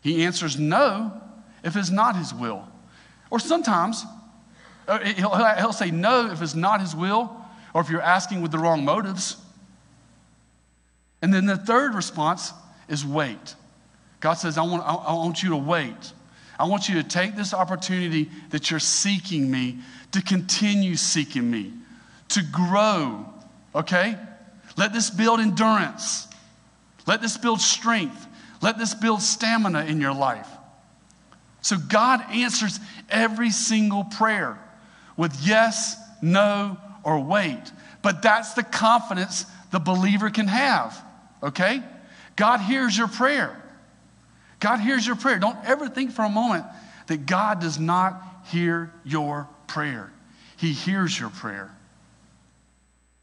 He 0.00 0.24
answers 0.24 0.58
no 0.58 1.20
if 1.64 1.76
it's 1.76 1.90
not 1.90 2.16
his 2.16 2.32
will. 2.32 2.68
Or 3.28 3.40
sometimes 3.40 4.04
he'll, 4.86 5.34
he'll 5.56 5.72
say 5.72 5.90
no 5.90 6.30
if 6.30 6.40
it's 6.40 6.54
not 6.54 6.80
his 6.80 6.94
will 6.94 7.36
or 7.74 7.80
if 7.80 7.90
you're 7.90 8.00
asking 8.00 8.42
with 8.42 8.52
the 8.52 8.58
wrong 8.58 8.84
motives. 8.84 9.38
And 11.20 11.34
then 11.34 11.46
the 11.46 11.56
third 11.56 11.96
response 11.96 12.52
is 12.88 13.04
wait. 13.04 13.56
God 14.20 14.34
says, 14.34 14.58
I 14.58 14.62
want, 14.62 14.82
I 14.84 15.12
want 15.12 15.42
you 15.42 15.50
to 15.50 15.56
wait. 15.56 16.12
I 16.58 16.64
want 16.64 16.88
you 16.88 16.94
to 17.02 17.02
take 17.02 17.36
this 17.36 17.52
opportunity 17.52 18.30
that 18.50 18.70
you're 18.70 18.80
seeking 18.80 19.50
me 19.50 19.78
to 20.12 20.22
continue 20.22 20.96
seeking 20.96 21.50
me, 21.50 21.72
to 22.30 22.42
grow, 22.42 23.26
okay? 23.74 24.16
Let 24.76 24.92
this 24.92 25.10
build 25.10 25.40
endurance. 25.40 26.26
Let 27.06 27.20
this 27.20 27.36
build 27.36 27.60
strength. 27.60 28.26
Let 28.62 28.78
this 28.78 28.94
build 28.94 29.20
stamina 29.20 29.84
in 29.84 30.00
your 30.00 30.14
life. 30.14 30.48
So 31.60 31.76
God 31.76 32.24
answers 32.30 32.80
every 33.10 33.50
single 33.50 34.04
prayer 34.04 34.58
with 35.16 35.36
yes, 35.42 35.96
no, 36.22 36.78
or 37.02 37.20
wait. 37.22 37.62
But 38.02 38.22
that's 38.22 38.54
the 38.54 38.62
confidence 38.62 39.46
the 39.72 39.80
believer 39.80 40.30
can 40.30 40.46
have, 40.46 40.96
okay? 41.42 41.82
God 42.36 42.60
hears 42.60 42.96
your 42.96 43.08
prayer. 43.08 43.62
God 44.60 44.80
hears 44.80 45.06
your 45.06 45.16
prayer. 45.16 45.38
Don't 45.38 45.58
ever 45.64 45.88
think 45.88 46.12
for 46.12 46.24
a 46.24 46.30
moment 46.30 46.64
that 47.06 47.26
God 47.26 47.60
does 47.60 47.78
not 47.78 48.22
hear 48.46 48.92
your 49.04 49.48
prayer. 49.66 50.12
He 50.56 50.72
hears 50.72 51.18
your 51.18 51.30
prayer. 51.30 51.70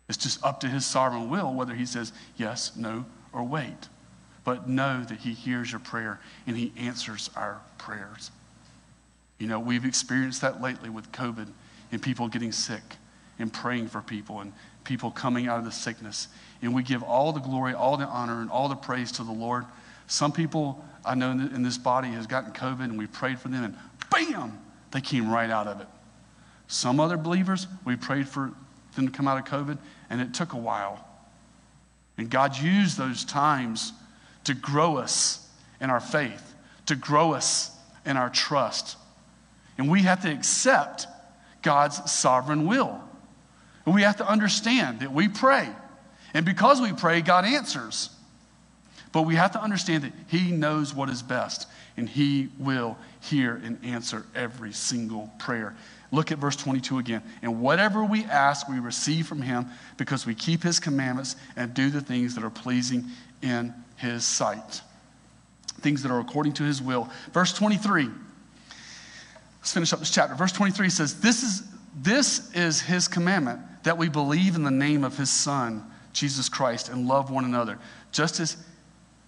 It's 0.07 0.17
just 0.17 0.43
up 0.43 0.59
to 0.61 0.67
his 0.67 0.85
sovereign 0.85 1.29
will 1.29 1.53
whether 1.53 1.73
he 1.73 1.85
says 1.85 2.13
yes, 2.37 2.75
no, 2.75 3.05
or 3.31 3.43
wait. 3.43 3.89
But 4.43 4.67
know 4.67 5.03
that 5.03 5.19
he 5.19 5.33
hears 5.33 5.71
your 5.71 5.79
prayer 5.79 6.19
and 6.45 6.57
he 6.57 6.73
answers 6.77 7.29
our 7.35 7.61
prayers. 7.77 8.29
You 9.39 9.47
know, 9.47 9.59
we've 9.59 9.85
experienced 9.85 10.41
that 10.41 10.61
lately 10.61 10.89
with 10.89 11.11
COVID 11.11 11.47
and 11.91 12.01
people 12.01 12.27
getting 12.27 12.51
sick 12.51 12.83
and 13.39 13.51
praying 13.51 13.87
for 13.87 14.01
people 14.01 14.41
and 14.41 14.53
people 14.83 15.11
coming 15.11 15.47
out 15.47 15.59
of 15.59 15.65
the 15.65 15.71
sickness. 15.71 16.27
And 16.61 16.73
we 16.73 16.83
give 16.83 17.03
all 17.03 17.31
the 17.31 17.39
glory, 17.39 17.73
all 17.73 17.97
the 17.97 18.05
honor, 18.05 18.41
and 18.41 18.49
all 18.49 18.67
the 18.67 18.75
praise 18.75 19.11
to 19.13 19.23
the 19.23 19.31
Lord. 19.31 19.65
Some 20.07 20.31
people 20.31 20.83
I 21.05 21.15
know 21.15 21.31
in 21.31 21.63
this 21.63 21.77
body 21.77 22.09
has 22.09 22.27
gotten 22.27 22.53
COVID 22.53 22.83
and 22.83 22.97
we 22.97 23.07
prayed 23.07 23.39
for 23.39 23.49
them 23.49 23.63
and 23.63 23.77
bam, 24.09 24.59
they 24.91 25.01
came 25.01 25.29
right 25.29 25.49
out 25.49 25.67
of 25.67 25.81
it. 25.81 25.87
Some 26.67 26.99
other 26.99 27.17
believers, 27.17 27.67
we 27.85 27.95
prayed 27.95 28.27
for 28.27 28.51
them 28.95 29.07
to 29.07 29.11
come 29.11 29.27
out 29.27 29.37
of 29.37 29.45
COVID 29.45 29.77
and 30.09 30.21
it 30.21 30.33
took 30.33 30.53
a 30.53 30.57
while. 30.57 31.05
And 32.17 32.29
God 32.29 32.57
used 32.57 32.97
those 32.97 33.25
times 33.25 33.91
to 34.45 34.53
grow 34.53 34.97
us 34.97 35.47
in 35.81 35.89
our 35.89 35.99
faith, 35.99 36.53
to 36.85 36.95
grow 36.95 37.33
us 37.33 37.71
in 38.05 38.17
our 38.17 38.29
trust. 38.29 38.97
And 39.77 39.89
we 39.89 40.03
have 40.03 40.21
to 40.21 40.31
accept 40.31 41.07
God's 41.61 42.11
sovereign 42.11 42.67
will. 42.67 43.01
And 43.85 43.95
we 43.95 44.03
have 44.03 44.17
to 44.17 44.27
understand 44.27 44.99
that 44.99 45.11
we 45.11 45.27
pray. 45.27 45.67
And 46.33 46.45
because 46.45 46.79
we 46.79 46.93
pray, 46.93 47.21
God 47.21 47.45
answers. 47.45 48.09
But 49.13 49.21
we 49.21 49.35
have 49.35 49.51
to 49.51 49.61
understand 49.61 50.03
that 50.03 50.11
He 50.27 50.51
knows 50.51 50.93
what 50.93 51.07
is 51.07 51.21
best, 51.21 51.67
and 51.95 52.09
He 52.09 52.49
will 52.57 52.97
hear 53.21 53.61
and 53.63 53.77
answer 53.85 54.25
every 54.35 54.73
single 54.73 55.31
prayer. 55.37 55.75
Look 56.11 56.31
at 56.31 56.39
verse 56.39 56.55
22 56.55 56.97
again. 56.97 57.21
And 57.43 57.61
whatever 57.61 58.03
we 58.03 58.23
ask, 58.25 58.67
we 58.67 58.79
receive 58.79 59.27
from 59.27 59.43
Him 59.43 59.67
because 59.97 60.25
we 60.25 60.33
keep 60.33 60.63
His 60.63 60.79
commandments 60.79 61.35
and 61.55 61.73
do 61.73 61.91
the 61.91 62.01
things 62.01 62.33
that 62.35 62.43
are 62.43 62.49
pleasing 62.49 63.05
in 63.43 63.73
His 63.97 64.25
sight. 64.25 64.81
Things 65.81 66.01
that 66.01 66.11
are 66.11 66.19
according 66.19 66.53
to 66.53 66.63
His 66.63 66.81
will. 66.81 67.07
Verse 67.33 67.53
23. 67.53 68.09
Let's 69.59 69.73
finish 69.73 69.93
up 69.93 69.99
this 69.99 70.11
chapter. 70.11 70.33
Verse 70.33 70.51
23 70.51 70.89
says, 70.89 71.21
This 71.21 71.43
is, 71.43 71.63
this 71.95 72.51
is 72.55 72.81
His 72.81 73.07
commandment 73.07 73.59
that 73.83 73.99
we 73.99 74.09
believe 74.09 74.55
in 74.55 74.63
the 74.63 74.71
name 74.71 75.03
of 75.03 75.17
His 75.17 75.29
Son, 75.29 75.83
Jesus 76.13 76.49
Christ, 76.49 76.89
and 76.89 77.07
love 77.07 77.29
one 77.29 77.45
another, 77.45 77.77
just 78.11 78.39
as 78.39 78.57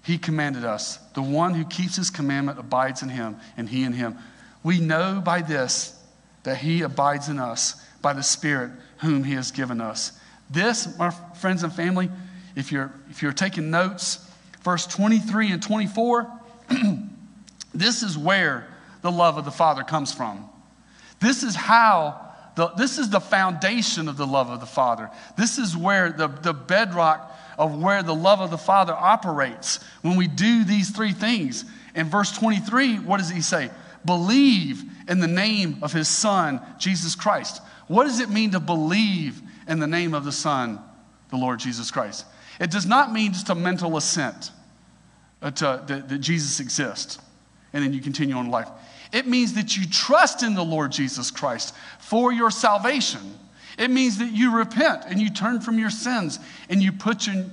he 0.05 0.19
commanded 0.19 0.63
us. 0.63 0.97
The 1.15 1.21
one 1.21 1.55
who 1.55 1.65
keeps 1.65 1.95
his 1.95 2.11
commandment 2.11 2.59
abides 2.59 3.01
in 3.01 3.09
him, 3.09 3.37
and 3.57 3.67
he 3.67 3.83
in 3.83 3.93
him. 3.93 4.17
We 4.63 4.79
know 4.79 5.19
by 5.23 5.41
this 5.41 5.99
that 6.43 6.57
he 6.57 6.83
abides 6.83 7.27
in 7.27 7.39
us 7.39 7.83
by 8.03 8.13
the 8.13 8.21
Spirit 8.21 8.71
whom 8.99 9.23
he 9.23 9.33
has 9.33 9.49
given 9.51 9.81
us. 9.81 10.11
This, 10.47 10.95
my 10.99 11.09
friends 11.09 11.63
and 11.63 11.73
family, 11.73 12.11
if 12.55 12.71
you're, 12.71 12.93
if 13.09 13.23
you're 13.23 13.33
taking 13.33 13.71
notes, 13.71 14.29
verse 14.63 14.85
23 14.85 15.51
and 15.51 15.63
24, 15.63 16.31
this 17.73 18.03
is 18.03 18.15
where 18.15 18.67
the 19.01 19.11
love 19.11 19.39
of 19.39 19.45
the 19.45 19.51
Father 19.51 19.81
comes 19.81 20.13
from. 20.13 20.47
This 21.19 21.41
is 21.41 21.55
how, 21.55 22.31
the, 22.55 22.67
this 22.77 22.99
is 22.99 23.09
the 23.09 23.19
foundation 23.19 24.07
of 24.07 24.17
the 24.17 24.27
love 24.27 24.51
of 24.51 24.59
the 24.59 24.67
Father. 24.67 25.09
This 25.35 25.57
is 25.57 25.75
where 25.75 26.11
the, 26.11 26.27
the 26.27 26.53
bedrock 26.53 27.35
of 27.57 27.81
where 27.81 28.03
the 28.03 28.15
love 28.15 28.41
of 28.41 28.51
the 28.51 28.57
Father 28.57 28.93
operates 28.93 29.79
when 30.01 30.17
we 30.17 30.27
do 30.27 30.63
these 30.63 30.89
three 30.89 31.13
things. 31.13 31.65
In 31.95 32.09
verse 32.09 32.31
23, 32.31 32.99
what 32.99 33.17
does 33.17 33.29
he 33.29 33.41
say? 33.41 33.69
Believe 34.05 34.83
in 35.07 35.19
the 35.19 35.27
name 35.27 35.79
of 35.81 35.93
his 35.93 36.07
Son, 36.07 36.61
Jesus 36.77 37.15
Christ. 37.15 37.61
What 37.87 38.05
does 38.05 38.19
it 38.19 38.29
mean 38.29 38.51
to 38.51 38.59
believe 38.59 39.41
in 39.67 39.79
the 39.79 39.87
name 39.87 40.13
of 40.13 40.25
the 40.25 40.31
Son, 40.31 40.79
the 41.29 41.37
Lord 41.37 41.59
Jesus 41.59 41.91
Christ? 41.91 42.25
It 42.59 42.71
does 42.71 42.85
not 42.85 43.11
mean 43.11 43.33
just 43.33 43.49
a 43.49 43.55
mental 43.55 43.97
assent 43.97 44.51
uh, 45.41 45.51
to, 45.51 45.83
that, 45.87 46.09
that 46.09 46.19
Jesus 46.19 46.59
exists 46.59 47.19
and 47.73 47.83
then 47.83 47.93
you 47.93 47.99
continue 47.99 48.35
on 48.35 48.49
life. 48.49 48.69
It 49.11 49.27
means 49.27 49.53
that 49.53 49.75
you 49.77 49.85
trust 49.85 50.43
in 50.43 50.55
the 50.55 50.63
Lord 50.63 50.91
Jesus 50.91 51.29
Christ 51.29 51.75
for 51.99 52.31
your 52.31 52.49
salvation. 52.49 53.37
It 53.78 53.91
means 53.91 54.19
that 54.19 54.32
you 54.32 54.55
repent 54.55 55.03
and 55.07 55.19
you 55.21 55.30
turn 55.30 55.61
from 55.61 55.80
your 55.80 55.89
sins 55.89 56.39
and 56.69 56.82
you 56.82 56.91
put 56.91 57.28
your, 57.28 57.45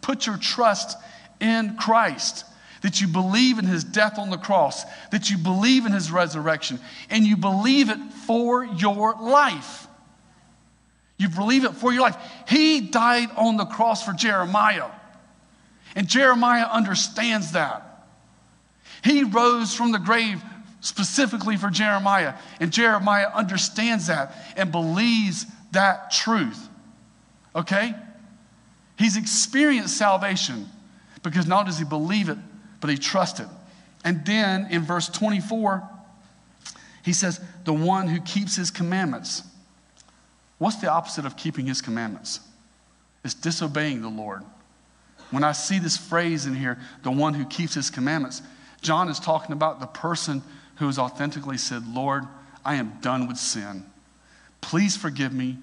put 0.00 0.26
your 0.26 0.36
trust 0.36 0.96
in 1.40 1.76
Christ. 1.76 2.44
That 2.82 3.00
you 3.00 3.08
believe 3.08 3.58
in 3.58 3.64
his 3.64 3.82
death 3.82 4.18
on 4.18 4.30
the 4.30 4.36
cross, 4.36 4.84
that 5.10 5.30
you 5.30 5.38
believe 5.38 5.84
in 5.84 5.90
his 5.90 6.12
resurrection, 6.12 6.78
and 7.10 7.24
you 7.24 7.36
believe 7.36 7.90
it 7.90 7.98
for 8.26 8.64
your 8.64 9.14
life. 9.14 9.88
You 11.16 11.28
believe 11.28 11.64
it 11.64 11.72
for 11.72 11.92
your 11.92 12.02
life. 12.02 12.16
He 12.46 12.80
died 12.80 13.30
on 13.36 13.56
the 13.56 13.64
cross 13.64 14.04
for 14.04 14.12
Jeremiah, 14.12 14.86
and 15.96 16.06
Jeremiah 16.06 16.66
understands 16.70 17.52
that. 17.52 18.06
He 19.02 19.24
rose 19.24 19.74
from 19.74 19.90
the 19.90 19.98
grave 19.98 20.40
specifically 20.80 21.56
for 21.56 21.70
Jeremiah, 21.70 22.34
and 22.60 22.72
Jeremiah 22.72 23.28
understands 23.34 24.06
that 24.06 24.36
and 24.56 24.70
believes 24.70 25.46
that 25.72 26.10
truth. 26.10 26.68
Okay? 27.54 27.94
He's 28.98 29.16
experienced 29.16 29.96
salvation 29.96 30.68
because 31.22 31.46
not 31.46 31.66
does 31.66 31.78
he 31.78 31.84
believe 31.84 32.28
it, 32.28 32.38
but 32.80 32.90
he 32.90 32.96
trusts 32.96 33.40
it. 33.40 33.48
And 34.04 34.24
then 34.24 34.68
in 34.70 34.82
verse 34.82 35.08
24, 35.08 35.88
he 37.04 37.12
says, 37.12 37.40
The 37.64 37.72
one 37.72 38.08
who 38.08 38.20
keeps 38.20 38.56
his 38.56 38.70
commandments. 38.70 39.42
What's 40.58 40.76
the 40.76 40.90
opposite 40.90 41.24
of 41.24 41.36
keeping 41.36 41.66
his 41.66 41.80
commandments? 41.80 42.40
It's 43.24 43.34
disobeying 43.34 44.02
the 44.02 44.08
Lord. 44.08 44.42
When 45.30 45.44
I 45.44 45.52
see 45.52 45.78
this 45.78 45.96
phrase 45.96 46.46
in 46.46 46.54
here, 46.54 46.78
the 47.02 47.10
one 47.10 47.34
who 47.34 47.44
keeps 47.44 47.74
his 47.74 47.90
commandments, 47.90 48.42
John 48.80 49.08
is 49.08 49.20
talking 49.20 49.52
about 49.52 49.80
the 49.80 49.86
person 49.86 50.42
who 50.76 50.86
has 50.86 50.98
authentically 50.98 51.58
said, 51.58 51.86
Lord, 51.86 52.24
I 52.64 52.76
am 52.76 52.98
done 53.00 53.28
with 53.28 53.36
sin. 53.36 53.84
Please 54.60 54.96
forgive 54.96 55.32
me. 55.32 55.58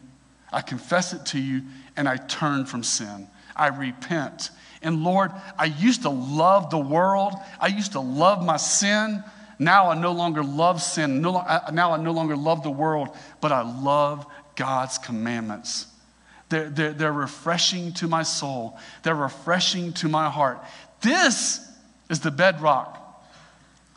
I 0.51 0.61
confess 0.61 1.13
it 1.13 1.25
to 1.27 1.39
you, 1.39 1.63
and 1.97 2.07
I 2.07 2.17
turn 2.17 2.65
from 2.65 2.83
sin. 2.83 3.27
I 3.55 3.67
repent. 3.67 4.51
And 4.81 5.03
Lord, 5.03 5.31
I 5.57 5.65
used 5.65 6.03
to 6.03 6.09
love 6.09 6.69
the 6.69 6.77
world, 6.77 7.33
I 7.59 7.67
used 7.67 7.93
to 7.93 7.99
love 7.99 8.43
my 8.45 8.57
sin. 8.57 9.23
Now 9.57 9.89
I 9.89 9.95
no 9.95 10.11
longer 10.11 10.43
love 10.43 10.81
sin. 10.81 11.21
No, 11.21 11.43
now 11.71 11.93
I 11.93 11.97
no 11.97 12.11
longer 12.11 12.35
love 12.35 12.61
the 12.61 12.71
world, 12.71 13.15
but 13.39 13.53
I 13.53 13.61
love 13.61 14.25
God's 14.55 14.97
commandments. 14.97 15.87
They're, 16.49 16.69
they're, 16.69 16.93
they're 16.93 17.13
refreshing 17.13 17.93
to 17.93 18.07
my 18.07 18.23
soul, 18.23 18.77
they're 19.03 19.15
refreshing 19.15 19.93
to 19.93 20.09
my 20.09 20.29
heart. 20.29 20.63
This 21.01 21.59
is 22.09 22.19
the 22.19 22.31
bedrock 22.31 23.01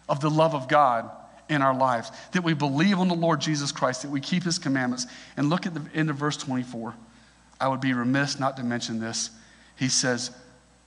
of 0.08 0.20
the 0.20 0.30
love 0.30 0.54
of 0.54 0.68
God 0.68 1.10
in 1.48 1.62
our 1.62 1.74
lives 1.74 2.10
that 2.32 2.44
we 2.44 2.54
believe 2.54 2.98
on 2.98 3.08
the 3.08 3.14
Lord 3.14 3.40
Jesus 3.40 3.72
Christ, 3.72 4.02
that 4.02 4.10
we 4.10 4.20
keep 4.20 4.42
his 4.42 4.58
commandments. 4.58 5.06
And 5.36 5.48
look 5.48 5.66
at 5.66 5.74
the 5.74 5.82
end 5.94 6.10
of 6.10 6.16
verse 6.16 6.36
24. 6.36 6.94
I 7.60 7.68
would 7.68 7.80
be 7.80 7.92
remiss 7.92 8.38
not 8.38 8.56
to 8.58 8.62
mention 8.62 9.00
this. 9.00 9.30
He 9.76 9.88
says, 9.88 10.30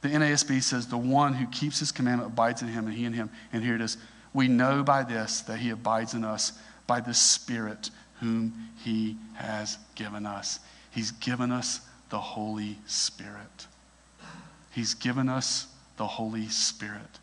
the 0.01 0.09
NASB 0.09 0.63
says, 0.63 0.87
the 0.87 0.97
one 0.97 1.33
who 1.33 1.47
keeps 1.47 1.79
his 1.79 1.91
commandment 1.91 2.31
abides 2.31 2.61
in 2.61 2.67
him, 2.67 2.87
and 2.87 2.93
he 2.95 3.05
in 3.05 3.13
him. 3.13 3.29
And 3.53 3.63
here 3.63 3.75
it 3.75 3.81
is. 3.81 3.97
We 4.33 4.47
know 4.47 4.83
by 4.83 5.03
this 5.03 5.41
that 5.41 5.59
he 5.59 5.69
abides 5.69 6.13
in 6.13 6.23
us 6.23 6.53
by 6.87 7.01
the 7.01 7.13
Spirit 7.13 7.89
whom 8.19 8.69
he 8.83 9.17
has 9.35 9.77
given 9.95 10.25
us. 10.25 10.59
He's 10.91 11.11
given 11.11 11.51
us 11.51 11.81
the 12.09 12.19
Holy 12.19 12.77
Spirit. 12.85 13.67
He's 14.71 14.93
given 14.93 15.29
us 15.29 15.67
the 15.97 16.07
Holy 16.07 16.47
Spirit. 16.47 17.19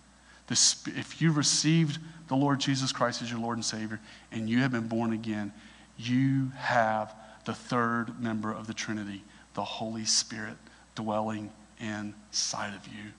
If 0.51 1.21
you 1.21 1.33
received 1.33 1.99
the 2.29 2.37
Lord 2.37 2.61
Jesus 2.61 2.93
Christ 2.93 3.23
as 3.23 3.31
your 3.31 3.41
Lord 3.41 3.59
and 3.59 3.65
Savior 3.65 4.01
and 4.33 4.49
you 4.49 4.61
have 4.61 4.73
been 4.73 4.89
born 4.89 5.13
again, 5.13 5.53
you 5.99 6.53
have 6.57 7.15
the 7.45 7.55
third 7.55 8.21
member 8.21 8.53
of 8.53 8.67
the 8.67 8.75
Trinity, 8.75 9.25
the 9.55 9.65
Holy 9.65 10.05
Spirit, 10.05 10.57
dwelling 10.95 11.51
inside 11.81 12.75
of 12.75 12.87
you. 12.87 13.13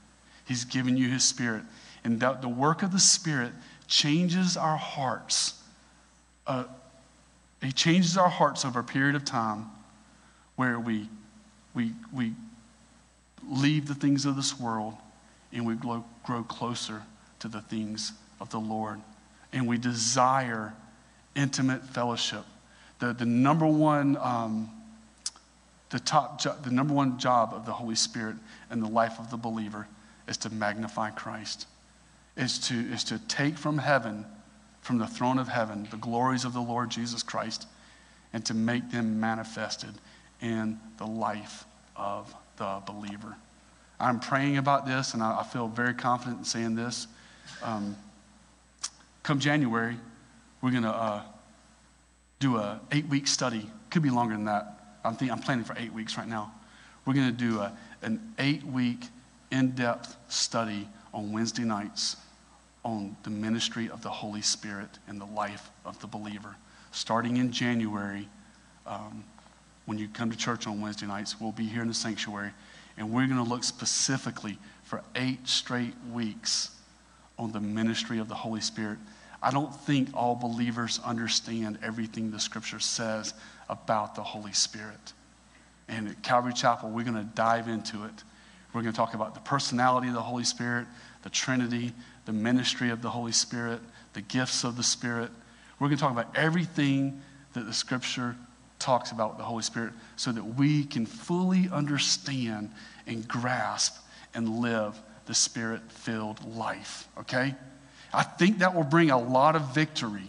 He's 0.46 0.66
given 0.66 0.98
you 0.98 1.10
His 1.10 1.24
Spirit. 1.24 1.64
And 2.04 2.20
that 2.22 2.42
the 2.42 2.50
work 2.50 2.82
of 2.82 2.92
the 2.92 3.00
Spirit 3.00 3.52
changes 3.88 4.58
our 4.58 4.78
hearts. 4.78 5.62
Uh, 6.48 6.64
he 7.62 7.72
changes 7.72 8.18
our 8.18 8.30
hearts 8.30 8.66
over 8.66 8.80
a 8.80 8.84
period 8.84 9.16
of 9.16 9.26
time 9.26 9.66
where 10.56 10.80
we, 10.80 11.10
we, 11.74 11.94
we 12.14 12.34
leave 13.48 13.88
the 13.88 13.96
things 13.96 14.26
of 14.26 14.36
this 14.36 14.60
world 14.60 14.96
and 15.52 15.66
we 15.66 15.76
grow, 15.76 16.04
grow 16.24 16.44
closer 16.44 17.04
to 17.40 17.48
the 17.48 17.62
things 17.62 18.14
of 18.40 18.50
the 18.50 18.60
Lord. 18.60 19.00
And 19.52 19.68
we 19.68 19.78
desire 19.78 20.74
intimate 21.36 21.84
fellowship. 21.84 22.44
The, 23.00 23.14
the 23.14 23.26
number 23.26 23.66
one, 23.66 24.18
um, 24.18 24.70
the 25.90 26.00
top, 26.00 26.42
jo- 26.42 26.56
the 26.64 26.72
number 26.72 26.94
one 26.94 27.18
job 27.18 27.54
of 27.54 27.66
the 27.66 27.72
Holy 27.72 27.96
Spirit 27.96 28.36
in 28.72 28.80
the 28.80 28.90
life 28.90 29.20
of 29.20 29.32
the 29.32 29.38
believer 29.38 29.88
is 30.28 30.38
to 30.38 30.50
magnify 30.50 31.10
Christ, 31.12 31.66
is 32.38 32.60
to, 32.68 32.76
is 32.76 33.04
to 33.06 33.20
take 33.28 33.58
from 33.58 33.80
heaven, 33.80 34.26
from 34.82 34.98
the 34.98 35.08
throne 35.08 35.40
of 35.40 35.48
heaven, 35.48 35.88
the 35.90 35.98
glories 35.98 36.46
of 36.46 36.54
the 36.54 36.62
Lord 36.62 36.92
Jesus 36.92 37.24
Christ, 37.24 37.68
and 38.34 38.46
to 38.46 38.54
make 38.54 38.92
them 38.92 39.20
manifested 39.20 39.94
in 40.42 40.80
the 40.98 41.08
life 41.08 41.66
of 41.96 42.34
the 42.58 42.82
believer. 42.86 43.36
I'm 44.00 44.20
praying 44.20 44.58
about 44.58 44.86
this, 44.86 45.14
and 45.14 45.24
I, 45.24 45.40
I 45.40 45.44
feel 45.44 45.68
very 45.68 45.94
confident 45.94 46.40
in 46.40 46.46
saying 46.46 46.76
this. 46.76 47.08
Um, 47.62 47.96
come 49.24 49.40
January, 49.40 49.98
we're 50.62 50.72
going 50.72 50.84
to 50.84 50.90
uh, 50.90 51.22
do 52.40 52.58
a 52.58 52.80
eight-week 52.92 53.28
study. 53.28 53.70
Could 53.90 54.02
be 54.02 54.10
longer 54.10 54.36
than 54.36 54.46
that. 54.46 54.98
I'm, 55.04 55.16
think, 55.16 55.32
I'm 55.32 55.40
planning 55.40 55.66
for 55.66 55.76
eight 55.78 55.94
weeks 55.94 56.18
right 56.18 56.28
now. 56.28 56.54
We're 57.06 57.14
going 57.14 57.28
to 57.28 57.32
do 57.32 57.60
a, 57.60 57.78
an 58.02 58.34
eight-week 58.40 59.06
in-depth 59.52 60.16
study 60.28 60.88
on 61.14 61.32
Wednesday 61.32 61.64
nights 61.64 62.18
on 62.84 63.16
the 63.24 63.30
ministry 63.30 63.90
of 63.90 64.02
the 64.02 64.10
Holy 64.10 64.42
Spirit 64.42 64.90
in 65.08 65.20
the 65.20 65.26
life 65.26 65.70
of 65.86 66.00
the 66.00 66.08
believer. 66.08 66.56
Starting 66.92 67.38
in 67.38 67.52
January, 67.52 68.28
um, 68.88 69.24
when 69.86 69.98
you 69.98 70.08
come 70.08 70.32
to 70.32 70.38
church 70.38 70.66
on 70.68 70.82
Wednesday 70.82 71.08
nights, 71.08 71.40
we'll 71.40 71.52
be 71.52 71.66
here 71.66 71.82
in 71.82 71.88
the 71.88 71.94
sanctuary, 71.94 72.52
and 72.98 73.12
we're 73.12 73.28
going 73.28 73.44
to 73.44 73.50
look 73.50 73.64
specifically 73.64 74.58
for 74.84 75.04
eight 75.16 75.48
straight 75.48 75.94
weeks 76.12 76.72
on 77.40 77.52
the 77.54 77.60
ministry 77.60 78.20
of 78.20 78.28
the 78.28 78.36
Holy 78.36 78.62
Spirit. 78.62 79.00
I 79.42 79.52
don't 79.52 79.74
think 79.74 80.10
all 80.14 80.36
believers 80.36 81.00
understand 81.04 81.80
everything 81.82 82.30
the 82.30 82.40
scripture 82.40 82.82
says 82.82 83.34
about 83.70 84.14
the 84.16 84.22
Holy 84.22 84.52
Spirit. 84.52 85.14
And 85.88 86.10
at 86.10 86.22
Calvary 86.22 86.54
Chapel, 86.54 86.90
we're 86.90 87.06
going 87.06 87.16
to 87.16 87.24
dive 87.36 87.70
into 87.70 88.04
it. 88.04 88.24
We're 88.74 88.82
going 88.82 88.94
to 88.94 88.98
talk 88.98 89.14
about 89.14 89.34
the 89.34 89.40
personality 89.40 90.10
of 90.10 90.14
the 90.14 90.22
Holy 90.22 90.44
Spirit, 90.44 90.86
the 91.24 91.30
Trinity, 91.30 91.94
the 92.26 92.34
ministry 92.34 92.90
of 92.90 93.02
the 93.02 93.10
Holy 93.10 93.32
Spirit, 93.32 93.80
the 94.14 94.22
gifts 94.22 94.64
of 94.64 94.76
the 94.76 94.84
Spirit. 94.84 95.32
We're 95.80 95.88
going 95.88 95.98
to 95.98 96.04
talk 96.04 96.12
about 96.12 96.38
everything 96.38 97.22
that 97.54 97.66
the 97.66 97.74
scripture 97.74 98.36
talks 98.78 99.12
about 99.12 99.38
the 99.38 99.44
Holy 99.44 99.64
Spirit 99.64 99.94
so 100.18 100.32
that 100.32 100.44
we 100.44 100.84
can 100.84 101.06
fully 101.06 101.70
understand 101.72 102.72
and 103.08 103.28
grasp 103.28 103.98
and 104.36 104.60
live 104.60 105.00
the 105.30 105.36
spirit 105.36 105.80
filled 105.92 106.44
life, 106.56 107.08
okay? 107.16 107.54
I 108.12 108.24
think 108.24 108.58
that 108.60 108.74
will 108.74 108.84
bring 108.84 109.12
a 109.12 109.18
lot 109.20 109.56
of 109.56 109.76
victory 109.76 110.24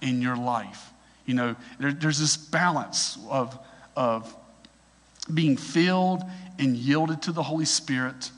in 0.00 0.22
your 0.22 0.34
life. 0.34 0.92
You 1.26 1.34
know, 1.34 1.56
there, 1.78 1.92
there's 1.92 2.18
this 2.18 2.38
balance 2.38 3.18
of, 3.28 3.58
of 3.94 4.34
being 5.32 5.58
filled 5.58 6.22
and 6.58 6.74
yielded 6.74 7.20
to 7.24 7.32
the 7.32 7.42
Holy 7.42 7.66
Spirit 7.66 8.30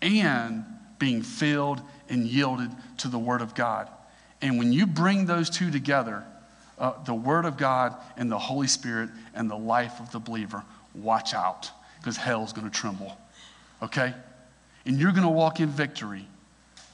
and 0.00 0.64
being 1.00 1.22
filled 1.22 1.82
and 2.08 2.24
yielded 2.24 2.70
to 2.98 3.08
the 3.08 3.18
Word 3.18 3.42
of 3.42 3.56
God. 3.56 3.88
And 4.40 4.56
when 4.56 4.72
you 4.72 4.86
bring 4.86 5.26
those 5.26 5.50
two 5.50 5.72
together, 5.72 6.22
uh, 6.78 6.92
the 7.02 7.14
Word 7.14 7.44
of 7.44 7.56
God 7.56 7.96
and 8.16 8.30
the 8.30 8.38
Holy 8.38 8.68
Spirit 8.68 9.10
and 9.34 9.50
the 9.50 9.58
life 9.58 9.98
of 9.98 10.12
the 10.12 10.20
believer, 10.20 10.62
watch 10.94 11.34
out 11.34 11.72
because 11.98 12.16
hell's 12.16 12.52
going 12.52 12.70
to 12.70 12.72
tremble. 12.72 13.18
Okay? 13.82 14.14
And 14.88 14.98
you're 14.98 15.12
going 15.12 15.24
to 15.24 15.28
walk 15.28 15.60
in 15.60 15.68
victory 15.68 16.26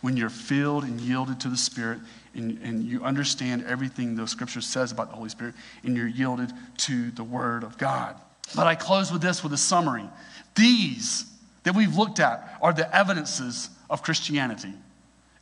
when 0.01 0.17
you're 0.17 0.29
filled 0.29 0.83
and 0.83 1.01
yielded 1.01 1.39
to 1.41 1.49
the 1.49 1.57
Spirit 1.57 2.01
and, 2.35 2.59
and 2.61 2.83
you 2.83 3.05
understand 3.05 3.65
everything 3.67 4.17
the 4.17 4.27
Scripture 4.27 4.61
says 4.61 4.91
about 4.91 5.11
the 5.11 5.17
Holy 5.17 5.29
Spirit 5.29 5.55
and 5.85 5.97
you're 5.97 6.09
yielded 6.09 6.53
to 6.79 7.13
the 7.13 7.23
Word 7.23 7.63
of 7.63 7.79
God. 7.79 8.17
But 8.57 8.67
I 8.67 8.75
close 8.75 9.13
with 9.13 9.23
this 9.23 9.45
with 9.45 9.53
a 9.53 9.57
summary. 9.57 10.09
These 10.57 11.25
that 11.63 11.77
we've 11.77 11.97
looked 11.97 12.19
at 12.19 12.59
are 12.61 12.73
the 12.73 12.93
evidences 12.95 13.71
of 13.89 14.03
Christianity. 14.03 14.75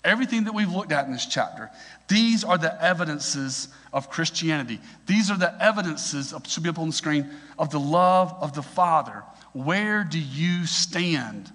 Everything 0.04 0.44
that 0.44 0.52
we've 0.52 0.70
looked 0.70 0.92
at 0.92 1.06
in 1.06 1.12
this 1.12 1.24
chapter, 1.24 1.70
these 2.08 2.44
are 2.44 2.58
the 2.58 2.84
evidences 2.84 3.68
of 3.94 4.10
Christianity. 4.10 4.78
These 5.06 5.30
are 5.30 5.38
the 5.38 5.54
evidences, 5.64 6.34
should 6.46 6.62
be 6.62 6.68
up 6.68 6.78
on 6.78 6.88
the 6.88 6.92
screen, 6.92 7.30
of 7.58 7.70
the 7.70 7.80
love 7.80 8.36
of 8.42 8.52
the 8.52 8.62
Father. 8.62 9.22
Where 9.54 10.04
do 10.04 10.18
you 10.18 10.66
stand? 10.66 11.50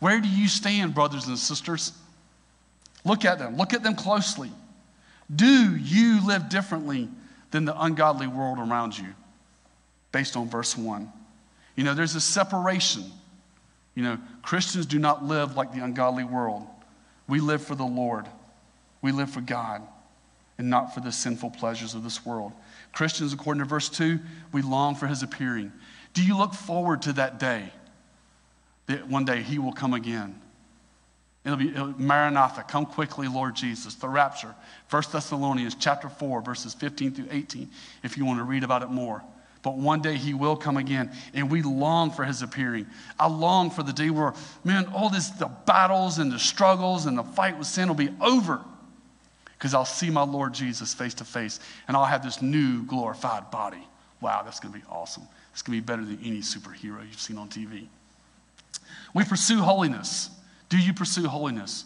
Where 0.00 0.20
do 0.20 0.28
you 0.28 0.48
stand, 0.48 0.94
brothers 0.94 1.26
and 1.26 1.38
sisters? 1.38 1.92
Look 3.04 3.24
at 3.24 3.38
them. 3.38 3.56
Look 3.56 3.72
at 3.72 3.82
them 3.82 3.94
closely. 3.94 4.50
Do 5.34 5.76
you 5.76 6.26
live 6.26 6.48
differently 6.48 7.08
than 7.50 7.64
the 7.64 7.80
ungodly 7.80 8.26
world 8.26 8.58
around 8.58 8.98
you? 8.98 9.06
Based 10.10 10.36
on 10.36 10.48
verse 10.48 10.76
1. 10.76 11.10
You 11.76 11.84
know, 11.84 11.94
there's 11.94 12.14
a 12.14 12.20
separation. 12.20 13.04
You 13.94 14.02
know, 14.02 14.18
Christians 14.42 14.86
do 14.86 14.98
not 14.98 15.24
live 15.24 15.56
like 15.56 15.72
the 15.72 15.84
ungodly 15.84 16.24
world. 16.24 16.66
We 17.28 17.40
live 17.40 17.62
for 17.62 17.74
the 17.76 17.84
Lord, 17.84 18.26
we 19.02 19.12
live 19.12 19.30
for 19.30 19.40
God, 19.40 19.82
and 20.58 20.68
not 20.68 20.94
for 20.94 21.00
the 21.00 21.12
sinful 21.12 21.50
pleasures 21.50 21.94
of 21.94 22.02
this 22.02 22.26
world. 22.26 22.52
Christians, 22.92 23.32
according 23.32 23.62
to 23.62 23.68
verse 23.68 23.88
2, 23.88 24.18
we 24.52 24.62
long 24.62 24.96
for 24.96 25.06
his 25.06 25.22
appearing. 25.22 25.72
Do 26.12 26.24
you 26.24 26.36
look 26.36 26.54
forward 26.54 27.02
to 27.02 27.12
that 27.14 27.38
day? 27.38 27.72
That 28.90 29.08
one 29.08 29.24
day 29.24 29.42
he 29.42 29.58
will 29.58 29.72
come 29.72 29.94
again. 29.94 30.40
It'll 31.44 31.56
be 31.56 31.70
it'll, 31.70 31.98
Maranatha, 31.98 32.64
come 32.64 32.84
quickly, 32.84 33.26
Lord 33.26 33.56
Jesus, 33.56 33.94
the 33.94 34.08
rapture. 34.08 34.54
1 34.90 35.02
Thessalonians 35.10 35.74
chapter 35.74 36.08
4, 36.08 36.42
verses 36.42 36.74
15 36.74 37.12
through 37.12 37.28
18, 37.30 37.68
if 38.02 38.16
you 38.16 38.24
want 38.24 38.38
to 38.40 38.44
read 38.44 38.62
about 38.62 38.82
it 38.82 38.90
more. 38.90 39.22
But 39.62 39.76
one 39.76 40.00
day 40.00 40.16
he 40.16 40.32
will 40.34 40.56
come 40.56 40.76
again, 40.76 41.10
and 41.34 41.50
we 41.50 41.62
long 41.62 42.10
for 42.10 42.24
his 42.24 42.42
appearing. 42.42 42.86
I 43.18 43.28
long 43.28 43.70
for 43.70 43.82
the 43.82 43.92
day 43.92 44.10
where, 44.10 44.34
man, 44.64 44.86
all 44.94 45.10
this, 45.10 45.28
the 45.30 45.50
battles 45.66 46.18
and 46.18 46.32
the 46.32 46.38
struggles 46.38 47.06
and 47.06 47.16
the 47.16 47.22
fight 47.22 47.58
with 47.58 47.66
sin 47.66 47.88
will 47.88 47.94
be 47.94 48.10
over. 48.20 48.60
Because 49.58 49.74
I'll 49.74 49.84
see 49.84 50.08
my 50.08 50.22
Lord 50.22 50.54
Jesus 50.54 50.94
face 50.94 51.14
to 51.14 51.24
face, 51.24 51.60
and 51.88 51.96
I'll 51.96 52.06
have 52.06 52.22
this 52.22 52.40
new 52.40 52.84
glorified 52.84 53.50
body. 53.50 53.86
Wow, 54.22 54.42
that's 54.42 54.60
to 54.60 54.68
be 54.68 54.84
awesome. 54.88 55.24
It's 55.52 55.62
to 55.62 55.70
be 55.70 55.80
better 55.80 56.04
than 56.04 56.18
any 56.24 56.40
superhero 56.40 57.02
you've 57.06 57.20
seen 57.20 57.36
on 57.36 57.48
TV. 57.48 57.88
We 59.14 59.24
pursue 59.24 59.60
holiness. 59.60 60.30
Do 60.68 60.78
you 60.78 60.94
pursue 60.94 61.28
holiness? 61.28 61.84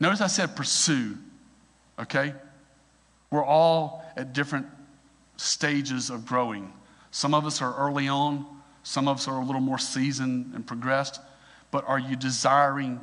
Notice 0.00 0.20
I 0.20 0.26
said 0.26 0.56
pursue, 0.56 1.16
okay? 1.98 2.34
We're 3.30 3.44
all 3.44 4.04
at 4.16 4.32
different 4.32 4.66
stages 5.36 6.10
of 6.10 6.26
growing. 6.26 6.72
Some 7.10 7.34
of 7.34 7.46
us 7.46 7.60
are 7.62 7.74
early 7.76 8.08
on, 8.08 8.46
some 8.82 9.08
of 9.08 9.18
us 9.18 9.28
are 9.28 9.40
a 9.40 9.44
little 9.44 9.60
more 9.60 9.78
seasoned 9.78 10.54
and 10.54 10.66
progressed, 10.66 11.20
but 11.70 11.86
are 11.88 11.98
you 11.98 12.16
desiring 12.16 13.00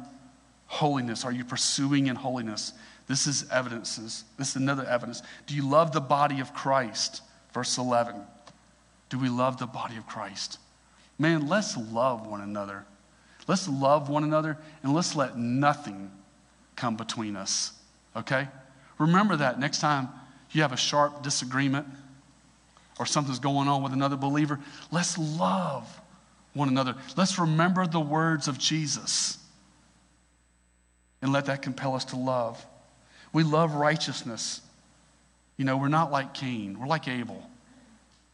holiness? 0.67 1.25
Are 1.25 1.31
you 1.31 1.43
pursuing 1.43 2.07
in 2.07 2.15
holiness? 2.15 2.73
This 3.07 3.27
is 3.27 3.49
evidences. 3.51 4.23
This 4.37 4.51
is 4.51 4.55
another 4.55 4.85
evidence. 4.85 5.21
Do 5.45 5.55
you 5.55 5.67
love 5.67 5.91
the 5.91 6.01
body 6.01 6.39
of 6.39 6.53
Christ? 6.53 7.21
Verse 7.53 7.77
11. 7.77 8.15
Do 9.09 9.19
we 9.19 9.27
love 9.27 9.57
the 9.57 9.67
body 9.67 9.97
of 9.97 10.07
Christ? 10.07 10.59
Man, 11.19 11.47
let's 11.47 11.75
love 11.75 12.25
one 12.25 12.41
another. 12.41 12.85
Let's 13.47 13.67
love 13.67 14.09
one 14.09 14.23
another 14.23 14.57
and 14.83 14.93
let's 14.93 15.15
let 15.15 15.37
nothing 15.37 16.11
come 16.75 16.95
between 16.95 17.35
us. 17.35 17.73
Okay? 18.15 18.47
Remember 18.97 19.35
that 19.35 19.59
next 19.59 19.79
time 19.79 20.09
you 20.51 20.61
have 20.61 20.71
a 20.71 20.77
sharp 20.77 21.23
disagreement 21.23 21.87
or 22.99 23.05
something's 23.05 23.39
going 23.39 23.67
on 23.67 23.81
with 23.81 23.93
another 23.93 24.15
believer. 24.15 24.59
Let's 24.91 25.17
love 25.17 25.99
one 26.53 26.67
another. 26.67 26.95
Let's 27.15 27.39
remember 27.39 27.87
the 27.87 27.99
words 27.99 28.47
of 28.47 28.57
Jesus 28.57 29.37
and 31.21 31.31
let 31.31 31.45
that 31.45 31.61
compel 31.61 31.95
us 31.95 32.05
to 32.05 32.15
love. 32.15 32.63
We 33.33 33.43
love 33.43 33.73
righteousness. 33.73 34.61
You 35.57 35.65
know, 35.65 35.77
we're 35.77 35.87
not 35.87 36.11
like 36.11 36.33
Cain, 36.33 36.79
we're 36.79 36.87
like 36.87 37.07
Abel. 37.07 37.47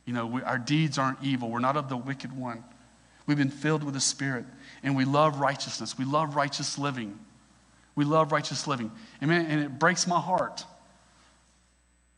You 0.05 0.13
know, 0.13 0.25
we, 0.25 0.41
our 0.41 0.57
deeds 0.57 0.97
aren't 0.97 1.21
evil, 1.21 1.49
we're 1.49 1.59
not 1.59 1.77
of 1.77 1.89
the 1.89 1.97
wicked 1.97 2.35
one. 2.35 2.63
We've 3.25 3.37
been 3.37 3.49
filled 3.49 3.83
with 3.83 3.93
the 3.93 3.99
Spirit, 3.99 4.45
and 4.83 4.95
we 4.95 5.05
love 5.05 5.39
righteousness. 5.39 5.97
We 5.97 6.05
love 6.05 6.35
righteous 6.35 6.77
living. 6.77 7.17
We 7.95 8.05
love 8.05 8.31
righteous 8.31 8.67
living. 8.67 8.91
Amen. 9.23 9.47
And 9.49 9.61
it 9.61 9.79
breaks 9.79 10.07
my 10.07 10.19
heart. 10.19 10.63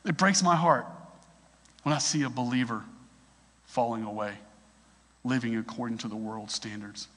It 0.06 0.18
breaks 0.18 0.44
my 0.44 0.56
heart 0.56 0.86
when 1.84 1.94
I 1.94 2.00
see 2.00 2.24
a 2.24 2.30
believer 2.30 2.84
falling 3.66 4.04
away, 4.04 4.34
living 5.24 5.56
according 5.58 6.00
to 6.00 6.08
the 6.08 6.16
world's 6.16 6.54
standards. 6.54 7.08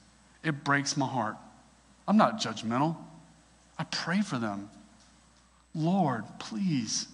It 0.43 0.63
breaks 0.63 0.95
my 0.95 1.07
heart. 1.07 1.35
I'm 2.07 2.17
not 2.17 2.39
judgmental. 2.39 2.97
I 3.77 3.85
pray 3.85 4.21
for 4.21 4.37
them. 4.37 4.69
Lord, 5.73 6.23
please 6.39 7.07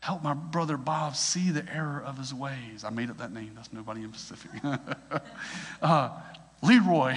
help 0.00 0.22
my 0.22 0.34
brother 0.34 0.76
Bob 0.76 1.16
see 1.16 1.50
the 1.50 1.64
error 1.74 2.02
of 2.04 2.18
his 2.18 2.32
ways. 2.32 2.84
I 2.84 2.90
made 2.90 3.10
up 3.10 3.18
that 3.18 3.32
name, 3.32 3.52
that's 3.54 3.72
nobody 3.72 4.02
in 4.02 4.12
Pacific. 4.12 4.50
uh, 5.82 6.10
Leroy, 6.62 7.16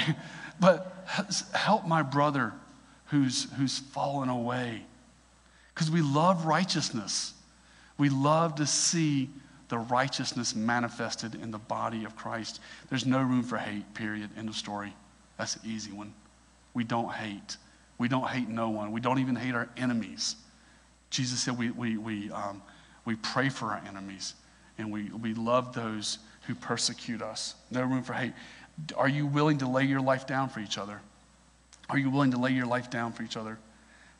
but 0.60 1.06
help 1.54 1.86
my 1.86 2.02
brother 2.02 2.54
who's, 3.06 3.52
who's 3.54 3.80
fallen 3.80 4.30
away. 4.30 4.84
Because 5.74 5.90
we 5.90 6.02
love 6.02 6.46
righteousness. 6.46 7.34
We 7.98 8.10
love 8.10 8.56
to 8.56 8.66
see 8.66 9.30
the 9.70 9.78
righteousness 9.78 10.56
manifested 10.56 11.36
in 11.36 11.52
the 11.52 11.58
body 11.58 12.04
of 12.04 12.16
Christ. 12.16 12.60
There's 12.90 13.06
no 13.06 13.22
room 13.22 13.44
for 13.44 13.58
hate, 13.58 13.94
period. 13.94 14.30
End 14.38 14.50
of 14.50 14.56
story. 14.56 14.94
That's 15.38 15.56
an 15.56 15.62
easy 15.66 15.92
one. 15.92 16.14
We 16.74 16.84
don't 16.84 17.12
hate. 17.12 17.58
We 17.98 18.08
don't 18.08 18.28
hate 18.28 18.50
no 18.50 18.70
one. 18.70 18.92
We 18.92 19.02
don't 19.02 19.20
even 19.20 19.36
hate 19.36 19.56
our 19.56 19.70
enemies. 19.78 20.36
Jesus 21.10 21.42
said 21.42 21.58
we, 21.58 21.72
we, 21.72 21.98
we, 21.98 22.32
um, 22.32 22.62
we 23.06 23.16
pray 23.16 23.50
for 23.50 23.68
our 23.68 23.82
enemies 23.88 24.34
and 24.78 24.92
we, 24.92 25.10
we 25.10 25.34
love 25.34 25.74
those 25.74 26.20
who 26.48 26.56
persecute 26.56 27.22
us. 27.22 27.56
No 27.70 27.84
room 27.84 28.04
for 28.04 28.14
hate. 28.14 28.34
Are 28.96 29.08
you 29.08 29.26
willing 29.26 29.60
to 29.60 29.68
lay 29.68 29.84
your 29.84 30.02
life 30.02 30.28
down 30.28 30.50
for 30.50 30.60
each 30.60 30.78
other? 30.78 31.02
Are 31.90 31.98
you 31.98 32.10
willing 32.10 32.32
to 32.32 32.38
lay 32.38 32.52
your 32.52 32.66
life 32.66 32.90
down 32.90 33.12
for 33.12 33.24
each 33.24 33.38
other? 33.38 33.58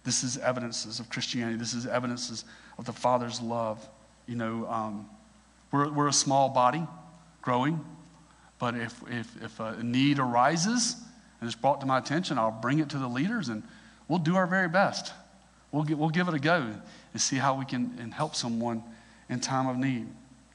This 0.04 0.24
is 0.24 0.38
evidences 0.38 1.00
of 1.00 1.10
Christianity. 1.10 1.58
This 1.58 1.74
is 1.74 1.86
evidences 1.86 2.44
of 2.78 2.86
the 2.86 2.94
Father's 2.94 3.42
love. 3.42 3.88
You 4.28 4.36
know, 4.36 4.68
um, 4.68 5.10
we're, 5.72 5.90
we're 5.92 6.08
a 6.08 6.14
small 6.14 6.50
body 6.50 6.86
growing, 7.42 7.80
but 8.60 8.76
if, 8.76 9.02
if, 9.10 9.44
if 9.44 9.60
a 9.60 9.82
need 9.84 10.20
arises 10.20 10.96
and 11.40 11.48
it's 11.48 11.56
brought 11.56 11.82
to 11.82 11.88
my 11.88 11.98
attention, 11.98 12.38
I'll 12.38 12.52
bring 12.52 12.80
it 12.80 12.90
to 12.90 12.98
the 12.98 13.08
leaders 13.08 13.50
and 13.50 13.64
we'll 14.08 14.20
do 14.20 14.36
our 14.36 14.48
very 14.48 14.70
best. 14.70 15.14
We'll, 15.72 15.84
get, 15.84 15.98
we'll 15.98 16.10
give 16.10 16.28
it 16.28 16.34
a 16.34 16.40
go 16.40 16.74
and 17.14 17.22
see 17.22 17.38
how 17.38 17.58
we 17.58 17.66
can 17.66 17.98
and 18.00 18.14
help 18.14 18.36
someone 18.36 18.84
in 19.30 19.40
time 19.40 19.68
of 19.68 19.78
need. 19.78 20.08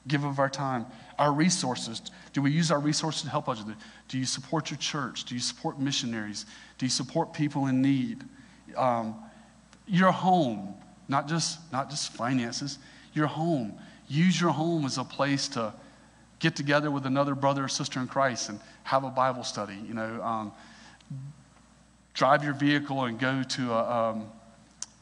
Give 0.07 0.23
of 0.23 0.39
our 0.39 0.49
time, 0.49 0.85
our 1.19 1.33
resources. 1.33 2.01
Do 2.33 2.41
we 2.41 2.51
use 2.51 2.71
our 2.71 2.79
resources 2.79 3.23
to 3.23 3.29
help 3.29 3.49
others? 3.49 3.65
Do 4.07 4.17
you 4.17 4.25
support 4.25 4.69
your 4.71 4.77
church? 4.77 5.25
Do 5.25 5.35
you 5.35 5.41
support 5.41 5.79
missionaries? 5.79 6.45
Do 6.77 6.85
you 6.85 6.89
support 6.89 7.33
people 7.33 7.67
in 7.67 7.81
need? 7.81 8.23
Um, 8.75 9.15
your 9.87 10.11
home, 10.11 10.75
not 11.07 11.27
just, 11.27 11.59
not 11.71 11.89
just 11.89 12.13
finances, 12.13 12.79
your 13.13 13.27
home. 13.27 13.73
Use 14.07 14.39
your 14.39 14.51
home 14.51 14.85
as 14.85 14.97
a 14.97 15.03
place 15.03 15.47
to 15.49 15.73
get 16.39 16.55
together 16.55 16.91
with 16.91 17.05
another 17.05 17.35
brother 17.35 17.65
or 17.65 17.67
sister 17.67 17.99
in 17.99 18.07
Christ 18.07 18.49
and 18.49 18.59
have 18.83 19.03
a 19.03 19.09
Bible 19.09 19.43
study. 19.43 19.77
You 19.87 19.93
know, 19.93 20.21
um, 20.21 20.51
drive 22.13 22.43
your 22.43 22.53
vehicle 22.53 23.03
and 23.03 23.19
go 23.19 23.43
to 23.43 23.73
a, 23.73 24.11
um, 24.11 24.29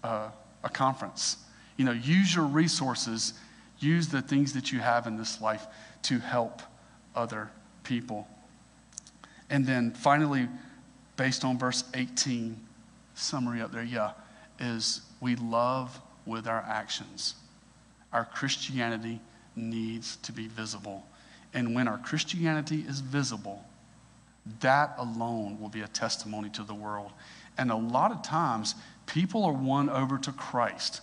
a, 0.04 0.32
a 0.64 0.70
conference. 0.70 1.38
You 1.78 1.86
know, 1.86 1.92
use 1.92 2.34
your 2.34 2.46
resources, 2.46 3.34
use 3.80 4.08
the 4.08 4.22
things 4.22 4.54
that 4.54 4.72
you 4.72 4.80
have 4.80 5.08
in 5.08 5.18
this 5.18 5.42
life 5.42 5.68
to 6.04 6.20
help 6.20 6.62
other 7.16 7.50
people. 7.84 8.28
And 9.50 9.66
then 9.66 9.92
finally, 9.92 10.48
based 11.18 11.46
on 11.46 11.58
verse 11.58 11.84
18, 11.94 12.60
summary 13.16 13.62
up 13.62 13.72
there, 13.72 13.84
yeah 13.84 14.12
is 14.60 15.02
we 15.20 15.36
love 15.36 16.00
with 16.26 16.48
our 16.48 16.64
actions. 16.68 17.36
Our 18.14 18.26
Christianity 18.26 19.20
needs 19.56 20.18
to 20.18 20.32
be 20.32 20.48
visible. 20.48 21.06
And 21.54 21.76
when 21.76 21.88
our 21.88 21.98
Christianity 21.98 22.84
is 22.88 23.00
visible, 23.00 23.64
that 24.60 24.96
alone 24.98 25.60
will 25.60 25.70
be 25.70 25.82
a 25.82 25.88
testimony 25.88 26.50
to 26.52 26.64
the 26.64 26.74
world. 26.74 27.12
And 27.58 27.72
a 27.72 27.76
lot 27.76 28.12
of 28.12 28.22
times, 28.22 28.76
people 29.06 29.44
are 29.46 29.54
won 29.54 29.90
over 29.90 30.18
to 30.20 30.32
Christ. 30.32 31.02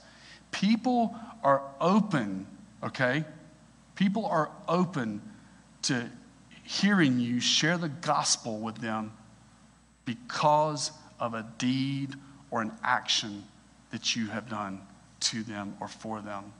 People 0.50 1.16
are 1.42 1.62
open, 1.80 2.46
okay? 2.82 3.24
People 3.94 4.26
are 4.26 4.50
open 4.68 5.20
to 5.82 6.08
hearing 6.64 7.18
you 7.18 7.40
share 7.40 7.78
the 7.78 7.88
gospel 7.88 8.58
with 8.58 8.76
them 8.78 9.12
because 10.04 10.90
of 11.20 11.34
a 11.34 11.46
deed 11.58 12.14
or 12.50 12.62
an 12.62 12.72
action 12.82 13.44
that 13.90 14.16
you 14.16 14.26
have 14.28 14.48
done 14.48 14.80
to 15.20 15.42
them 15.42 15.76
or 15.80 15.88
for 15.88 16.20
them. 16.20 16.52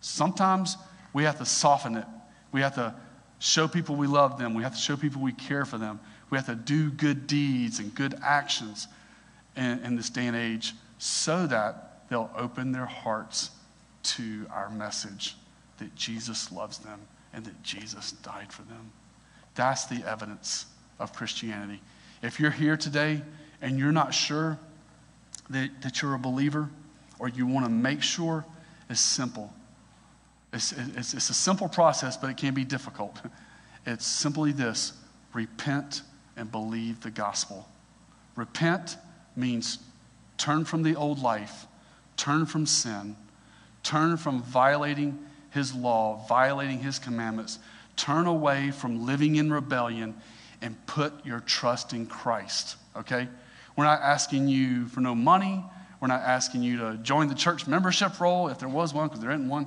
Sometimes 0.00 0.76
we 1.12 1.24
have 1.24 1.38
to 1.38 1.44
soften 1.44 1.96
it. 1.96 2.06
We 2.52 2.60
have 2.60 2.74
to 2.76 2.94
show 3.38 3.68
people 3.68 3.96
we 3.96 4.06
love 4.06 4.38
them. 4.38 4.54
We 4.54 4.62
have 4.62 4.74
to 4.74 4.80
show 4.80 4.96
people 4.96 5.22
we 5.22 5.32
care 5.32 5.64
for 5.64 5.78
them. 5.78 6.00
We 6.30 6.38
have 6.38 6.46
to 6.46 6.54
do 6.54 6.90
good 6.90 7.26
deeds 7.26 7.78
and 7.78 7.94
good 7.94 8.14
actions 8.22 8.86
in, 9.56 9.80
in 9.80 9.96
this 9.96 10.10
day 10.10 10.26
and 10.26 10.36
age 10.36 10.74
so 10.98 11.46
that 11.46 12.08
they'll 12.08 12.30
open 12.36 12.72
their 12.72 12.86
hearts 12.86 13.50
to 14.02 14.46
our 14.50 14.70
message 14.70 15.36
that 15.78 15.94
Jesus 15.94 16.52
loves 16.52 16.78
them 16.78 17.00
and 17.32 17.44
that 17.44 17.62
Jesus 17.62 18.12
died 18.12 18.52
for 18.52 18.62
them. 18.62 18.90
That's 19.54 19.86
the 19.86 20.02
evidence 20.08 20.66
of 20.98 21.12
Christianity. 21.12 21.80
If 22.22 22.40
you're 22.40 22.50
here 22.50 22.76
today 22.76 23.22
and 23.60 23.78
you're 23.78 23.92
not 23.92 24.14
sure 24.14 24.58
that, 25.50 25.70
that 25.82 26.02
you're 26.02 26.14
a 26.14 26.18
believer 26.18 26.70
or 27.18 27.28
you 27.28 27.46
want 27.46 27.66
to 27.66 27.70
make 27.70 28.02
sure, 28.02 28.44
it's 28.88 29.00
simple. 29.00 29.52
It's, 30.52 30.72
it's, 30.72 31.14
it's 31.14 31.30
a 31.30 31.34
simple 31.34 31.68
process, 31.68 32.16
but 32.16 32.30
it 32.30 32.36
can 32.36 32.54
be 32.54 32.64
difficult. 32.64 33.20
It's 33.86 34.06
simply 34.06 34.52
this 34.52 34.92
repent 35.32 36.02
and 36.36 36.52
believe 36.52 37.00
the 37.00 37.10
gospel. 37.10 37.66
Repent 38.36 38.98
means 39.34 39.78
turn 40.36 40.66
from 40.66 40.82
the 40.82 40.94
old 40.94 41.22
life, 41.22 41.66
turn 42.18 42.44
from 42.44 42.66
sin, 42.66 43.16
turn 43.82 44.18
from 44.18 44.42
violating 44.42 45.18
his 45.58 45.74
law, 45.74 46.24
violating 46.28 46.78
his 46.78 46.98
commandments, 46.98 47.58
turn 47.96 48.26
away 48.26 48.70
from 48.70 49.04
living 49.04 49.36
in 49.36 49.52
rebellion 49.52 50.14
and 50.62 50.74
put 50.86 51.26
your 51.26 51.40
trust 51.40 51.92
in 51.92 52.06
Christ, 52.06 52.76
okay? 52.96 53.28
We're 53.76 53.84
not 53.84 54.00
asking 54.00 54.48
you 54.48 54.86
for 54.86 55.00
no 55.00 55.14
money. 55.14 55.64
We're 56.00 56.08
not 56.08 56.22
asking 56.22 56.62
you 56.62 56.78
to 56.78 56.96
join 57.02 57.28
the 57.28 57.34
church 57.34 57.66
membership 57.66 58.20
roll 58.20 58.48
if 58.48 58.58
there 58.58 58.68
was 58.68 58.94
one, 58.94 59.08
because 59.08 59.20
there 59.20 59.30
isn't 59.30 59.48
one. 59.48 59.66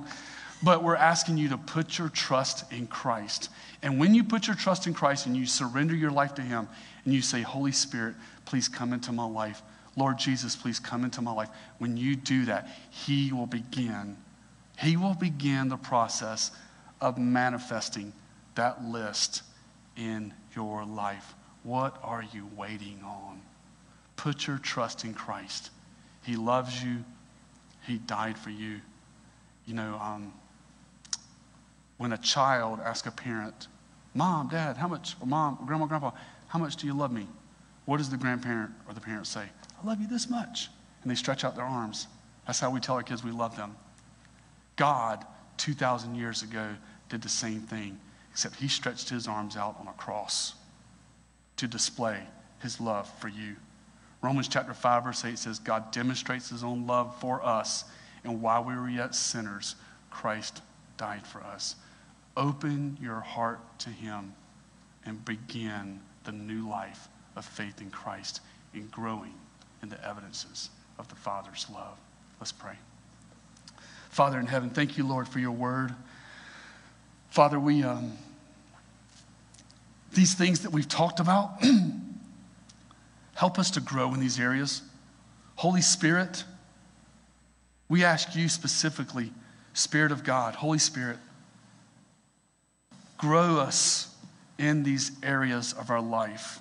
But 0.62 0.82
we're 0.82 0.96
asking 0.96 1.38
you 1.38 1.48
to 1.50 1.58
put 1.58 1.98
your 1.98 2.08
trust 2.08 2.70
in 2.72 2.86
Christ. 2.86 3.50
And 3.82 3.98
when 3.98 4.14
you 4.14 4.24
put 4.24 4.46
your 4.46 4.56
trust 4.56 4.86
in 4.86 4.94
Christ 4.94 5.26
and 5.26 5.36
you 5.36 5.44
surrender 5.44 5.94
your 5.94 6.10
life 6.10 6.34
to 6.36 6.42
Him 6.42 6.68
and 7.04 7.12
you 7.12 7.20
say, 7.20 7.42
Holy 7.42 7.72
Spirit, 7.72 8.14
please 8.44 8.68
come 8.68 8.92
into 8.92 9.12
my 9.12 9.26
life. 9.26 9.60
Lord 9.96 10.18
Jesus, 10.18 10.56
please 10.56 10.78
come 10.78 11.04
into 11.04 11.20
my 11.20 11.32
life. 11.32 11.50
When 11.78 11.96
you 11.96 12.16
do 12.16 12.46
that, 12.46 12.68
He 12.90 13.32
will 13.32 13.46
begin. 13.46 14.16
He 14.78 14.96
will 14.96 15.14
begin 15.14 15.68
the 15.68 15.76
process 15.76 16.50
of 17.00 17.18
manifesting 17.18 18.12
that 18.54 18.84
list 18.84 19.42
in 19.96 20.32
your 20.54 20.84
life. 20.84 21.34
What 21.62 21.98
are 22.02 22.24
you 22.32 22.48
waiting 22.56 23.00
on? 23.04 23.40
Put 24.16 24.46
your 24.46 24.58
trust 24.58 25.04
in 25.04 25.14
Christ. 25.14 25.70
He 26.22 26.36
loves 26.36 26.82
you, 26.82 27.04
He 27.86 27.98
died 27.98 28.38
for 28.38 28.50
you. 28.50 28.80
You 29.66 29.74
know, 29.74 29.98
um, 30.00 30.32
when 31.98 32.12
a 32.12 32.18
child 32.18 32.80
asks 32.80 33.06
a 33.06 33.12
parent, 33.12 33.68
Mom, 34.14 34.48
Dad, 34.48 34.76
how 34.76 34.88
much, 34.88 35.14
or 35.20 35.26
Mom, 35.26 35.58
Grandma, 35.66 35.86
Grandpa, 35.86 36.10
how 36.48 36.58
much 36.58 36.76
do 36.76 36.86
you 36.86 36.94
love 36.94 37.12
me? 37.12 37.26
What 37.84 37.96
does 37.96 38.10
the 38.10 38.16
grandparent 38.16 38.72
or 38.86 38.94
the 38.94 39.00
parent 39.00 39.26
say? 39.26 39.44
I 39.82 39.86
love 39.86 40.00
you 40.00 40.06
this 40.06 40.28
much. 40.28 40.68
And 41.02 41.10
they 41.10 41.14
stretch 41.14 41.44
out 41.44 41.56
their 41.56 41.64
arms. 41.64 42.06
That's 42.46 42.60
how 42.60 42.70
we 42.70 42.80
tell 42.80 42.96
our 42.96 43.02
kids 43.02 43.24
we 43.24 43.30
love 43.30 43.56
them. 43.56 43.74
God, 44.76 45.24
2,000 45.58 46.14
years 46.14 46.42
ago, 46.42 46.68
did 47.08 47.22
the 47.22 47.28
same 47.28 47.60
thing, 47.60 47.98
except 48.30 48.56
he 48.56 48.68
stretched 48.68 49.08
his 49.08 49.28
arms 49.28 49.56
out 49.56 49.76
on 49.80 49.86
a 49.86 49.92
cross 49.92 50.54
to 51.56 51.66
display 51.66 52.20
his 52.60 52.80
love 52.80 53.10
for 53.20 53.28
you. 53.28 53.56
Romans 54.22 54.48
chapter 54.48 54.72
5, 54.72 55.04
verse 55.04 55.24
8 55.24 55.38
says, 55.38 55.58
God 55.58 55.90
demonstrates 55.90 56.48
his 56.48 56.64
own 56.64 56.86
love 56.86 57.14
for 57.20 57.44
us, 57.44 57.84
and 58.24 58.40
while 58.40 58.64
we 58.64 58.74
were 58.74 58.88
yet 58.88 59.14
sinners, 59.14 59.74
Christ 60.10 60.62
died 60.96 61.26
for 61.26 61.42
us. 61.42 61.76
Open 62.36 62.96
your 63.00 63.20
heart 63.20 63.60
to 63.80 63.90
him 63.90 64.32
and 65.04 65.24
begin 65.24 66.00
the 66.24 66.32
new 66.32 66.68
life 66.68 67.08
of 67.36 67.44
faith 67.44 67.80
in 67.80 67.90
Christ 67.90 68.40
and 68.72 68.90
growing 68.90 69.34
in 69.82 69.88
the 69.88 70.02
evidences 70.06 70.70
of 70.98 71.08
the 71.08 71.16
Father's 71.16 71.66
love. 71.72 71.98
Let's 72.40 72.52
pray. 72.52 72.76
Father 74.12 74.38
in 74.38 74.46
heaven, 74.46 74.68
thank 74.68 74.98
you, 74.98 75.06
Lord, 75.08 75.26
for 75.26 75.38
your 75.38 75.52
word. 75.52 75.94
Father, 77.30 77.58
we, 77.58 77.82
um, 77.82 78.12
these 80.12 80.34
things 80.34 80.60
that 80.60 80.70
we've 80.70 80.86
talked 80.86 81.18
about, 81.18 81.64
help 83.34 83.58
us 83.58 83.70
to 83.70 83.80
grow 83.80 84.12
in 84.12 84.20
these 84.20 84.38
areas. 84.38 84.82
Holy 85.56 85.80
Spirit, 85.80 86.44
we 87.88 88.04
ask 88.04 88.36
you 88.36 88.50
specifically, 88.50 89.32
Spirit 89.72 90.12
of 90.12 90.24
God, 90.24 90.56
Holy 90.56 90.78
Spirit, 90.78 91.16
grow 93.16 93.56
us 93.56 94.14
in 94.58 94.82
these 94.82 95.12
areas 95.22 95.72
of 95.72 95.88
our 95.88 96.02
life. 96.02 96.60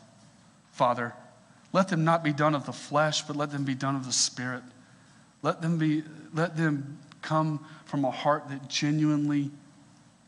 Father, 0.71 1.13
let 1.73 1.89
them 1.89 2.05
not 2.05 2.23
be 2.23 2.31
done 2.31 2.55
of 2.55 2.65
the 2.65 2.71
flesh, 2.71 3.23
but 3.23 3.35
let 3.35 3.51
them 3.51 3.65
be 3.65 3.75
done 3.75 3.97
of 3.97 4.05
the 4.05 4.13
Spirit. 4.13 4.63
Let 5.41 5.61
them, 5.61 5.77
be, 5.77 6.03
let 6.33 6.55
them 6.55 6.97
come 7.21 7.65
from 7.85 8.05
a 8.05 8.11
heart 8.11 8.49
that 8.49 8.67
genuinely 8.69 9.51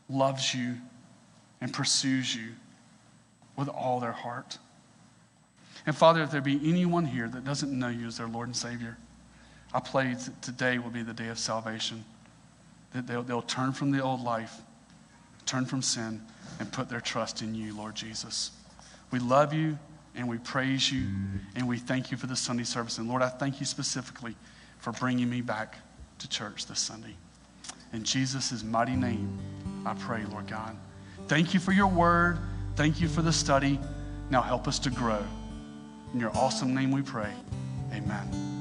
loves 0.08 0.54
you 0.54 0.76
and 1.60 1.72
pursues 1.72 2.34
you 2.34 2.50
with 3.56 3.68
all 3.68 4.00
their 4.00 4.12
heart. 4.12 4.58
And 5.86 5.96
Father, 5.96 6.22
if 6.22 6.30
there 6.30 6.40
be 6.40 6.60
anyone 6.64 7.04
here 7.04 7.28
that 7.28 7.44
doesn't 7.44 7.76
know 7.76 7.88
you 7.88 8.06
as 8.06 8.18
their 8.18 8.26
Lord 8.26 8.48
and 8.48 8.56
Savior, 8.56 8.96
I 9.72 9.80
pray 9.80 10.14
that 10.14 10.42
today 10.42 10.78
will 10.78 10.90
be 10.90 11.02
the 11.02 11.12
day 11.12 11.28
of 11.28 11.38
salvation. 11.38 12.04
That 12.92 13.06
they'll, 13.06 13.22
they'll 13.22 13.42
turn 13.42 13.72
from 13.72 13.90
the 13.90 14.02
old 14.02 14.22
life, 14.22 14.60
turn 15.46 15.66
from 15.66 15.82
sin, 15.82 16.22
and 16.60 16.70
put 16.72 16.88
their 16.88 17.00
trust 17.00 17.42
in 17.42 17.54
you, 17.54 17.76
Lord 17.76 17.94
Jesus. 17.94 18.52
We 19.10 19.18
love 19.18 19.52
you 19.52 19.78
and 20.14 20.28
we 20.28 20.38
praise 20.38 20.92
you 20.92 21.06
and 21.56 21.66
we 21.66 21.78
thank 21.78 22.10
you 22.10 22.16
for 22.16 22.26
this 22.26 22.40
Sunday 22.40 22.64
service. 22.64 22.98
And 22.98 23.08
Lord, 23.08 23.22
I 23.22 23.28
thank 23.28 23.58
you 23.58 23.66
specifically 23.66 24.36
for 24.78 24.92
bringing 24.92 25.28
me 25.28 25.40
back 25.40 25.76
to 26.24 26.30
church 26.30 26.64
this 26.64 26.80
Sunday. 26.80 27.14
In 27.92 28.02
Jesus' 28.02 28.64
mighty 28.64 28.96
name, 28.96 29.38
I 29.84 29.92
pray, 29.92 30.24
Lord 30.32 30.46
God. 30.46 30.74
Thank 31.28 31.52
you 31.52 31.60
for 31.60 31.72
your 31.72 31.86
word. 31.86 32.38
Thank 32.76 32.98
you 32.98 33.08
for 33.08 33.20
the 33.20 33.32
study. 33.32 33.78
Now 34.30 34.40
help 34.40 34.66
us 34.66 34.78
to 34.80 34.90
grow. 34.90 35.22
In 36.14 36.20
your 36.20 36.34
awesome 36.34 36.74
name 36.74 36.90
we 36.92 37.02
pray. 37.02 37.32
Amen. 37.92 38.53